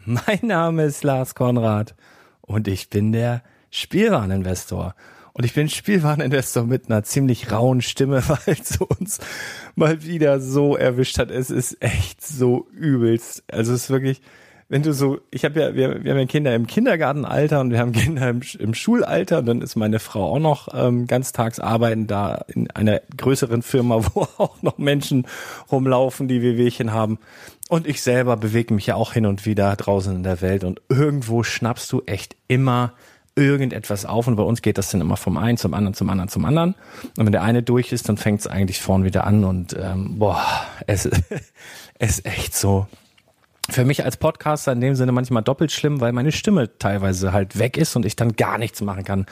Mein 0.06 0.38
Name 0.42 0.84
ist 0.84 1.04
Lars 1.04 1.34
Konrad 1.34 1.94
und 2.40 2.68
ich 2.68 2.88
bin 2.88 3.12
der 3.12 3.42
Spielwareninvestor. 3.70 4.94
Und 5.34 5.44
ich 5.44 5.52
bin 5.52 5.68
Spielwareninvestor 5.68 6.64
mit 6.64 6.88
einer 6.88 7.02
ziemlich 7.02 7.52
rauen 7.52 7.82
Stimme, 7.82 8.22
weil 8.28 8.56
es 8.58 8.78
uns 8.78 9.18
mal 9.74 10.02
wieder 10.02 10.40
so 10.40 10.74
erwischt 10.76 11.18
hat. 11.18 11.30
Es 11.30 11.50
ist 11.50 11.82
echt 11.82 12.24
so 12.24 12.66
übelst. 12.72 13.44
Also 13.52 13.74
es 13.74 13.84
ist 13.84 13.90
wirklich, 13.90 14.22
wenn 14.70 14.82
du 14.82 14.94
so, 14.94 15.18
ich 15.30 15.44
habe 15.44 15.60
ja, 15.60 15.74
wir, 15.74 16.02
wir 16.02 16.12
haben 16.12 16.20
ja 16.20 16.26
Kinder 16.26 16.54
im 16.54 16.66
Kindergartenalter 16.66 17.60
und 17.60 17.70
wir 17.70 17.78
haben 17.78 17.92
Kinder 17.92 18.30
im, 18.30 18.40
im 18.58 18.72
Schulalter 18.72 19.40
und 19.40 19.46
dann 19.46 19.60
ist 19.60 19.76
meine 19.76 19.98
Frau 19.98 20.34
auch 20.34 20.38
noch 20.38 20.68
ähm, 20.72 21.08
ganztags 21.08 21.60
arbeiten 21.60 22.06
da 22.06 22.46
in 22.48 22.70
einer 22.70 23.02
größeren 23.18 23.60
Firma, 23.60 24.02
wo 24.14 24.22
auch 24.38 24.62
noch 24.62 24.78
Menschen 24.78 25.26
rumlaufen, 25.70 26.26
die 26.26 26.40
Wehwehchen 26.40 26.92
haben. 26.92 27.18
Und 27.70 27.86
ich 27.86 28.02
selber 28.02 28.36
bewege 28.36 28.74
mich 28.74 28.86
ja 28.86 28.96
auch 28.96 29.12
hin 29.12 29.26
und 29.26 29.46
wieder 29.46 29.76
draußen 29.76 30.12
in 30.12 30.24
der 30.24 30.40
Welt 30.40 30.64
und 30.64 30.82
irgendwo 30.88 31.44
schnappst 31.44 31.92
du 31.92 32.02
echt 32.04 32.34
immer 32.48 32.94
irgendetwas 33.36 34.04
auf 34.06 34.26
und 34.26 34.34
bei 34.34 34.42
uns 34.42 34.60
geht 34.60 34.76
das 34.76 34.90
dann 34.90 35.00
immer 35.00 35.16
vom 35.16 35.36
einen 35.36 35.56
zum 35.56 35.72
anderen, 35.72 35.94
zum 35.94 36.10
anderen, 36.10 36.28
zum 36.28 36.44
anderen. 36.44 36.74
Und 37.16 37.26
wenn 37.26 37.30
der 37.30 37.44
eine 37.44 37.62
durch 37.62 37.92
ist, 37.92 38.08
dann 38.08 38.16
fängt 38.16 38.40
es 38.40 38.48
eigentlich 38.48 38.80
vorn 38.80 39.04
wieder 39.04 39.24
an 39.24 39.44
und 39.44 39.76
ähm, 39.80 40.18
boah, 40.18 40.44
es, 40.88 41.06
es 41.06 41.20
ist 42.18 42.26
echt 42.26 42.56
so. 42.56 42.88
Für 43.70 43.84
mich 43.84 44.04
als 44.04 44.16
Podcaster 44.16 44.72
in 44.72 44.80
dem 44.80 44.96
Sinne 44.96 45.12
manchmal 45.12 45.44
doppelt 45.44 45.70
schlimm, 45.70 46.00
weil 46.00 46.10
meine 46.10 46.32
Stimme 46.32 46.76
teilweise 46.76 47.32
halt 47.32 47.56
weg 47.56 47.76
ist 47.76 47.94
und 47.94 48.04
ich 48.04 48.16
dann 48.16 48.34
gar 48.34 48.58
nichts 48.58 48.80
machen 48.80 49.04
kann. 49.04 49.26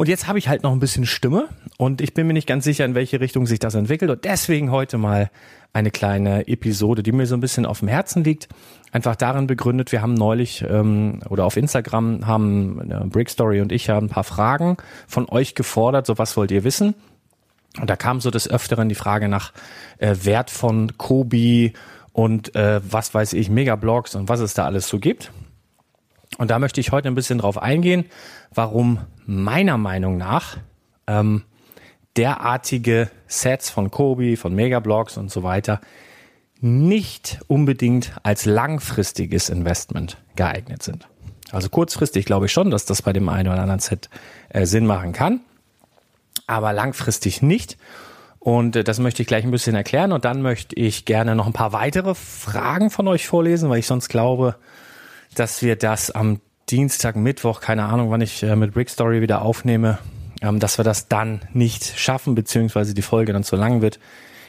Und 0.00 0.08
jetzt 0.08 0.26
habe 0.26 0.38
ich 0.38 0.48
halt 0.48 0.62
noch 0.62 0.72
ein 0.72 0.80
bisschen 0.80 1.04
Stimme 1.04 1.50
und 1.76 2.00
ich 2.00 2.14
bin 2.14 2.26
mir 2.26 2.32
nicht 2.32 2.46
ganz 2.46 2.64
sicher, 2.64 2.86
in 2.86 2.94
welche 2.94 3.20
Richtung 3.20 3.44
sich 3.44 3.58
das 3.58 3.74
entwickelt. 3.74 4.10
Und 4.10 4.24
deswegen 4.24 4.70
heute 4.70 4.96
mal 4.96 5.30
eine 5.74 5.90
kleine 5.90 6.48
Episode, 6.48 7.02
die 7.02 7.12
mir 7.12 7.26
so 7.26 7.34
ein 7.34 7.42
bisschen 7.42 7.66
auf 7.66 7.80
dem 7.80 7.88
Herzen 7.88 8.24
liegt. 8.24 8.48
Einfach 8.92 9.14
darin 9.14 9.46
begründet, 9.46 9.92
wir 9.92 10.00
haben 10.00 10.14
neulich 10.14 10.64
ähm, 10.66 11.20
oder 11.28 11.44
auf 11.44 11.58
Instagram 11.58 12.26
haben 12.26 12.90
äh, 12.90 13.04
Brickstory 13.08 13.60
und 13.60 13.72
ich 13.72 13.90
haben 13.90 14.06
ein 14.06 14.08
paar 14.08 14.24
Fragen 14.24 14.78
von 15.06 15.28
euch 15.28 15.54
gefordert. 15.54 16.06
So 16.06 16.16
was 16.16 16.34
wollt 16.34 16.50
ihr 16.50 16.64
wissen? 16.64 16.94
Und 17.78 17.90
da 17.90 17.96
kam 17.96 18.22
so 18.22 18.30
des 18.30 18.48
Öfteren 18.48 18.88
die 18.88 18.94
Frage 18.94 19.28
nach 19.28 19.52
äh, 19.98 20.16
Wert 20.22 20.48
von 20.48 20.96
Kobi 20.96 21.74
und 22.14 22.54
äh, 22.54 22.80
was 22.90 23.12
weiß 23.12 23.34
ich, 23.34 23.50
Megablogs 23.50 24.14
und 24.14 24.30
was 24.30 24.40
es 24.40 24.54
da 24.54 24.64
alles 24.64 24.88
so 24.88 24.98
gibt. 24.98 25.30
Und 26.38 26.50
da 26.50 26.58
möchte 26.58 26.80
ich 26.80 26.90
heute 26.90 27.08
ein 27.08 27.14
bisschen 27.14 27.38
drauf 27.38 27.60
eingehen, 27.60 28.06
warum 28.54 29.00
meiner 29.30 29.78
Meinung 29.78 30.16
nach 30.16 30.56
ähm, 31.06 31.44
derartige 32.16 33.10
Sets 33.28 33.70
von 33.70 33.90
Kobi, 33.90 34.36
von 34.36 34.54
Megablocks 34.54 35.16
und 35.16 35.30
so 35.30 35.42
weiter 35.42 35.80
nicht 36.60 37.40
unbedingt 37.46 38.12
als 38.22 38.44
langfristiges 38.44 39.48
Investment 39.48 40.18
geeignet 40.36 40.82
sind. 40.82 41.08
Also 41.52 41.68
kurzfristig 41.68 42.26
glaube 42.26 42.46
ich 42.46 42.52
schon, 42.52 42.70
dass 42.70 42.84
das 42.84 43.02
bei 43.02 43.12
dem 43.12 43.28
einen 43.28 43.48
oder 43.48 43.62
anderen 43.62 43.80
Set 43.80 44.10
äh, 44.50 44.66
Sinn 44.66 44.86
machen 44.86 45.12
kann, 45.12 45.40
aber 46.46 46.72
langfristig 46.72 47.40
nicht. 47.40 47.78
Und 48.38 48.76
äh, 48.76 48.84
das 48.84 48.98
möchte 48.98 49.22
ich 49.22 49.28
gleich 49.28 49.44
ein 49.44 49.50
bisschen 49.50 49.74
erklären. 49.74 50.12
Und 50.12 50.24
dann 50.24 50.42
möchte 50.42 50.76
ich 50.76 51.04
gerne 51.04 51.34
noch 51.34 51.46
ein 51.46 51.52
paar 51.52 51.72
weitere 51.72 52.14
Fragen 52.14 52.90
von 52.90 53.08
euch 53.08 53.26
vorlesen, 53.26 53.70
weil 53.70 53.78
ich 53.78 53.86
sonst 53.86 54.08
glaube, 54.08 54.56
dass 55.34 55.62
wir 55.62 55.76
das 55.76 56.10
am 56.10 56.40
Dienstag, 56.70 57.16
Mittwoch, 57.16 57.60
keine 57.60 57.84
Ahnung, 57.84 58.10
wann 58.10 58.20
ich 58.20 58.42
äh, 58.42 58.54
mit 58.54 58.74
Brick 58.74 58.90
Story 58.90 59.20
wieder 59.20 59.42
aufnehme, 59.42 59.98
ähm, 60.40 60.60
dass 60.60 60.78
wir 60.78 60.84
das 60.84 61.08
dann 61.08 61.40
nicht 61.52 61.98
schaffen, 61.98 62.34
beziehungsweise 62.34 62.94
die 62.94 63.02
Folge 63.02 63.32
dann 63.32 63.42
zu 63.42 63.56
lang 63.56 63.82
wird, 63.82 63.98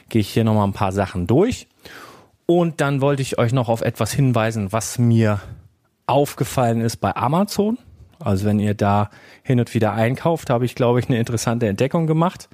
gehe 0.08 0.20
ich 0.20 0.30
hier 0.30 0.44
nochmal 0.44 0.66
ein 0.66 0.72
paar 0.72 0.92
Sachen 0.92 1.26
durch. 1.26 1.66
Und 2.46 2.80
dann 2.80 3.00
wollte 3.00 3.22
ich 3.22 3.38
euch 3.38 3.52
noch 3.52 3.68
auf 3.68 3.80
etwas 3.80 4.12
hinweisen, 4.12 4.72
was 4.72 4.98
mir 4.98 5.40
aufgefallen 6.06 6.80
ist 6.80 6.98
bei 6.98 7.14
Amazon. 7.16 7.78
Also 8.18 8.44
wenn 8.44 8.60
ihr 8.60 8.74
da 8.74 9.10
hin 9.42 9.58
und 9.58 9.74
wieder 9.74 9.92
einkauft, 9.92 10.50
habe 10.50 10.64
ich, 10.64 10.74
glaube 10.74 11.00
ich, 11.00 11.08
eine 11.08 11.18
interessante 11.18 11.66
Entdeckung 11.66 12.06
gemacht, 12.06 12.48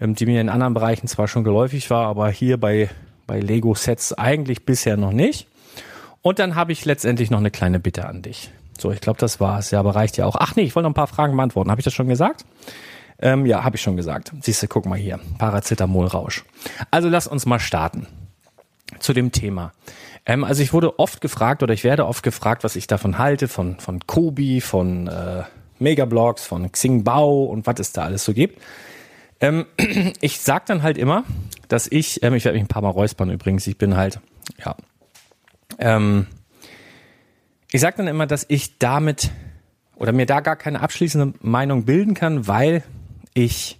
ähm, 0.00 0.14
die 0.14 0.24
mir 0.24 0.40
in 0.40 0.48
anderen 0.48 0.72
Bereichen 0.72 1.08
zwar 1.08 1.28
schon 1.28 1.44
geläufig 1.44 1.90
war, 1.90 2.06
aber 2.06 2.30
hier 2.30 2.58
bei, 2.58 2.88
bei 3.26 3.38
Lego-Sets 3.38 4.14
eigentlich 4.14 4.64
bisher 4.64 4.96
noch 4.96 5.12
nicht. 5.12 5.46
Und 6.22 6.38
dann 6.38 6.54
habe 6.54 6.72
ich 6.72 6.84
letztendlich 6.84 7.30
noch 7.30 7.38
eine 7.38 7.50
kleine 7.50 7.80
Bitte 7.80 8.06
an 8.06 8.22
dich. 8.22 8.50
So, 8.80 8.90
ich 8.90 9.00
glaube, 9.00 9.18
das 9.18 9.40
war's. 9.40 9.70
Ja, 9.70 9.80
aber 9.80 9.94
reicht 9.94 10.16
ja 10.16 10.26
auch. 10.26 10.36
Ach 10.38 10.56
nee, 10.56 10.62
ich 10.62 10.74
wollte 10.74 10.84
noch 10.84 10.90
ein 10.90 10.94
paar 10.94 11.06
Fragen 11.06 11.36
beantworten. 11.36 11.70
Habe 11.70 11.80
ich 11.80 11.84
das 11.84 11.94
schon 11.94 12.08
gesagt? 12.08 12.44
Ähm, 13.20 13.44
ja, 13.46 13.64
habe 13.64 13.76
ich 13.76 13.82
schon 13.82 13.96
gesagt. 13.96 14.32
Siehst 14.40 14.62
du, 14.62 14.68
guck 14.68 14.86
mal 14.86 14.98
hier. 14.98 15.20
Paracetamol-Rausch. 15.38 16.44
Also 16.90 17.08
lass 17.08 17.26
uns 17.26 17.46
mal 17.46 17.60
starten 17.60 18.06
zu 18.98 19.12
dem 19.12 19.32
Thema. 19.32 19.72
Ähm, 20.26 20.44
also 20.44 20.62
ich 20.62 20.72
wurde 20.72 20.98
oft 20.98 21.20
gefragt 21.20 21.62
oder 21.62 21.74
ich 21.74 21.84
werde 21.84 22.06
oft 22.06 22.22
gefragt, 22.22 22.64
was 22.64 22.76
ich 22.76 22.86
davon 22.86 23.18
halte, 23.18 23.48
von, 23.48 23.78
von 23.78 24.00
Kobi, 24.06 24.60
von 24.60 25.06
äh, 25.06 25.42
Megablocks, 25.78 26.44
von 26.44 26.70
Xingbao 26.70 27.44
und 27.44 27.66
was 27.66 27.80
es 27.80 27.92
da 27.92 28.04
alles 28.04 28.24
so 28.24 28.32
gibt. 28.32 28.60
Ähm, 29.40 29.66
ich 30.20 30.40
sag 30.40 30.66
dann 30.66 30.82
halt 30.82 30.98
immer, 30.98 31.24
dass 31.68 31.86
ich, 31.86 32.22
ähm, 32.22 32.34
ich 32.34 32.44
werde 32.44 32.56
mich 32.56 32.64
ein 32.64 32.68
paar 32.68 32.82
Mal 32.82 32.90
räuspern 32.90 33.30
übrigens, 33.30 33.66
ich 33.66 33.78
bin 33.78 33.96
halt, 33.96 34.20
ja, 34.64 34.76
ähm, 35.78 36.26
ich 37.72 37.80
sag 37.80 37.96
dann 37.96 38.08
immer, 38.08 38.26
dass 38.26 38.46
ich 38.48 38.78
damit 38.78 39.30
oder 39.96 40.12
mir 40.12 40.26
da 40.26 40.40
gar 40.40 40.56
keine 40.56 40.80
abschließende 40.80 41.34
Meinung 41.42 41.84
bilden 41.84 42.14
kann, 42.14 42.46
weil 42.46 42.82
ich 43.34 43.78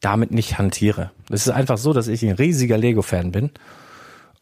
damit 0.00 0.32
nicht 0.32 0.58
hantiere. 0.58 1.10
Es 1.30 1.46
ist 1.46 1.52
einfach 1.52 1.78
so, 1.78 1.92
dass 1.92 2.08
ich 2.08 2.24
ein 2.24 2.32
riesiger 2.32 2.76
Lego-Fan 2.76 3.32
bin 3.32 3.50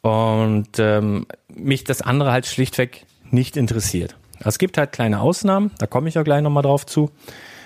und 0.00 0.78
ähm, 0.78 1.26
mich 1.48 1.84
das 1.84 2.00
andere 2.00 2.32
halt 2.32 2.46
schlichtweg 2.46 3.04
nicht 3.30 3.56
interessiert. 3.56 4.16
Es 4.40 4.58
gibt 4.58 4.78
halt 4.78 4.92
kleine 4.92 5.20
Ausnahmen, 5.20 5.72
da 5.78 5.86
komme 5.86 6.08
ich 6.08 6.14
ja 6.14 6.22
gleich 6.22 6.42
nochmal 6.42 6.62
drauf 6.62 6.86
zu. 6.86 7.10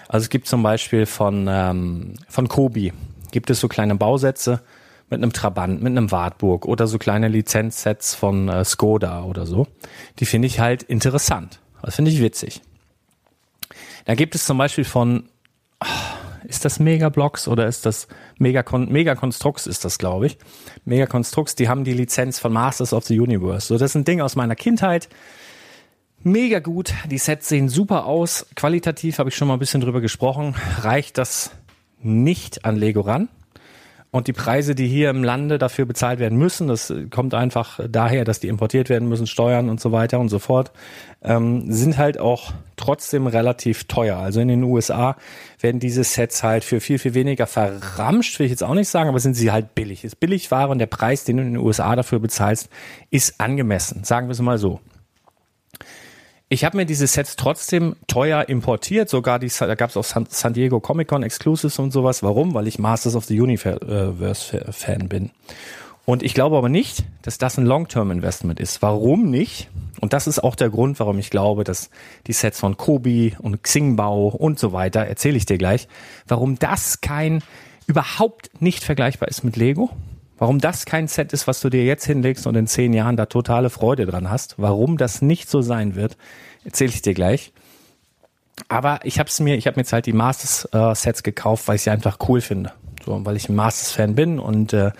Also 0.08 0.24
es 0.24 0.30
gibt 0.30 0.46
zum 0.46 0.62
Beispiel 0.62 1.06
von, 1.06 1.46
ähm, 1.48 2.14
von 2.28 2.48
Kobi, 2.48 2.92
gibt 3.30 3.50
es 3.50 3.60
so 3.60 3.68
kleine 3.68 3.94
Bausätze 3.94 4.60
mit 5.12 5.22
einem 5.22 5.32
Trabant, 5.32 5.82
mit 5.82 5.90
einem 5.90 6.10
Wartburg 6.10 6.64
oder 6.64 6.86
so 6.86 6.98
kleine 6.98 7.28
Lizenzsets 7.28 8.14
von 8.14 8.48
äh, 8.48 8.64
Skoda 8.64 9.24
oder 9.24 9.46
so. 9.46 9.66
Die 10.18 10.24
finde 10.24 10.46
ich 10.46 10.58
halt 10.58 10.82
interessant. 10.82 11.60
Das 11.82 11.96
finde 11.96 12.10
ich 12.10 12.20
witzig. 12.22 12.62
Da 14.06 14.14
gibt 14.14 14.34
es 14.34 14.46
zum 14.46 14.56
Beispiel 14.56 14.84
von, 14.84 15.28
oh, 15.84 15.86
ist 16.44 16.64
das 16.64 16.80
Megablocks 16.80 17.46
oder 17.46 17.66
ist 17.66 17.84
das 17.84 18.08
Megacon 18.38 18.90
Megaconstrux 18.90 19.66
ist 19.66 19.84
das, 19.84 19.98
glaube 19.98 20.26
ich. 20.26 20.38
Megaconstrux, 20.86 21.54
die 21.56 21.68
haben 21.68 21.84
die 21.84 21.92
Lizenz 21.92 22.38
von 22.38 22.52
Masters 22.52 22.94
of 22.94 23.04
the 23.04 23.20
Universe. 23.20 23.66
So, 23.66 23.74
das 23.74 23.90
ist 23.90 23.96
ein 23.96 24.04
Ding 24.04 24.22
aus 24.22 24.34
meiner 24.34 24.56
Kindheit. 24.56 25.08
Mega 26.22 26.60
gut. 26.60 26.94
Die 27.10 27.18
Sets 27.18 27.48
sehen 27.48 27.68
super 27.68 28.06
aus. 28.06 28.46
Qualitativ 28.56 29.18
habe 29.18 29.28
ich 29.28 29.36
schon 29.36 29.48
mal 29.48 29.54
ein 29.54 29.60
bisschen 29.60 29.82
drüber 29.82 30.00
gesprochen. 30.00 30.54
Reicht 30.80 31.18
das 31.18 31.50
nicht 32.00 32.64
an 32.64 32.76
Lego 32.76 33.02
ran? 33.02 33.28
Und 34.14 34.26
die 34.26 34.34
Preise, 34.34 34.74
die 34.74 34.86
hier 34.88 35.08
im 35.08 35.24
Lande 35.24 35.56
dafür 35.56 35.86
bezahlt 35.86 36.18
werden 36.18 36.36
müssen, 36.36 36.68
das 36.68 36.92
kommt 37.08 37.32
einfach 37.32 37.80
daher, 37.88 38.26
dass 38.26 38.40
die 38.40 38.48
importiert 38.48 38.90
werden 38.90 39.08
müssen, 39.08 39.26
Steuern 39.26 39.70
und 39.70 39.80
so 39.80 39.90
weiter 39.90 40.20
und 40.20 40.28
so 40.28 40.38
fort, 40.38 40.70
ähm, 41.22 41.72
sind 41.72 41.96
halt 41.96 42.20
auch 42.20 42.52
trotzdem 42.76 43.26
relativ 43.26 43.84
teuer. 43.84 44.18
Also 44.18 44.40
in 44.40 44.48
den 44.48 44.64
USA 44.64 45.16
werden 45.60 45.80
diese 45.80 46.04
Sets 46.04 46.42
halt 46.42 46.62
für 46.62 46.80
viel, 46.80 46.98
viel 46.98 47.14
weniger 47.14 47.46
verramscht, 47.46 48.38
will 48.38 48.44
ich 48.44 48.50
jetzt 48.50 48.62
auch 48.62 48.74
nicht 48.74 48.90
sagen, 48.90 49.08
aber 49.08 49.18
sind 49.18 49.32
sie 49.32 49.50
halt 49.50 49.74
billig. 49.74 50.04
Ist 50.04 50.20
billig 50.20 50.50
Ware 50.50 50.68
und 50.68 50.78
der 50.78 50.86
Preis, 50.86 51.24
den 51.24 51.38
du 51.38 51.42
in 51.44 51.54
den 51.54 51.62
USA 51.62 51.96
dafür 51.96 52.18
bezahlst, 52.18 52.68
ist 53.10 53.40
angemessen. 53.40 54.04
Sagen 54.04 54.26
wir 54.26 54.32
es 54.32 54.42
mal 54.42 54.58
so. 54.58 54.80
Ich 56.52 56.66
habe 56.66 56.76
mir 56.76 56.84
diese 56.84 57.06
Sets 57.06 57.36
trotzdem 57.36 57.96
teuer 58.08 58.46
importiert, 58.50 59.08
sogar 59.08 59.38
die, 59.38 59.50
da 59.58 59.74
gab 59.74 59.88
es 59.88 59.96
auch 59.96 60.04
San, 60.04 60.52
Diego 60.52 60.80
Comic 60.80 61.08
Con 61.08 61.22
Exclusives 61.22 61.78
und 61.78 61.92
sowas. 61.92 62.22
Warum? 62.22 62.52
Weil 62.52 62.66
ich 62.66 62.78
Masters 62.78 63.16
of 63.16 63.24
the 63.24 63.40
Universe 63.40 64.62
Fan 64.70 65.08
bin. 65.08 65.30
Und 66.04 66.22
ich 66.22 66.34
glaube 66.34 66.58
aber 66.58 66.68
nicht, 66.68 67.04
dass 67.22 67.38
das 67.38 67.56
ein 67.56 67.64
Long-Term-Investment 67.64 68.60
ist. 68.60 68.82
Warum 68.82 69.30
nicht? 69.30 69.70
Und 70.02 70.12
das 70.12 70.26
ist 70.26 70.44
auch 70.44 70.54
der 70.54 70.68
Grund, 70.68 71.00
warum 71.00 71.18
ich 71.18 71.30
glaube, 71.30 71.64
dass 71.64 71.88
die 72.26 72.34
Sets 72.34 72.60
von 72.60 72.76
Kobi 72.76 73.34
und 73.38 73.62
Xingbao 73.62 74.28
und 74.28 74.58
so 74.58 74.74
weiter, 74.74 75.06
erzähle 75.06 75.38
ich 75.38 75.46
dir 75.46 75.56
gleich, 75.56 75.88
warum 76.28 76.58
das 76.58 77.00
kein, 77.00 77.42
überhaupt 77.86 78.60
nicht 78.60 78.84
vergleichbar 78.84 79.30
ist 79.30 79.42
mit 79.42 79.56
Lego 79.56 79.88
Warum 80.42 80.58
das 80.58 80.86
kein 80.86 81.06
Set 81.06 81.32
ist, 81.32 81.46
was 81.46 81.60
du 81.60 81.70
dir 81.70 81.84
jetzt 81.84 82.04
hinlegst 82.04 82.48
und 82.48 82.56
in 82.56 82.66
zehn 82.66 82.92
Jahren 82.92 83.16
da 83.16 83.26
totale 83.26 83.70
Freude 83.70 84.06
dran 84.06 84.28
hast, 84.28 84.56
warum 84.58 84.96
das 84.96 85.22
nicht 85.22 85.48
so 85.48 85.62
sein 85.62 85.94
wird, 85.94 86.16
erzähle 86.64 86.90
ich 86.90 87.00
dir 87.00 87.14
gleich. 87.14 87.52
Aber 88.66 88.98
ich 89.04 89.20
habe 89.20 89.30
mir, 89.38 89.56
ich 89.56 89.68
habe 89.68 89.76
mir 89.76 89.82
jetzt 89.82 89.92
halt 89.92 90.04
die 90.06 90.12
Masters 90.12 90.68
äh, 90.72 91.22
gekauft, 91.22 91.68
weil 91.68 91.76
ich 91.76 91.82
sie 91.82 91.90
einfach 91.90 92.18
cool 92.26 92.40
finde, 92.40 92.72
so, 93.06 93.24
weil 93.24 93.36
ich 93.36 93.48
ein 93.48 93.54
Masters 93.54 93.92
Fan 93.92 94.16
bin 94.16 94.40
und 94.40 94.72
äh, 94.72 94.90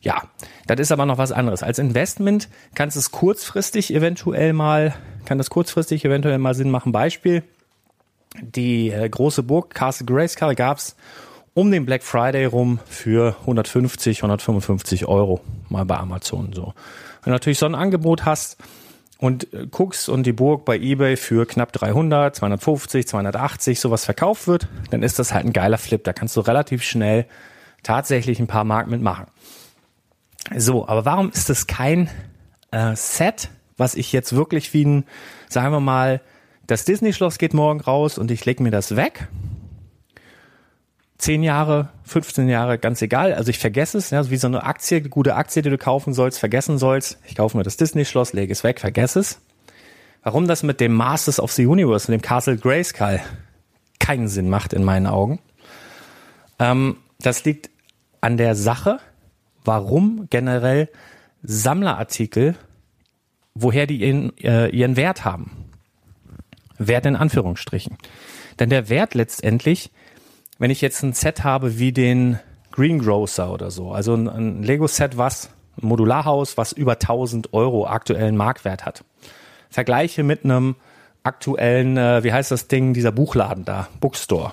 ja, 0.00 0.20
das 0.66 0.80
ist 0.80 0.90
aber 0.90 1.06
noch 1.06 1.16
was 1.16 1.30
anderes. 1.30 1.62
Als 1.62 1.78
Investment 1.78 2.48
kannst 2.74 2.96
es 2.96 3.12
kurzfristig 3.12 3.94
eventuell 3.94 4.52
mal, 4.52 4.96
kann 5.26 5.38
das 5.38 5.48
kurzfristig 5.48 6.04
eventuell 6.04 6.38
mal 6.38 6.54
Sinn 6.54 6.72
machen. 6.72 6.90
Beispiel: 6.90 7.44
Die 8.40 8.90
äh, 8.90 9.08
große 9.08 9.44
Burg 9.44 9.76
Castle 9.76 10.06
Grayskull 10.06 10.56
gab's 10.56 10.96
um 11.54 11.70
den 11.70 11.84
Black 11.84 12.02
Friday 12.02 12.44
rum 12.44 12.78
für 12.86 13.36
150, 13.40 14.18
155 14.18 15.06
Euro 15.06 15.40
mal 15.68 15.84
bei 15.84 15.96
Amazon 15.96 16.52
so. 16.52 16.74
Wenn 17.22 17.30
du 17.30 17.30
natürlich 17.30 17.58
so 17.58 17.66
ein 17.66 17.74
Angebot 17.74 18.24
hast 18.24 18.56
und 19.18 19.52
äh, 19.52 19.66
guckst 19.70 20.08
und 20.08 20.24
die 20.24 20.32
Burg 20.32 20.64
bei 20.64 20.78
eBay 20.78 21.16
für 21.16 21.46
knapp 21.46 21.72
300, 21.72 22.34
250, 22.34 23.06
280 23.06 23.80
sowas 23.80 24.04
verkauft 24.04 24.46
wird, 24.46 24.68
dann 24.90 25.02
ist 25.02 25.18
das 25.18 25.32
halt 25.32 25.44
ein 25.44 25.52
geiler 25.52 25.78
Flip. 25.78 26.02
Da 26.02 26.12
kannst 26.12 26.36
du 26.36 26.40
relativ 26.40 26.82
schnell 26.82 27.26
tatsächlich 27.82 28.40
ein 28.40 28.46
paar 28.46 28.64
Mark 28.64 28.88
mitmachen. 28.88 29.26
So, 30.56 30.88
aber 30.88 31.04
warum 31.04 31.30
ist 31.30 31.48
das 31.50 31.66
kein 31.66 32.10
äh, 32.72 32.96
Set, 32.96 33.50
was 33.76 33.94
ich 33.94 34.12
jetzt 34.12 34.34
wirklich 34.34 34.74
wie 34.74 34.84
ein, 34.84 35.04
sagen 35.48 35.72
wir 35.72 35.80
mal, 35.80 36.20
das 36.66 36.84
Disney-Schloss 36.84 37.38
geht 37.38 37.54
morgen 37.54 37.80
raus 37.80 38.18
und 38.18 38.30
ich 38.30 38.44
leg 38.44 38.60
mir 38.60 38.70
das 38.70 38.96
weg 38.96 39.28
10 41.22 41.44
Jahre, 41.44 41.90
15 42.02 42.48
Jahre, 42.48 42.78
ganz 42.78 43.00
egal. 43.00 43.32
Also 43.32 43.50
ich 43.50 43.60
vergesse 43.60 43.96
es, 43.96 44.10
ja, 44.10 44.28
wie 44.28 44.36
so 44.36 44.48
eine 44.48 44.64
Aktie, 44.64 45.02
gute 45.02 45.36
Aktie, 45.36 45.62
die 45.62 45.70
du 45.70 45.78
kaufen 45.78 46.14
sollst, 46.14 46.40
vergessen 46.40 46.78
sollst. 46.78 47.16
Ich 47.28 47.36
kaufe 47.36 47.56
mir 47.56 47.62
das 47.62 47.76
Disney-Schloss, 47.76 48.32
lege 48.32 48.50
es 48.50 48.64
weg, 48.64 48.80
vergesse 48.80 49.20
es. 49.20 49.40
Warum 50.24 50.48
das 50.48 50.64
mit 50.64 50.80
dem 50.80 50.92
Masters 50.92 51.38
of 51.38 51.52
the 51.52 51.64
Universe 51.64 52.08
und 52.08 52.12
dem 52.18 52.22
Castle 52.22 52.56
Grayskull 52.56 53.20
keinen 54.00 54.26
Sinn 54.26 54.50
macht 54.50 54.72
in 54.72 54.82
meinen 54.82 55.06
Augen. 55.06 55.38
Ähm, 56.58 56.96
das 57.20 57.44
liegt 57.44 57.70
an 58.20 58.36
der 58.36 58.56
Sache, 58.56 58.98
warum 59.64 60.26
generell 60.28 60.88
Sammlerartikel, 61.44 62.56
woher 63.54 63.86
die 63.86 63.98
ihren, 63.98 64.36
äh, 64.38 64.70
ihren 64.70 64.96
Wert 64.96 65.24
haben. 65.24 65.68
Wert 66.78 67.06
in 67.06 67.14
Anführungsstrichen. 67.14 67.96
Denn 68.58 68.70
der 68.70 68.88
Wert 68.88 69.14
letztendlich 69.14 69.92
wenn 70.62 70.70
ich 70.70 70.80
jetzt 70.80 71.02
ein 71.02 71.12
Set 71.12 71.42
habe 71.42 71.80
wie 71.80 71.90
den 71.90 72.38
Greengrocer 72.70 73.52
oder 73.52 73.72
so, 73.72 73.90
also 73.90 74.14
ein, 74.14 74.28
ein 74.28 74.62
Lego-Set, 74.62 75.18
was 75.18 75.50
ein 75.76 75.88
Modularhaus, 75.88 76.56
was 76.56 76.70
über 76.70 76.92
1000 76.92 77.52
Euro 77.52 77.88
aktuellen 77.88 78.36
Marktwert 78.36 78.86
hat. 78.86 79.02
Vergleiche 79.70 80.22
mit 80.22 80.44
einem 80.44 80.76
aktuellen, 81.24 81.96
äh, 81.96 82.22
wie 82.22 82.32
heißt 82.32 82.52
das 82.52 82.68
Ding, 82.68 82.94
dieser 82.94 83.10
Buchladen 83.10 83.64
da, 83.64 83.88
Bookstore. 83.98 84.52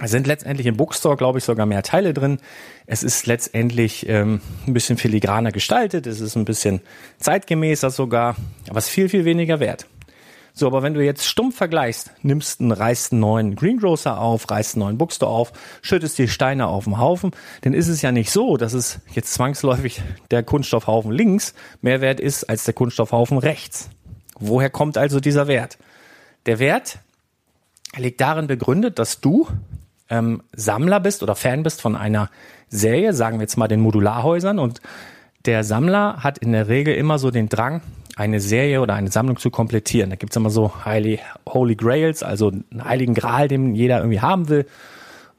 Es 0.00 0.10
sind 0.10 0.26
letztendlich 0.26 0.66
im 0.66 0.78
Bookstore, 0.78 1.18
glaube 1.18 1.36
ich, 1.36 1.44
sogar 1.44 1.66
mehr 1.66 1.82
Teile 1.82 2.14
drin. 2.14 2.38
Es 2.86 3.02
ist 3.02 3.26
letztendlich 3.26 4.08
ähm, 4.08 4.40
ein 4.66 4.72
bisschen 4.72 4.96
filigraner 4.96 5.52
gestaltet, 5.52 6.06
es 6.06 6.22
ist 6.22 6.34
ein 6.34 6.46
bisschen 6.46 6.80
zeitgemäßer 7.18 7.90
sogar, 7.90 8.36
aber 8.70 8.78
es 8.78 8.86
ist 8.86 8.94
viel, 8.94 9.10
viel 9.10 9.26
weniger 9.26 9.60
wert. 9.60 9.84
So, 10.54 10.68
aber 10.68 10.82
wenn 10.82 10.94
du 10.94 11.04
jetzt 11.04 11.26
stumpf 11.26 11.56
vergleichst, 11.56 12.12
nimmst 12.22 12.60
einen, 12.60 12.70
reißt 12.70 13.12
einen 13.12 13.20
neuen 13.20 13.56
Greengrocer 13.56 14.20
auf, 14.20 14.48
reißt 14.48 14.76
einen 14.76 14.84
neuen 14.84 14.98
Bookstore 14.98 15.32
auf, 15.32 15.52
schüttest 15.82 16.16
die 16.16 16.28
Steine 16.28 16.68
auf 16.68 16.84
den 16.84 16.98
Haufen, 16.98 17.32
dann 17.62 17.74
ist 17.74 17.88
es 17.88 18.02
ja 18.02 18.12
nicht 18.12 18.30
so, 18.30 18.56
dass 18.56 18.72
es 18.72 19.00
jetzt 19.12 19.34
zwangsläufig 19.34 20.00
der 20.30 20.44
Kunststoffhaufen 20.44 21.10
links 21.10 21.54
mehr 21.82 22.00
wert 22.00 22.20
ist 22.20 22.44
als 22.44 22.64
der 22.64 22.74
Kunststoffhaufen 22.74 23.38
rechts. 23.38 23.90
Woher 24.38 24.70
kommt 24.70 24.96
also 24.96 25.18
dieser 25.18 25.48
Wert? 25.48 25.76
der 26.46 26.58
Wert 26.58 26.98
liegt 27.96 28.20
darin 28.20 28.46
begründet, 28.46 28.98
dass 28.98 29.20
du 29.20 29.48
ähm, 30.10 30.42
Sammler 30.54 31.00
bist 31.00 31.22
oder 31.22 31.34
Fan 31.34 31.62
bist 31.62 31.80
von 31.80 31.96
einer 31.96 32.30
Serie, 32.68 33.12
sagen 33.12 33.38
wir 33.38 33.42
jetzt 33.42 33.56
mal 33.56 33.68
den 33.68 33.80
Modularhäusern 33.80 34.58
und 34.58 34.80
der 35.46 35.64
Sammler 35.64 36.18
hat 36.22 36.38
in 36.38 36.52
der 36.52 36.68
Regel 36.68 36.94
immer 36.94 37.18
so 37.18 37.30
den 37.30 37.48
Drang, 37.48 37.82
eine 38.16 38.40
Serie 38.40 38.80
oder 38.80 38.94
eine 38.94 39.10
Sammlung 39.10 39.38
zu 39.38 39.50
komplettieren. 39.50 40.10
Da 40.10 40.16
gibt's 40.16 40.36
immer 40.36 40.50
so 40.50 40.84
Holy, 40.84 41.20
Holy 41.48 41.74
Grails, 41.74 42.22
also 42.22 42.48
einen 42.48 42.84
heiligen 42.84 43.14
Gral, 43.14 43.48
den 43.48 43.74
jeder 43.74 43.98
irgendwie 43.98 44.20
haben 44.20 44.48
will. 44.48 44.66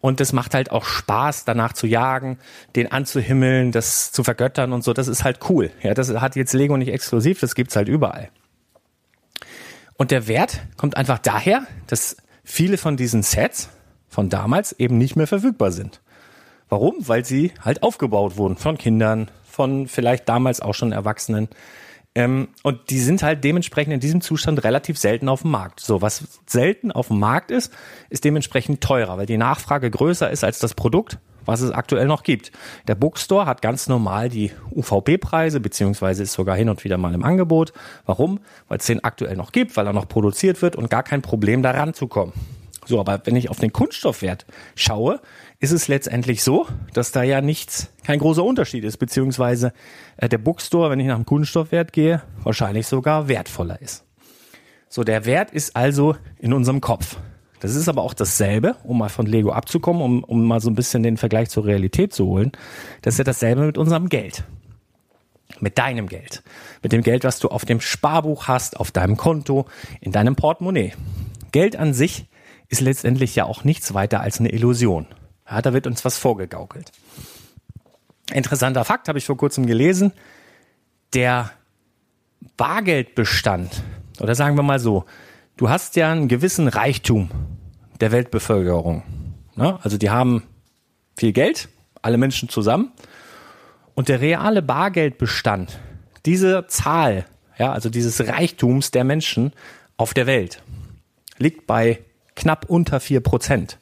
Und 0.01 0.19
das 0.19 0.33
macht 0.33 0.53
halt 0.53 0.71
auch 0.71 0.85
Spaß, 0.85 1.45
danach 1.45 1.73
zu 1.73 1.87
jagen, 1.87 2.37
den 2.75 2.91
anzuhimmeln, 2.91 3.71
das 3.71 4.11
zu 4.11 4.23
vergöttern 4.23 4.71
und 4.71 4.83
so. 4.83 4.93
Das 4.93 5.07
ist 5.07 5.23
halt 5.23 5.39
cool. 5.49 5.71
Ja, 5.81 5.93
das 5.93 6.09
hat 6.09 6.35
jetzt 6.35 6.53
Lego 6.53 6.77
nicht 6.77 6.89
exklusiv, 6.89 7.39
das 7.39 7.55
gibt's 7.55 7.75
halt 7.75 7.87
überall. 7.87 8.29
Und 9.97 10.11
der 10.11 10.27
Wert 10.27 10.61
kommt 10.77 10.97
einfach 10.97 11.19
daher, 11.19 11.65
dass 11.87 12.17
viele 12.43 12.77
von 12.77 12.97
diesen 12.97 13.23
Sets 13.23 13.69
von 14.07 14.29
damals 14.29 14.73
eben 14.73 14.97
nicht 14.97 15.15
mehr 15.15 15.27
verfügbar 15.27 15.71
sind. 15.71 16.01
Warum? 16.69 16.95
Weil 16.99 17.25
sie 17.25 17.51
halt 17.61 17.83
aufgebaut 17.83 18.37
wurden 18.37 18.57
von 18.57 18.77
Kindern, 18.77 19.31
von 19.49 19.87
vielleicht 19.87 20.27
damals 20.27 20.61
auch 20.61 20.73
schon 20.73 20.91
Erwachsenen. 20.91 21.47
Ähm, 22.15 22.47
und 22.63 22.89
die 22.89 22.99
sind 22.99 23.21
halt 23.23 23.43
dementsprechend 23.43 23.93
in 23.93 23.99
diesem 23.99 24.21
Zustand 24.21 24.63
relativ 24.63 24.97
selten 24.97 25.27
auf 25.27 25.41
dem 25.41 25.51
Markt. 25.51 25.81
So, 25.81 26.01
was 26.01 26.23
selten 26.45 26.91
auf 26.91 27.09
dem 27.09 27.19
Markt 27.19 27.51
ist, 27.51 27.73
ist 28.09 28.23
dementsprechend 28.23 28.81
teurer, 28.81 29.17
weil 29.17 29.25
die 29.25 29.37
Nachfrage 29.37 29.91
größer 29.91 30.29
ist 30.31 30.45
als 30.45 30.59
das 30.59 30.73
Produkt, 30.73 31.19
was 31.43 31.59
es 31.59 31.71
aktuell 31.71 32.07
noch 32.07 32.23
gibt. 32.23 32.53
Der 32.87 32.95
Bookstore 32.95 33.45
hat 33.45 33.61
ganz 33.61 33.87
normal 33.87 34.29
die 34.29 34.51
UVP-Preise, 34.71 35.59
beziehungsweise 35.59 36.23
ist 36.23 36.33
sogar 36.33 36.55
hin 36.55 36.69
und 36.69 36.85
wieder 36.85 36.97
mal 36.97 37.13
im 37.13 37.23
Angebot. 37.23 37.73
Warum? 38.05 38.39
Weil 38.69 38.77
es 38.77 38.85
den 38.85 39.03
aktuell 39.03 39.35
noch 39.35 39.51
gibt, 39.51 39.75
weil 39.75 39.85
er 39.85 39.93
noch 39.93 40.07
produziert 40.07 40.61
wird 40.61 40.77
und 40.77 40.89
gar 40.89 41.03
kein 41.03 41.21
Problem 41.21 41.61
daran 41.61 41.93
zu 41.93 42.07
kommen. 42.07 42.31
So, 42.85 42.99
aber 42.99 43.21
wenn 43.25 43.35
ich 43.35 43.49
auf 43.49 43.59
den 43.59 43.73
Kunststoffwert 43.73 44.45
schaue, 44.75 45.19
ist 45.59 45.71
es 45.71 45.87
letztendlich 45.87 46.43
so, 46.43 46.67
dass 46.93 47.11
da 47.11 47.23
ja 47.23 47.41
nichts, 47.41 47.91
kein 48.03 48.19
großer 48.19 48.43
Unterschied 48.43 48.83
ist, 48.83 48.97
beziehungsweise 48.97 49.73
äh, 50.17 50.29
der 50.29 50.37
Bookstore, 50.37 50.89
wenn 50.89 50.99
ich 50.99 51.07
nach 51.07 51.15
dem 51.15 51.25
Kunststoffwert 51.25 51.93
gehe, 51.93 52.21
wahrscheinlich 52.43 52.87
sogar 52.87 53.27
wertvoller 53.27 53.81
ist. 53.81 54.03
So, 54.89 55.03
der 55.03 55.25
Wert 55.25 55.51
ist 55.51 55.75
also 55.75 56.15
in 56.39 56.53
unserem 56.53 56.81
Kopf. 56.81 57.17
Das 57.59 57.73
ist 57.75 57.89
aber 57.89 58.03
auch 58.03 58.13
dasselbe, 58.13 58.75
um 58.83 58.97
mal 58.97 59.09
von 59.09 59.25
Lego 59.25 59.51
abzukommen, 59.51 60.01
um, 60.01 60.23
um 60.23 60.45
mal 60.45 60.59
so 60.59 60.69
ein 60.69 60.75
bisschen 60.75 61.03
den 61.03 61.17
Vergleich 61.17 61.49
zur 61.49 61.65
Realität 61.65 62.13
zu 62.13 62.25
holen. 62.27 62.51
Das 63.01 63.15
ist 63.15 63.17
ja 63.17 63.23
dasselbe 63.23 63.65
mit 63.65 63.77
unserem 63.77 64.09
Geld. 64.09 64.43
Mit 65.59 65.77
deinem 65.77 66.07
Geld. 66.07 66.43
Mit 66.83 66.91
dem 66.91 67.01
Geld, 67.01 67.23
was 67.23 67.39
du 67.39 67.47
auf 67.47 67.65
dem 67.65 67.79
Sparbuch 67.79 68.47
hast, 68.47 68.77
auf 68.79 68.91
deinem 68.91 69.15
Konto, 69.15 69.65
in 70.01 70.11
deinem 70.11 70.35
Portemonnaie. 70.35 70.93
Geld 71.51 71.75
an 71.75 71.93
sich 71.93 72.27
ist 72.67 72.81
letztendlich 72.81 73.35
ja 73.35 73.45
auch 73.45 73.63
nichts 73.63 73.93
weiter 73.93 74.19
als 74.19 74.39
eine 74.39 74.49
Illusion. 74.49 75.07
Ja, 75.49 75.61
da 75.61 75.73
wird 75.73 75.87
uns 75.87 76.03
was 76.05 76.17
vorgegaukelt. 76.17 76.91
Interessanter 78.31 78.83
Fakt 78.85 79.07
habe 79.07 79.19
ich 79.19 79.25
vor 79.25 79.37
kurzem 79.37 79.67
gelesen. 79.67 80.11
Der 81.13 81.51
Bargeldbestand, 82.57 83.83
oder 84.19 84.35
sagen 84.35 84.55
wir 84.55 84.63
mal 84.63 84.79
so, 84.79 85.05
du 85.57 85.69
hast 85.69 85.95
ja 85.95 86.11
einen 86.11 86.27
gewissen 86.27 86.67
Reichtum 86.67 87.29
der 87.99 88.11
Weltbevölkerung. 88.11 89.03
Ne? 89.55 89.79
Also 89.83 89.97
die 89.97 90.09
haben 90.09 90.43
viel 91.15 91.31
Geld, 91.31 91.69
alle 92.01 92.17
Menschen 92.17 92.49
zusammen. 92.49 92.91
Und 93.93 94.09
der 94.09 94.19
reale 94.19 94.61
Bargeldbestand, 94.61 95.79
diese 96.25 96.67
Zahl, 96.67 97.25
ja, 97.57 97.71
also 97.71 97.89
dieses 97.89 98.27
Reichtums 98.27 98.91
der 98.91 99.05
Menschen 99.05 99.53
auf 99.95 100.13
der 100.13 100.27
Welt, 100.27 100.61
liegt 101.37 101.67
bei 101.67 102.03
knapp 102.35 102.65
unter 102.69 102.99
vier 102.99 103.21
Prozent. 103.21 103.79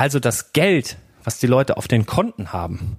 Also 0.00 0.18
das 0.18 0.54
Geld, 0.54 0.96
was 1.24 1.40
die 1.40 1.46
Leute 1.46 1.76
auf 1.76 1.86
den 1.86 2.06
Konten 2.06 2.54
haben, 2.54 2.96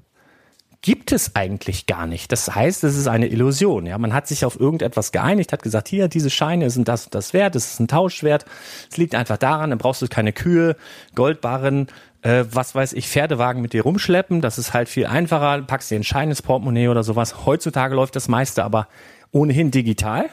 gibt 0.84 1.12
es 1.12 1.36
eigentlich 1.36 1.88
gar 1.88 2.05
nicht. 2.05 2.31
Das 2.31 2.53
heißt, 2.53 2.84
es 2.84 2.96
ist 2.96 3.08
eine 3.08 3.25
Illusion. 3.25 3.88
Ja, 3.88 3.98
man 3.98 4.13
hat 4.13 4.27
sich 4.27 4.46
auf 4.46 4.60
irgendetwas 4.60 5.12
geeinigt, 5.12 5.51
hat 5.51 5.63
gesagt, 5.63 5.88
hier, 5.88 6.10
diese 6.10 6.29
Scheine 6.29 6.70
sind 6.70 6.88
das 6.88 7.05
und 7.05 7.15
das 7.15 7.34
wert, 7.34 7.55
es 7.55 7.72
ist 7.72 7.79
ein 7.79 7.88
Tauschwert. 7.88 8.46
Es 8.91 8.98
liegt 8.98 9.15
einfach 9.15 9.38
daran, 9.38 9.72
dann 9.72 9.79
brauchst 9.79 10.03
du 10.03 10.08
keine 10.10 10.31
Kühe, 10.31 10.75
Goldbarren, 11.15 11.88
äh, 12.22 12.46
was 12.51 12.75
weiß 12.75 12.93
ich, 12.93 13.08
Pferdewagen 13.08 13.63
mit 13.63 13.74
dir 13.74 13.81
rumschleppen. 13.81 14.41
Das 14.41 14.60
ist 14.60 14.75
halt 14.75 14.88
viel 14.88 15.08
einfacher. 15.08 15.60
Packst 15.63 15.89
dir 15.89 15.96
einen 15.96 16.03
Schein 16.03 16.29
ins 16.29 16.43
Portemonnaie 16.43 16.89
oder 16.89 17.01
sowas. 17.01 17.48
Heutzutage 17.48 17.96
läuft 17.96 18.15
das 18.15 18.27
meiste 18.27 18.63
aber 18.63 18.88
ohnehin 19.31 19.72
digital. 19.72 20.29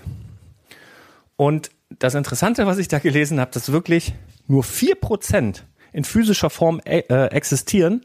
Und 1.37 1.71
das 1.99 2.15
Interessante, 2.15 2.67
was 2.67 2.77
ich 2.77 2.89
da 2.89 2.99
gelesen 2.99 3.41
habe, 3.41 3.53
dass 3.53 3.73
wirklich 3.73 4.13
nur 4.47 4.65
vier 4.65 4.97
Prozent 4.97 5.65
in 5.99 6.05
physischer 6.05 6.49
Form 6.49 6.81
äh, 6.85 7.01
existieren 7.27 8.05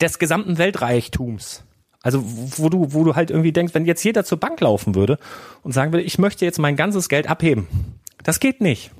des 0.00 0.18
gesamten 0.18 0.58
Weltreichtums. 0.58 1.62
Also 2.02 2.24
wo 2.24 2.68
du, 2.68 2.92
wo 2.92 3.04
du 3.04 3.14
halt 3.14 3.30
irgendwie 3.30 3.52
denkst, 3.52 3.72
wenn 3.72 3.86
jetzt 3.86 4.02
jeder 4.02 4.24
zur 4.24 4.40
Bank 4.40 4.60
laufen 4.60 4.96
würde 4.96 5.18
und 5.62 5.70
sagen 5.70 5.92
würde, 5.92 6.02
ich 6.02 6.18
möchte 6.18 6.44
jetzt 6.44 6.58
mein 6.58 6.74
ganzes 6.74 7.08
Geld 7.08 7.30
abheben. 7.30 7.68
Das 8.24 8.40
geht 8.40 8.60
nicht. 8.60 8.90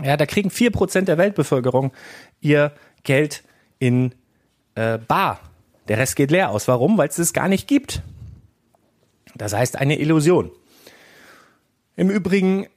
Ja, 0.00 0.16
da 0.16 0.24
kriegen 0.24 0.50
vier 0.50 0.70
Prozent 0.70 1.08
der 1.08 1.18
Weltbevölkerung 1.18 1.90
ihr 2.40 2.72
Geld 3.02 3.42
in 3.80 4.14
äh, 4.76 4.98
Bar. 4.98 5.40
Der 5.88 5.98
Rest 5.98 6.14
geht 6.14 6.30
leer 6.30 6.50
aus. 6.50 6.68
Warum? 6.68 6.96
Weil 6.96 7.08
es 7.08 7.16
das 7.16 7.32
gar 7.32 7.48
nicht 7.48 7.66
gibt. 7.66 8.02
Das 9.34 9.52
heißt 9.52 9.76
eine 9.76 9.98
Illusion. 9.98 10.52
Im 11.96 12.08
Übrigen 12.08 12.68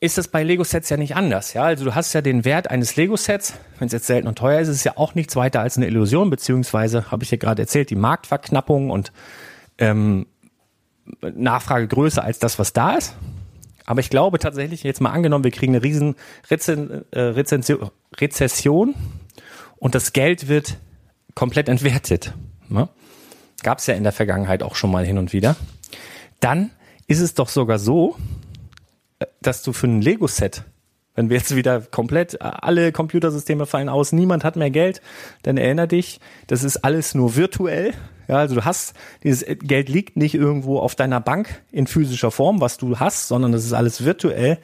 ist 0.00 0.16
das 0.16 0.28
bei 0.28 0.44
Lego-Sets 0.44 0.88
ja 0.90 0.96
nicht 0.96 1.16
anders. 1.16 1.54
Ja, 1.54 1.64
also 1.64 1.84
du 1.84 1.94
hast 1.94 2.12
ja 2.12 2.20
den 2.20 2.44
Wert 2.44 2.70
eines 2.70 2.96
Lego-Sets. 2.96 3.54
Wenn 3.78 3.86
es 3.86 3.92
jetzt 3.92 4.06
selten 4.06 4.28
und 4.28 4.38
teuer 4.38 4.60
ist, 4.60 4.68
ist 4.68 4.76
es 4.76 4.84
ja 4.84 4.92
auch 4.96 5.14
nichts 5.14 5.34
weiter 5.34 5.60
als 5.60 5.76
eine 5.76 5.86
Illusion, 5.86 6.30
beziehungsweise 6.30 7.10
habe 7.10 7.24
ich 7.24 7.30
ja 7.30 7.36
gerade 7.36 7.62
erzählt, 7.62 7.90
die 7.90 7.96
Marktverknappung 7.96 8.90
und 8.90 9.12
ähm, 9.78 10.26
Nachfrage 11.20 11.88
größer 11.88 12.22
als 12.22 12.38
das, 12.38 12.58
was 12.58 12.72
da 12.72 12.94
ist. 12.94 13.16
Aber 13.86 14.00
ich 14.00 14.10
glaube 14.10 14.38
tatsächlich, 14.38 14.82
jetzt 14.82 15.00
mal 15.00 15.10
angenommen, 15.10 15.44
wir 15.44 15.50
kriegen 15.50 15.74
eine 15.74 15.82
riesen 15.82 16.14
Rezen, 16.50 17.10
äh, 17.10 17.20
Rezension, 17.20 17.90
Rezession 18.20 18.94
und 19.78 19.94
das 19.94 20.12
Geld 20.12 20.48
wird 20.48 20.76
komplett 21.34 21.68
entwertet. 21.68 22.34
Ne? 22.68 22.88
Gab 23.62 23.78
es 23.78 23.86
ja 23.86 23.94
in 23.94 24.02
der 24.02 24.12
Vergangenheit 24.12 24.62
auch 24.62 24.76
schon 24.76 24.90
mal 24.90 25.04
hin 25.06 25.18
und 25.18 25.32
wieder. 25.32 25.56
Dann 26.40 26.70
ist 27.06 27.20
es 27.20 27.34
doch 27.34 27.48
sogar 27.48 27.78
so, 27.78 28.16
dass 29.40 29.62
du 29.62 29.72
für 29.72 29.86
ein 29.86 30.00
Lego-Set, 30.00 30.64
wenn 31.14 31.30
wir 31.30 31.36
jetzt 31.36 31.54
wieder 31.56 31.80
komplett, 31.80 32.40
alle 32.40 32.92
Computersysteme 32.92 33.66
fallen 33.66 33.88
aus, 33.88 34.12
niemand 34.12 34.44
hat 34.44 34.56
mehr 34.56 34.70
Geld, 34.70 35.02
dann 35.42 35.56
erinnere 35.56 35.88
dich, 35.88 36.20
das 36.46 36.62
ist 36.62 36.78
alles 36.78 37.14
nur 37.14 37.34
virtuell. 37.34 37.92
Ja, 38.28 38.36
also 38.36 38.54
du 38.54 38.64
hast, 38.64 38.94
dieses 39.24 39.44
Geld 39.60 39.88
liegt 39.88 40.16
nicht 40.16 40.34
irgendwo 40.34 40.78
auf 40.78 40.94
deiner 40.94 41.20
Bank 41.20 41.62
in 41.72 41.86
physischer 41.86 42.30
Form, 42.30 42.60
was 42.60 42.76
du 42.76 43.00
hast, 43.00 43.26
sondern 43.26 43.52
das 43.52 43.64
ist 43.64 43.72
alles 43.72 44.04
virtuell. 44.04 44.58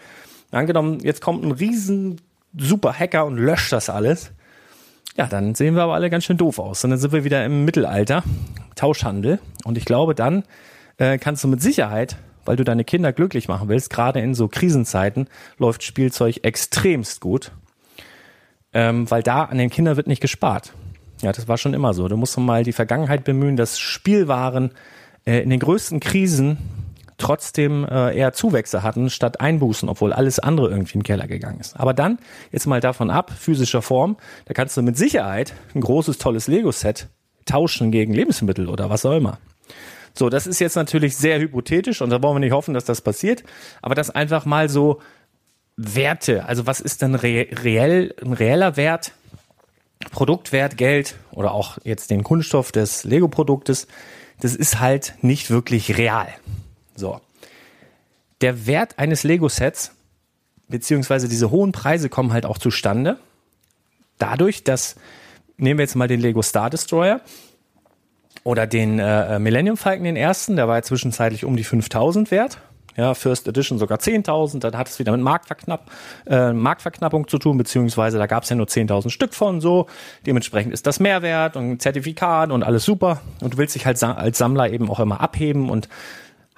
Angenommen, 0.50 1.00
jetzt 1.00 1.20
kommt 1.20 1.44
ein 1.44 1.50
riesen 1.50 2.20
super 2.56 2.92
Hacker 2.92 3.24
und 3.24 3.36
löscht 3.36 3.72
das 3.72 3.88
alles. 3.88 4.30
Ja, 5.16 5.26
dann 5.26 5.54
sehen 5.54 5.74
wir 5.74 5.82
aber 5.82 5.94
alle 5.94 6.10
ganz 6.10 6.24
schön 6.24 6.36
doof 6.36 6.58
aus. 6.58 6.84
Und 6.84 6.90
dann 6.90 6.98
sind 6.98 7.12
wir 7.12 7.24
wieder 7.24 7.44
im 7.44 7.64
Mittelalter, 7.64 8.22
Tauschhandel. 8.74 9.38
Und 9.64 9.78
ich 9.78 9.84
glaube, 9.84 10.14
dann 10.14 10.44
äh, 10.98 11.18
kannst 11.18 11.42
du 11.44 11.48
mit 11.48 11.62
Sicherheit 11.62 12.16
weil 12.44 12.56
du 12.56 12.64
deine 12.64 12.84
Kinder 12.84 13.12
glücklich 13.12 13.48
machen 13.48 13.68
willst, 13.68 13.90
gerade 13.90 14.20
in 14.20 14.34
so 14.34 14.48
Krisenzeiten 14.48 15.28
läuft 15.58 15.82
Spielzeug 15.82 16.40
extremst 16.42 17.20
gut, 17.20 17.52
ähm, 18.72 19.10
weil 19.10 19.22
da 19.22 19.44
an 19.44 19.58
den 19.58 19.70
Kindern 19.70 19.96
wird 19.96 20.06
nicht 20.06 20.20
gespart. 20.20 20.72
Ja, 21.22 21.32
das 21.32 21.48
war 21.48 21.58
schon 21.58 21.74
immer 21.74 21.94
so. 21.94 22.08
Du 22.08 22.16
musst 22.16 22.36
mal 22.38 22.64
die 22.64 22.72
Vergangenheit 22.72 23.24
bemühen, 23.24 23.56
dass 23.56 23.78
Spielwaren 23.78 24.72
äh, 25.24 25.40
in 25.40 25.50
den 25.50 25.60
größten 25.60 26.00
Krisen 26.00 26.58
trotzdem 27.18 27.84
äh, 27.84 28.16
eher 28.16 28.32
Zuwächse 28.32 28.82
hatten 28.82 29.08
statt 29.10 29.40
Einbußen, 29.40 29.88
obwohl 29.88 30.12
alles 30.12 30.38
andere 30.38 30.68
irgendwie 30.68 30.94
in 30.94 31.00
den 31.00 31.04
Keller 31.04 31.26
gegangen 31.26 31.60
ist. 31.60 31.78
Aber 31.78 31.94
dann, 31.94 32.18
jetzt 32.52 32.66
mal 32.66 32.80
davon 32.80 33.10
ab, 33.10 33.32
physischer 33.36 33.82
Form, 33.82 34.16
da 34.46 34.54
kannst 34.54 34.76
du 34.76 34.82
mit 34.82 34.96
Sicherheit 34.96 35.54
ein 35.74 35.80
großes, 35.80 36.18
tolles 36.18 36.48
Lego-Set 36.48 37.08
tauschen 37.46 37.90
gegen 37.90 38.12
Lebensmittel 38.12 38.68
oder 38.68 38.90
was 38.90 39.06
auch 39.06 39.16
immer. 39.16 39.38
So, 40.16 40.30
das 40.30 40.46
ist 40.46 40.60
jetzt 40.60 40.76
natürlich 40.76 41.16
sehr 41.16 41.40
hypothetisch 41.40 42.00
und 42.00 42.10
da 42.10 42.22
wollen 42.22 42.36
wir 42.36 42.40
nicht 42.40 42.52
hoffen, 42.52 42.72
dass 42.72 42.84
das 42.84 43.00
passiert, 43.00 43.42
aber 43.82 43.96
das 43.96 44.10
einfach 44.10 44.44
mal 44.44 44.68
so 44.68 45.00
Werte, 45.76 46.44
also 46.46 46.66
was 46.66 46.80
ist 46.80 47.02
denn 47.02 47.16
re 47.16 47.48
reell, 47.50 48.14
ein 48.22 48.32
reeller 48.32 48.76
Wert, 48.76 49.12
Produktwert, 50.12 50.76
Geld 50.76 51.16
oder 51.32 51.52
auch 51.52 51.78
jetzt 51.82 52.10
den 52.10 52.22
Kunststoff 52.22 52.70
des 52.70 53.02
Lego-Produktes, 53.02 53.88
das 54.40 54.54
ist 54.54 54.78
halt 54.78 55.14
nicht 55.22 55.50
wirklich 55.50 55.98
real. 55.98 56.28
So. 56.94 57.20
Der 58.40 58.66
Wert 58.66 58.98
eines 58.98 59.24
Lego-Sets, 59.24 59.92
beziehungsweise 60.68 61.28
diese 61.28 61.50
hohen 61.50 61.72
Preise 61.72 62.08
kommen 62.08 62.32
halt 62.32 62.46
auch 62.46 62.58
zustande, 62.58 63.18
dadurch, 64.18 64.62
dass, 64.62 64.94
nehmen 65.56 65.78
wir 65.78 65.84
jetzt 65.84 65.96
mal 65.96 66.08
den 66.08 66.20
Lego 66.20 66.42
Star 66.42 66.70
Destroyer, 66.70 67.20
oder 68.44 68.66
den 68.66 68.98
äh, 68.98 69.38
Millennium 69.38 69.76
Falcon, 69.76 70.04
den 70.04 70.16
ersten, 70.16 70.56
der 70.56 70.68
war 70.68 70.76
ja 70.76 70.82
zwischenzeitlich 70.82 71.44
um 71.44 71.56
die 71.56 71.64
5000 71.64 72.30
wert. 72.30 72.58
ja, 72.96 73.14
First 73.14 73.48
Edition 73.48 73.78
sogar 73.78 73.98
10.000, 73.98 74.60
dann 74.60 74.76
hat 74.76 74.88
es 74.88 74.98
wieder 74.98 75.12
mit 75.12 75.22
Marktverknapp, 75.22 75.90
äh, 76.26 76.52
Marktverknappung 76.52 77.26
zu 77.26 77.38
tun, 77.38 77.56
beziehungsweise 77.56 78.18
da 78.18 78.26
gab 78.26 78.44
es 78.44 78.50
ja 78.50 78.56
nur 78.56 78.66
10.000 78.66 79.10
Stück 79.10 79.34
von 79.34 79.60
so, 79.60 79.86
dementsprechend 80.26 80.72
ist 80.72 80.86
das 80.86 81.00
Mehrwert 81.00 81.56
und 81.56 81.80
Zertifikat 81.80 82.50
und 82.50 82.62
alles 82.62 82.84
super 82.84 83.22
und 83.40 83.54
du 83.54 83.58
willst 83.58 83.74
dich 83.74 83.86
halt 83.86 84.00
als 84.02 84.38
Sammler 84.38 84.70
eben 84.70 84.90
auch 84.90 85.00
immer 85.00 85.20
abheben 85.20 85.70
und 85.70 85.88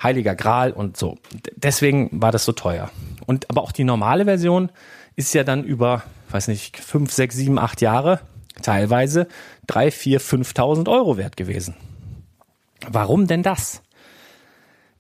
heiliger 0.02 0.34
Gral 0.34 0.72
und 0.72 0.96
so. 0.96 1.16
Deswegen 1.54 2.10
war 2.12 2.32
das 2.32 2.44
so 2.44 2.52
teuer. 2.52 2.90
Und 3.24 3.48
aber 3.48 3.62
auch 3.62 3.72
die 3.72 3.84
normale 3.84 4.24
Version 4.24 4.70
ist 5.14 5.32
ja 5.32 5.42
dann 5.42 5.64
über, 5.64 6.02
weiß 6.30 6.48
nicht, 6.48 6.76
fünf, 6.76 7.12
sechs, 7.12 7.36
sieben, 7.36 7.58
acht 7.58 7.80
Jahre 7.80 8.20
teilweise 8.62 9.28
drei, 9.66 9.90
vier, 9.90 10.20
5.000 10.20 10.90
Euro 10.90 11.16
wert 11.16 11.36
gewesen. 11.36 11.74
Warum 12.88 13.26
denn 13.26 13.42
das? 13.42 13.82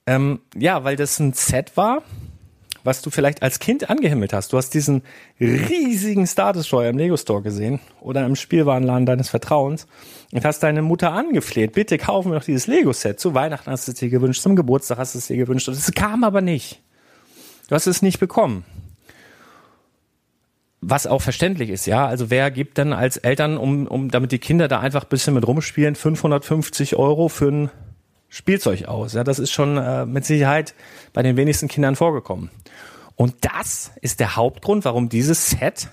Ähm, 0.06 0.40
ja, 0.54 0.84
weil 0.84 0.96
das 0.96 1.18
ein 1.18 1.32
Set 1.32 1.76
war, 1.76 2.02
was 2.84 3.02
du 3.02 3.10
vielleicht 3.10 3.42
als 3.42 3.58
Kind 3.58 3.90
angehimmelt 3.90 4.32
hast. 4.32 4.52
Du 4.52 4.56
hast 4.56 4.70
diesen 4.70 5.02
riesigen 5.40 6.26
Star 6.26 6.52
Destroyer 6.52 6.88
im 6.88 6.98
Lego 6.98 7.16
Store 7.16 7.42
gesehen 7.42 7.80
oder 8.00 8.24
im 8.24 8.36
Spielwarenladen 8.36 9.06
deines 9.06 9.28
Vertrauens 9.28 9.86
und 10.32 10.44
hast 10.44 10.62
deine 10.62 10.82
Mutter 10.82 11.12
angefleht, 11.12 11.72
bitte 11.72 11.98
kaufen 11.98 12.30
wir 12.30 12.38
doch 12.38 12.44
dieses 12.44 12.68
Lego 12.68 12.92
Set. 12.92 13.18
Zu 13.18 13.34
Weihnachten 13.34 13.70
hast 13.70 13.88
du 13.88 13.92
es 13.92 13.98
dir 13.98 14.08
gewünscht, 14.08 14.42
zum 14.42 14.54
Geburtstag 14.54 14.98
hast 14.98 15.14
du 15.14 15.18
es 15.18 15.26
dir 15.26 15.36
gewünscht 15.36 15.68
und 15.68 15.74
es 15.74 15.92
kam 15.92 16.22
aber 16.22 16.40
nicht. 16.40 16.80
Du 17.68 17.74
hast 17.74 17.88
es 17.88 18.02
nicht 18.02 18.20
bekommen. 18.20 18.64
Was 20.80 21.06
auch 21.06 21.22
verständlich 21.22 21.70
ist, 21.70 21.86
ja. 21.86 22.06
Also 22.06 22.30
wer 22.30 22.50
gibt 22.50 22.78
denn 22.78 22.92
als 22.92 23.16
Eltern, 23.16 23.56
um, 23.56 23.86
um 23.86 24.10
damit 24.10 24.32
die 24.32 24.38
Kinder 24.38 24.68
da 24.68 24.80
einfach 24.80 25.04
ein 25.04 25.08
bisschen 25.08 25.34
mit 25.34 25.46
rumspielen, 25.46 25.94
550 25.94 26.96
Euro 26.96 27.28
für 27.28 27.48
ein 27.48 27.70
Spielzeug 28.28 28.84
aus? 28.86 29.14
Ja, 29.14 29.24
das 29.24 29.38
ist 29.38 29.50
schon 29.50 29.78
äh, 29.78 30.04
mit 30.04 30.26
Sicherheit 30.26 30.74
bei 31.12 31.22
den 31.22 31.36
wenigsten 31.36 31.68
Kindern 31.68 31.96
vorgekommen. 31.96 32.50
Und 33.14 33.34
das 33.40 33.92
ist 34.02 34.20
der 34.20 34.36
Hauptgrund, 34.36 34.84
warum 34.84 35.08
dieses 35.08 35.50
Set 35.50 35.88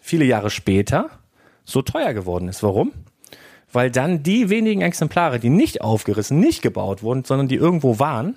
viele 0.00 0.24
Jahre 0.24 0.50
später 0.50 1.10
so 1.64 1.82
teuer 1.82 2.14
geworden 2.14 2.48
ist. 2.48 2.62
Warum? 2.62 2.92
Weil 3.72 3.90
dann 3.90 4.22
die 4.22 4.48
wenigen 4.48 4.80
Exemplare, 4.80 5.40
die 5.40 5.50
nicht 5.50 5.82
aufgerissen, 5.82 6.38
nicht 6.38 6.62
gebaut 6.62 7.02
wurden, 7.02 7.24
sondern 7.24 7.48
die 7.48 7.56
irgendwo 7.56 7.98
waren, 7.98 8.36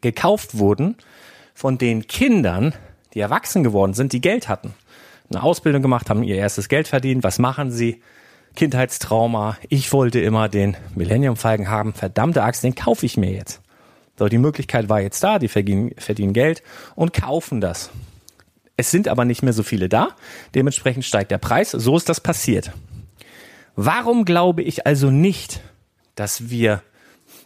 gekauft 0.00 0.56
wurden 0.56 0.96
von 1.52 1.76
den 1.76 2.06
Kindern, 2.06 2.72
die 3.14 3.20
erwachsen 3.20 3.64
geworden 3.64 3.94
sind, 3.94 4.12
die 4.12 4.20
Geld 4.20 4.48
hatten. 4.48 4.74
Eine 5.30 5.42
Ausbildung 5.42 5.82
gemacht, 5.82 6.08
haben 6.08 6.22
ihr 6.22 6.36
erstes 6.36 6.68
Geld 6.68 6.88
verdient. 6.88 7.24
Was 7.24 7.38
machen 7.38 7.70
sie? 7.70 8.02
Kindheitstrauma. 8.54 9.58
Ich 9.68 9.92
wollte 9.92 10.20
immer 10.20 10.48
den 10.48 10.76
Millennium 10.94 11.36
Falken 11.36 11.68
haben. 11.68 11.94
Verdammte 11.94 12.42
Axt, 12.42 12.64
den 12.64 12.74
kaufe 12.74 13.06
ich 13.06 13.16
mir 13.16 13.32
jetzt. 13.32 13.60
So, 14.18 14.28
die 14.28 14.38
Möglichkeit 14.38 14.88
war 14.88 15.00
jetzt 15.00 15.22
da. 15.22 15.38
Die 15.38 15.48
verdienen, 15.48 15.92
verdienen 15.98 16.32
Geld 16.32 16.62
und 16.94 17.12
kaufen 17.12 17.60
das. 17.60 17.90
Es 18.76 18.90
sind 18.90 19.08
aber 19.08 19.24
nicht 19.24 19.42
mehr 19.42 19.52
so 19.52 19.62
viele 19.62 19.88
da. 19.88 20.08
Dementsprechend 20.54 21.04
steigt 21.04 21.30
der 21.30 21.38
Preis. 21.38 21.70
So 21.70 21.96
ist 21.96 22.08
das 22.08 22.20
passiert. 22.20 22.72
Warum 23.74 24.24
glaube 24.24 24.62
ich 24.62 24.86
also 24.86 25.10
nicht, 25.10 25.60
dass 26.14 26.48
wir 26.48 26.82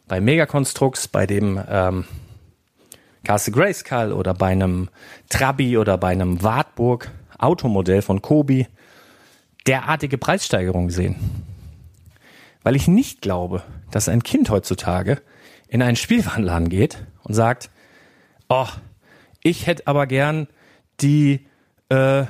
bei 0.07 0.21
Megakonstrukts, 0.21 1.09
bei 1.09 1.27
dem 1.27 1.61
ähm, 1.69 2.05
Castle 3.25 3.53
Grayskull 3.53 4.13
oder 4.13 4.35
bei 4.35 4.49
einem 4.49 4.89
Trabi 5.29 5.77
oder 5.79 5.99
bei 5.99 6.09
einem 6.09 6.43
Wartburg 6.43 7.11
Automodell 7.39 8.03
von 8.03 8.23
Kobi 8.23 8.67
derartige 9.67 10.19
Preissteigerungen 10.19 10.91
sehen. 10.91 11.17
Weil 12.63 12.77
ich 12.77 12.89
nicht 12.89 13.23
glaube, 13.23 13.63
dass 13.91 14.09
ein 14.09 14.23
Kind 14.23 14.51
heutzutage 14.51 15.23
in 15.69 15.83
einen 15.83 15.97
Spielwarenladen 15.97 16.69
geht 16.69 17.05
und 17.23 17.35
sagt, 17.35 17.71
oh, 18.49 18.67
ich 19.43 19.67
hätte 19.67 19.87
aber 19.87 20.07
gern 20.07 20.49
die 21.01 21.47
äh, 21.89 22.25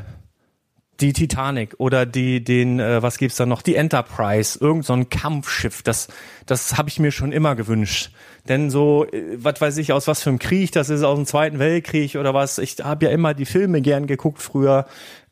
die 1.00 1.12
Titanic 1.12 1.75
oder 1.78 2.07
die 2.07 2.45
den 2.45 2.78
äh, 2.78 3.02
was 3.02 3.19
gibt's 3.19 3.37
da 3.37 3.47
noch? 3.47 3.62
Die 3.62 3.75
Enterprise 3.75 4.59
irgend 4.61 4.85
so 4.85 4.92
ein 4.92 5.09
Kampfschiff 5.09 5.83
das 5.83 6.09
das 6.46 6.77
habe 6.77 6.88
ich 6.88 6.98
mir 6.98 7.11
schon 7.11 7.33
immer 7.33 7.55
gewünscht. 7.55 8.11
Denn 8.48 8.70
so 8.70 9.07
äh, 9.07 9.37
was 9.37 9.61
weiß 9.61 9.77
ich 9.79 9.92
aus 9.92 10.07
was 10.07 10.22
für 10.22 10.31
einem 10.31 10.38
Krieg 10.38 10.72
das 10.72 10.90
ist 10.90 11.03
aus 11.03 11.16
dem 11.16 11.27
Zweiten 11.27 11.59
Weltkrieg 11.59 12.16
oder 12.16 12.35
was. 12.35 12.59
Ich 12.59 12.77
habe 12.83 13.07
ja 13.07 13.11
immer 13.11 13.35
die 13.35 13.46
Filme 13.46 13.81
gern 13.81 14.07
geguckt 14.07 14.40
früher. 14.40 14.87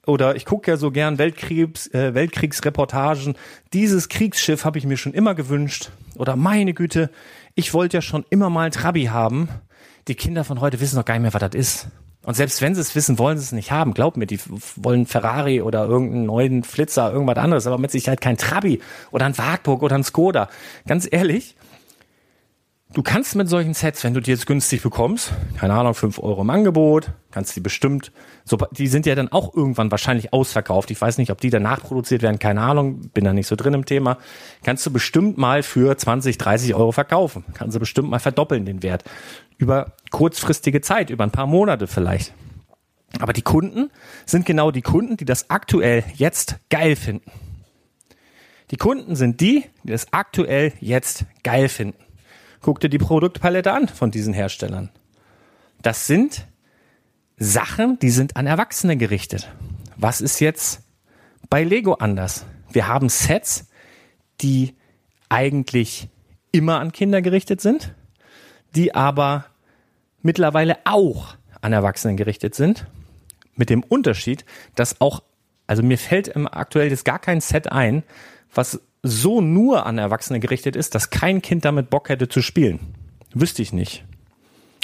Oder 0.07 0.37
ich 0.37 0.47
gucke 0.47 0.71
ja 0.71 0.79
so 0.79 0.91
gern 0.91 1.19
Weltkriegs 1.19 1.87
äh, 1.89 2.15
Weltkriegsreportagen. 2.15 3.37
Dieses 3.75 4.09
Kriegsschiff 4.09 4.65
habe 4.65 4.79
ich 4.79 4.87
mir 4.87 4.97
schon 4.97 5.13
immer 5.13 5.35
gewünscht. 5.35 5.91
Oder 6.17 6.37
meine 6.37 6.73
Güte 6.73 7.11
ich 7.55 7.75
wollte 7.75 7.97
ja 7.97 8.03
schon 8.03 8.25
immer 8.31 8.51
mal 8.51 8.71
Trabi 8.71 9.07
haben. 9.07 9.49
Die 10.07 10.15
Kinder 10.15 10.45
von 10.45 10.61
heute 10.61 10.81
wissen 10.81 10.97
noch 10.97 11.05
gar 11.05 11.15
nicht 11.15 11.23
mehr 11.23 11.35
was 11.35 11.51
das 11.51 11.55
ist 11.55 11.89
und 12.29 12.35
selbst 12.35 12.61
wenn 12.61 12.75
sie 12.75 12.83
es 12.83 12.95
wissen, 12.95 13.19
wollen 13.19 13.39
sie 13.39 13.45
es 13.45 13.53
nicht 13.53 13.73
haben. 13.73 13.95
Glaub 13.95 14.19
mir, 14.19 14.27
die 14.27 14.39
wollen 14.77 15.07
Ferrari 15.07 15.63
oder 15.63 15.87
irgendeinen 15.87 16.27
neuen 16.27 16.63
Flitzer, 16.63 17.11
irgendwas 17.11 17.39
anderes, 17.39 17.67
aber 17.67 17.79
mit 17.79 17.91
Sicherheit 17.91 18.21
kein 18.21 18.37
Trabi 18.37 18.83
oder 19.11 19.25
ein 19.25 19.39
Wartburg 19.39 19.83
oder 19.83 19.95
ein 19.95 20.05
Skoda. 20.05 20.51
Ganz 20.87 21.09
ehrlich, 21.11 21.57
du 22.93 23.03
kannst 23.03 23.35
mit 23.37 23.49
solchen 23.49 23.75
Sets, 23.75 24.05
wenn 24.05 24.15
du 24.15 24.21
die 24.21 24.31
jetzt 24.31 24.47
günstig 24.47 24.83
bekommst, 24.83 25.33
keine 25.59 25.75
Ahnung, 25.75 25.95
fünf 25.95 26.19
Euro 26.19 26.43
im 26.43 26.51
Angebot, 26.51 27.11
kannst 27.31 27.55
die 27.57 27.61
bestimmt, 27.61 28.13
so, 28.45 28.57
die 28.73 28.87
sind 28.87 29.07
ja 29.07 29.15
dann 29.15 29.29
auch 29.29 29.55
irgendwann 29.55 29.91
wahrscheinlich 29.91 30.33
ausverkauft. 30.33 30.91
Ich 30.91 31.01
weiß 31.01 31.19
nicht, 31.19 31.31
ob 31.31 31.41
die 31.41 31.51
dann 31.51 31.63
nachproduziert 31.63 32.23
werden, 32.23 32.39
keine 32.39 32.63
Ahnung, 32.63 33.11
bin 33.13 33.25
da 33.25 33.33
nicht 33.33 33.47
so 33.47 33.57
drin 33.57 33.75
im 33.75 33.85
Thema. 33.85 34.19
Kannst 34.65 34.87
du 34.87 34.93
bestimmt 34.93 35.39
mal 35.39 35.63
für 35.63 35.97
20, 35.97 36.39
30 36.39 36.75
Euro 36.75 36.93
verkaufen. 36.93 37.45
Kannst 37.55 37.77
du 37.77 37.81
bestimmt 37.81 38.11
mal 38.11 38.19
verdoppeln 38.19 38.65
den 38.65 38.83
Wert 38.83 39.05
über 39.59 39.93
kurzfristige 40.11 40.81
Zeit, 40.81 41.11
über 41.11 41.25
ein 41.25 41.33
paar 41.33 41.47
Monate 41.47 41.87
vielleicht. 41.87 42.33
Aber 43.21 43.33
die 43.33 43.43
Kunden 43.43 43.91
sind 44.27 44.47
genau 44.47 44.71
die 44.71 44.83
Kunden, 44.83 45.17
die 45.17 45.25
das 45.25 45.51
aktuell 45.51 46.05
jetzt 46.15 46.57
geil 46.71 46.95
finden. 46.95 47.31
Die 48.71 48.77
Kunden 48.77 49.17
sind 49.17 49.41
die, 49.41 49.65
die 49.83 49.93
das 49.93 50.13
aktuell 50.13 50.73
jetzt 50.81 51.25
geil 51.43 51.69
finden. 51.69 52.08
Guck 52.61 52.81
dir 52.81 52.89
die 52.89 52.99
Produktpalette 52.99 53.73
an 53.73 53.89
von 53.89 54.11
diesen 54.11 54.35
Herstellern. 54.35 54.91
Das 55.83 56.07
sind 56.07 56.47
Sachen, 57.37 57.99
die 58.01 58.11
sind 58.11 58.37
an 58.37 58.47
Erwachsene 58.47 58.97
gerichtet. 58.97 59.49
Was 59.97 60.21
ist 60.21 60.41
jetzt 60.41 60.81
bei 61.51 61.63
Lego 61.63 61.95
anders? 61.95 62.47
Wir 62.71 62.89
haben 62.89 63.09
Sets, 63.09 63.69
die 64.41 64.77
eigentlich 65.29 66.09
immer 66.51 66.81
an 66.81 66.93
Kinder 66.93 67.23
gerichtet 67.23 67.61
sind 67.61 67.95
die 68.75 68.95
aber 68.95 69.47
mittlerweile 70.23 70.79
auch 70.85 71.37
an 71.61 71.73
Erwachsenen 71.73 72.17
gerichtet 72.17 72.55
sind. 72.55 72.87
Mit 73.55 73.71
dem 73.71 73.83
Unterschied, 73.83 74.45
dass 74.75 75.01
auch, 75.01 75.23
also 75.67 75.83
mir 75.83 75.99
fällt 75.99 76.29
im 76.29 76.47
aktuell 76.47 76.91
jetzt 76.91 77.05
gar 77.05 77.19
kein 77.19 77.41
Set 77.41 77.73
ein, 77.73 78.05
was 78.55 78.81
so 79.03 79.41
nur 79.41 79.87
an 79.87 79.99
Erwachsene 79.99 80.41
gerichtet 80.41 80.77
ist, 80.77 80.95
dass 80.95 81.11
kein 81.11 81.43
Kind 81.43 81.65
damit 81.65 81.91
Bock 81.91 82.09
hätte 82.09 82.29
zu 82.29 82.43
spielen. 82.43 82.81
Wüsste 83.33 83.63
ich 83.63 83.73
nicht. 83.73 84.05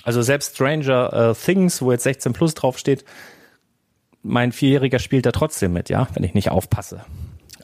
Also 0.04 0.22
selbst 0.22 0.54
Stranger 0.54 1.30
äh, 1.30 1.34
Things, 1.34 1.80
wo 1.82 1.90
jetzt 1.90 2.04
16 2.04 2.32
plus 2.32 2.54
draufsteht, 2.54 3.04
mein 4.22 4.52
Vierjähriger 4.52 4.98
spielt 4.98 5.26
da 5.26 5.32
trotzdem 5.32 5.72
mit, 5.72 5.88
ja, 5.88 6.08
wenn 6.14 6.24
ich 6.24 6.34
nicht 6.34 6.50
aufpasse. 6.50 7.04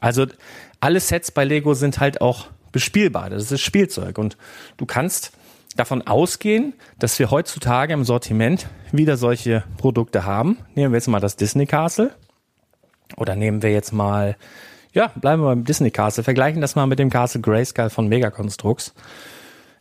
Also 0.00 0.26
alle 0.80 1.00
Sets 1.00 1.30
bei 1.30 1.44
Lego 1.44 1.74
sind 1.74 2.00
halt 2.00 2.20
auch 2.20 2.46
bespielbar. 2.72 3.30
Das 3.30 3.50
ist 3.50 3.60
Spielzeug 3.60 4.18
und 4.18 4.36
du 4.76 4.86
kannst 4.86 5.32
davon 5.76 6.06
ausgehen, 6.06 6.74
dass 6.98 7.18
wir 7.18 7.30
heutzutage 7.30 7.92
im 7.92 8.04
Sortiment 8.04 8.68
wieder 8.92 9.16
solche 9.16 9.64
Produkte 9.76 10.24
haben. 10.24 10.58
Nehmen 10.74 10.92
wir 10.92 10.98
jetzt 10.98 11.08
mal 11.08 11.20
das 11.20 11.36
Disney 11.36 11.66
Castle 11.66 12.14
oder 13.16 13.36
nehmen 13.36 13.62
wir 13.62 13.72
jetzt 13.72 13.92
mal, 13.92 14.36
ja, 14.92 15.08
bleiben 15.08 15.42
wir 15.42 15.48
beim 15.48 15.64
Disney 15.64 15.90
Castle, 15.90 16.24
vergleichen 16.24 16.60
das 16.60 16.74
mal 16.74 16.86
mit 16.86 16.98
dem 16.98 17.10
Castle 17.10 17.40
Grayskull 17.40 17.90
von 17.90 18.08
Megaconstrux. 18.08 18.94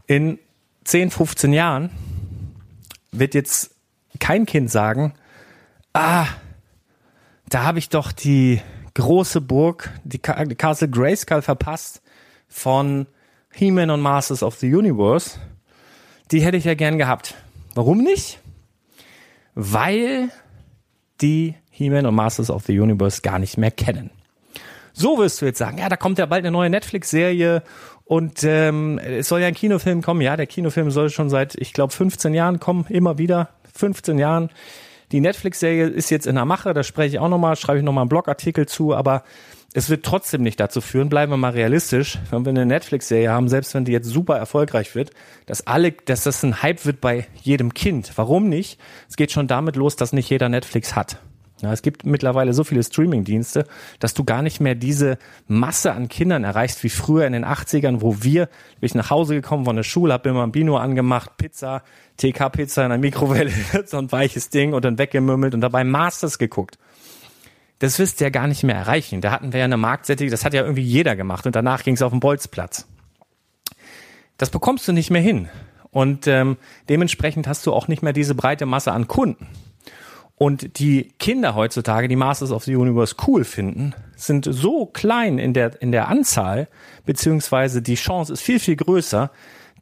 In 0.07 0.39
10, 0.83 1.11
15 1.11 1.53
Jahren 1.53 1.89
wird 3.11 3.33
jetzt 3.33 3.75
kein 4.19 4.45
Kind 4.45 4.71
sagen, 4.71 5.13
ah, 5.93 6.27
da 7.49 7.63
habe 7.63 7.79
ich 7.79 7.89
doch 7.89 8.11
die 8.11 8.61
große 8.93 9.41
Burg, 9.41 9.91
die 10.03 10.19
Castle 10.19 10.89
Grayskull 10.89 11.41
verpasst 11.41 12.01
von 12.47 13.07
He-Man 13.53 13.89
und 13.89 14.01
Masters 14.01 14.43
of 14.43 14.55
the 14.55 14.73
Universe 14.73 15.39
die 16.31 16.41
hätte 16.41 16.57
ich 16.57 16.65
ja 16.65 16.75
gern 16.75 16.97
gehabt. 16.97 17.35
Warum 17.75 18.03
nicht? 18.03 18.39
Weil 19.55 20.29
die 21.21 21.55
He-Man 21.71 22.05
und 22.05 22.15
Masters 22.15 22.49
of 22.49 22.65
the 22.65 22.79
Universe 22.79 23.21
gar 23.21 23.39
nicht 23.39 23.57
mehr 23.57 23.71
kennen. 23.71 24.11
So 24.99 25.17
wirst 25.17 25.41
du 25.41 25.45
jetzt 25.45 25.59
sagen, 25.59 25.77
ja, 25.77 25.87
da 25.87 25.95
kommt 25.95 26.17
ja 26.17 26.25
bald 26.25 26.43
eine 26.43 26.51
neue 26.51 26.69
Netflix-Serie 26.69 27.63
und 28.03 28.43
ähm, 28.43 28.99
es 28.99 29.29
soll 29.29 29.39
ja 29.39 29.47
ein 29.47 29.53
Kinofilm 29.53 30.01
kommen. 30.01 30.19
Ja, 30.19 30.35
der 30.35 30.45
Kinofilm 30.45 30.91
soll 30.91 31.09
schon 31.09 31.29
seit, 31.29 31.55
ich 31.55 31.71
glaube, 31.71 31.93
15 31.93 32.33
Jahren 32.33 32.59
kommen, 32.59 32.85
immer 32.89 33.17
wieder. 33.17 33.47
15 33.73 34.19
Jahren. 34.19 34.49
Die 35.13 35.21
Netflix-Serie 35.21 35.87
ist 35.87 36.09
jetzt 36.09 36.27
in 36.27 36.35
der 36.35 36.43
Mache, 36.43 36.73
da 36.73 36.83
spreche 36.83 37.15
ich 37.15 37.19
auch 37.19 37.29
nochmal, 37.29 37.55
schreibe 37.55 37.79
ich 37.79 37.85
nochmal 37.85 38.01
einen 38.01 38.09
Blogartikel 38.09 38.67
zu, 38.67 38.93
aber 38.93 39.23
es 39.73 39.89
wird 39.89 40.03
trotzdem 40.03 40.41
nicht 40.41 40.59
dazu 40.59 40.81
führen, 40.81 41.07
bleiben 41.07 41.31
wir 41.31 41.37
mal 41.37 41.51
realistisch, 41.51 42.19
wenn 42.29 42.43
wir 42.43 42.49
eine 42.49 42.65
Netflix-Serie 42.65 43.31
haben, 43.31 43.47
selbst 43.47 43.73
wenn 43.75 43.85
die 43.85 43.93
jetzt 43.93 44.07
super 44.07 44.35
erfolgreich 44.35 44.95
wird, 44.95 45.11
dass 45.45 45.65
alle, 45.65 45.93
dass 45.93 46.23
das 46.25 46.43
ein 46.43 46.61
Hype 46.61 46.85
wird 46.85 46.99
bei 46.99 47.25
jedem 47.41 47.73
Kind. 47.73 48.11
Warum 48.17 48.49
nicht? 48.49 48.81
Es 49.07 49.15
geht 49.15 49.31
schon 49.31 49.47
damit 49.47 49.77
los, 49.77 49.95
dass 49.95 50.11
nicht 50.11 50.29
jeder 50.29 50.49
Netflix 50.49 50.93
hat. 50.93 51.19
Ja, 51.61 51.73
es 51.73 51.81
gibt 51.81 52.05
mittlerweile 52.05 52.53
so 52.53 52.63
viele 52.63 52.83
Streaming-Dienste, 52.83 53.65
dass 53.99 54.13
du 54.13 54.23
gar 54.23 54.41
nicht 54.41 54.61
mehr 54.61 54.75
diese 54.75 55.17
Masse 55.47 55.91
an 55.91 56.07
Kindern 56.07 56.45
erreichst 56.45 56.83
wie 56.83 56.89
früher 56.89 57.27
in 57.27 57.33
den 57.33 57.45
80ern, 57.45 57.97
wo 57.99 58.23
wir, 58.23 58.45
bin 58.45 58.87
ich 58.87 58.95
nach 58.95 59.09
Hause 59.09 59.35
gekommen 59.35 59.65
von 59.65 59.75
der 59.75 59.83
Schule, 59.83 60.13
hab 60.13 60.25
immer 60.25 60.43
ein 60.43 60.53
Bino 60.53 60.77
angemacht, 60.77 61.35
Pizza, 61.37 61.83
TK-Pizza 62.17 62.83
in 62.83 62.89
der 62.89 62.97
Mikrowelle, 62.97 63.51
so 63.85 63.97
ein 63.97 64.11
weiches 64.11 64.49
Ding 64.49 64.73
und 64.73 64.85
dann 64.85 64.97
weggemümmelt 64.97 65.53
und 65.53 65.61
dabei 65.61 65.83
Masters 65.83 66.37
geguckt. 66.37 66.77
Das 67.79 67.99
wirst 67.99 68.19
du 68.19 68.25
ja 68.25 68.29
gar 68.29 68.47
nicht 68.47 68.63
mehr 68.63 68.75
erreichen. 68.75 69.19
Da 69.19 69.31
hatten 69.31 69.51
wir 69.51 69.59
ja 69.59 69.65
eine 69.65 69.77
Marktsättigung, 69.77 70.31
das 70.31 70.45
hat 70.45 70.53
ja 70.53 70.61
irgendwie 70.61 70.83
jeder 70.83 71.15
gemacht 71.15 71.45
und 71.45 71.55
danach 71.55 71.83
ging 71.83 71.95
es 71.95 72.01
auf 72.01 72.11
den 72.11 72.19
Bolzplatz. 72.21 72.87
Das 74.37 74.49
bekommst 74.49 74.87
du 74.87 74.93
nicht 74.93 75.09
mehr 75.09 75.21
hin. 75.21 75.49
Und 75.91 76.27
ähm, 76.27 76.57
dementsprechend 76.87 77.47
hast 77.47 77.65
du 77.65 77.73
auch 77.73 77.87
nicht 77.87 78.03
mehr 78.03 78.13
diese 78.13 78.35
breite 78.35 78.65
Masse 78.65 78.91
an 78.91 79.07
Kunden. 79.07 79.47
Und 80.39 80.79
die 80.79 81.11
Kinder 81.19 81.53
heutzutage, 81.53 82.07
die 82.07 82.15
Masters 82.15 82.53
of 82.53 82.63
the 82.63 82.73
Universe 82.73 83.13
cool 83.27 83.43
finden, 83.43 83.93
sind 84.15 84.47
so 84.49 84.85
klein 84.85 85.37
in 85.37 85.53
der, 85.53 85.81
in 85.81 85.91
der 85.91 86.07
Anzahl, 86.07 86.69
beziehungsweise 87.05 87.81
die 87.81 87.95
Chance 87.95 88.31
ist 88.31 88.41
viel, 88.41 88.59
viel 88.59 88.77
größer, 88.77 89.31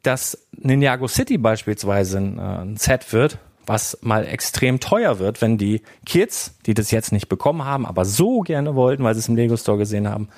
dass 0.02 0.48
Ninjago 0.50 1.06
City 1.06 1.38
beispielsweise 1.38 2.18
ein, 2.18 2.38
äh, 2.38 2.42
ein 2.42 2.76
Set 2.76 3.12
wird, 3.12 3.38
was 3.66 3.98
mal 4.00 4.26
extrem 4.26 4.80
teuer 4.80 5.20
wird, 5.20 5.40
wenn 5.42 5.58
die 5.58 5.82
Kids, 6.04 6.56
die 6.66 6.74
das 6.74 6.90
jetzt 6.90 7.12
nicht 7.12 7.28
bekommen 7.28 7.64
haben, 7.64 7.86
aber 7.86 8.04
so 8.04 8.40
gerne 8.40 8.74
wollten, 8.74 9.04
weil 9.04 9.14
sie 9.14 9.20
es 9.20 9.28
im 9.28 9.36
Lego 9.36 9.56
Store 9.56 9.78
gesehen 9.78 10.08
haben, 10.08 10.28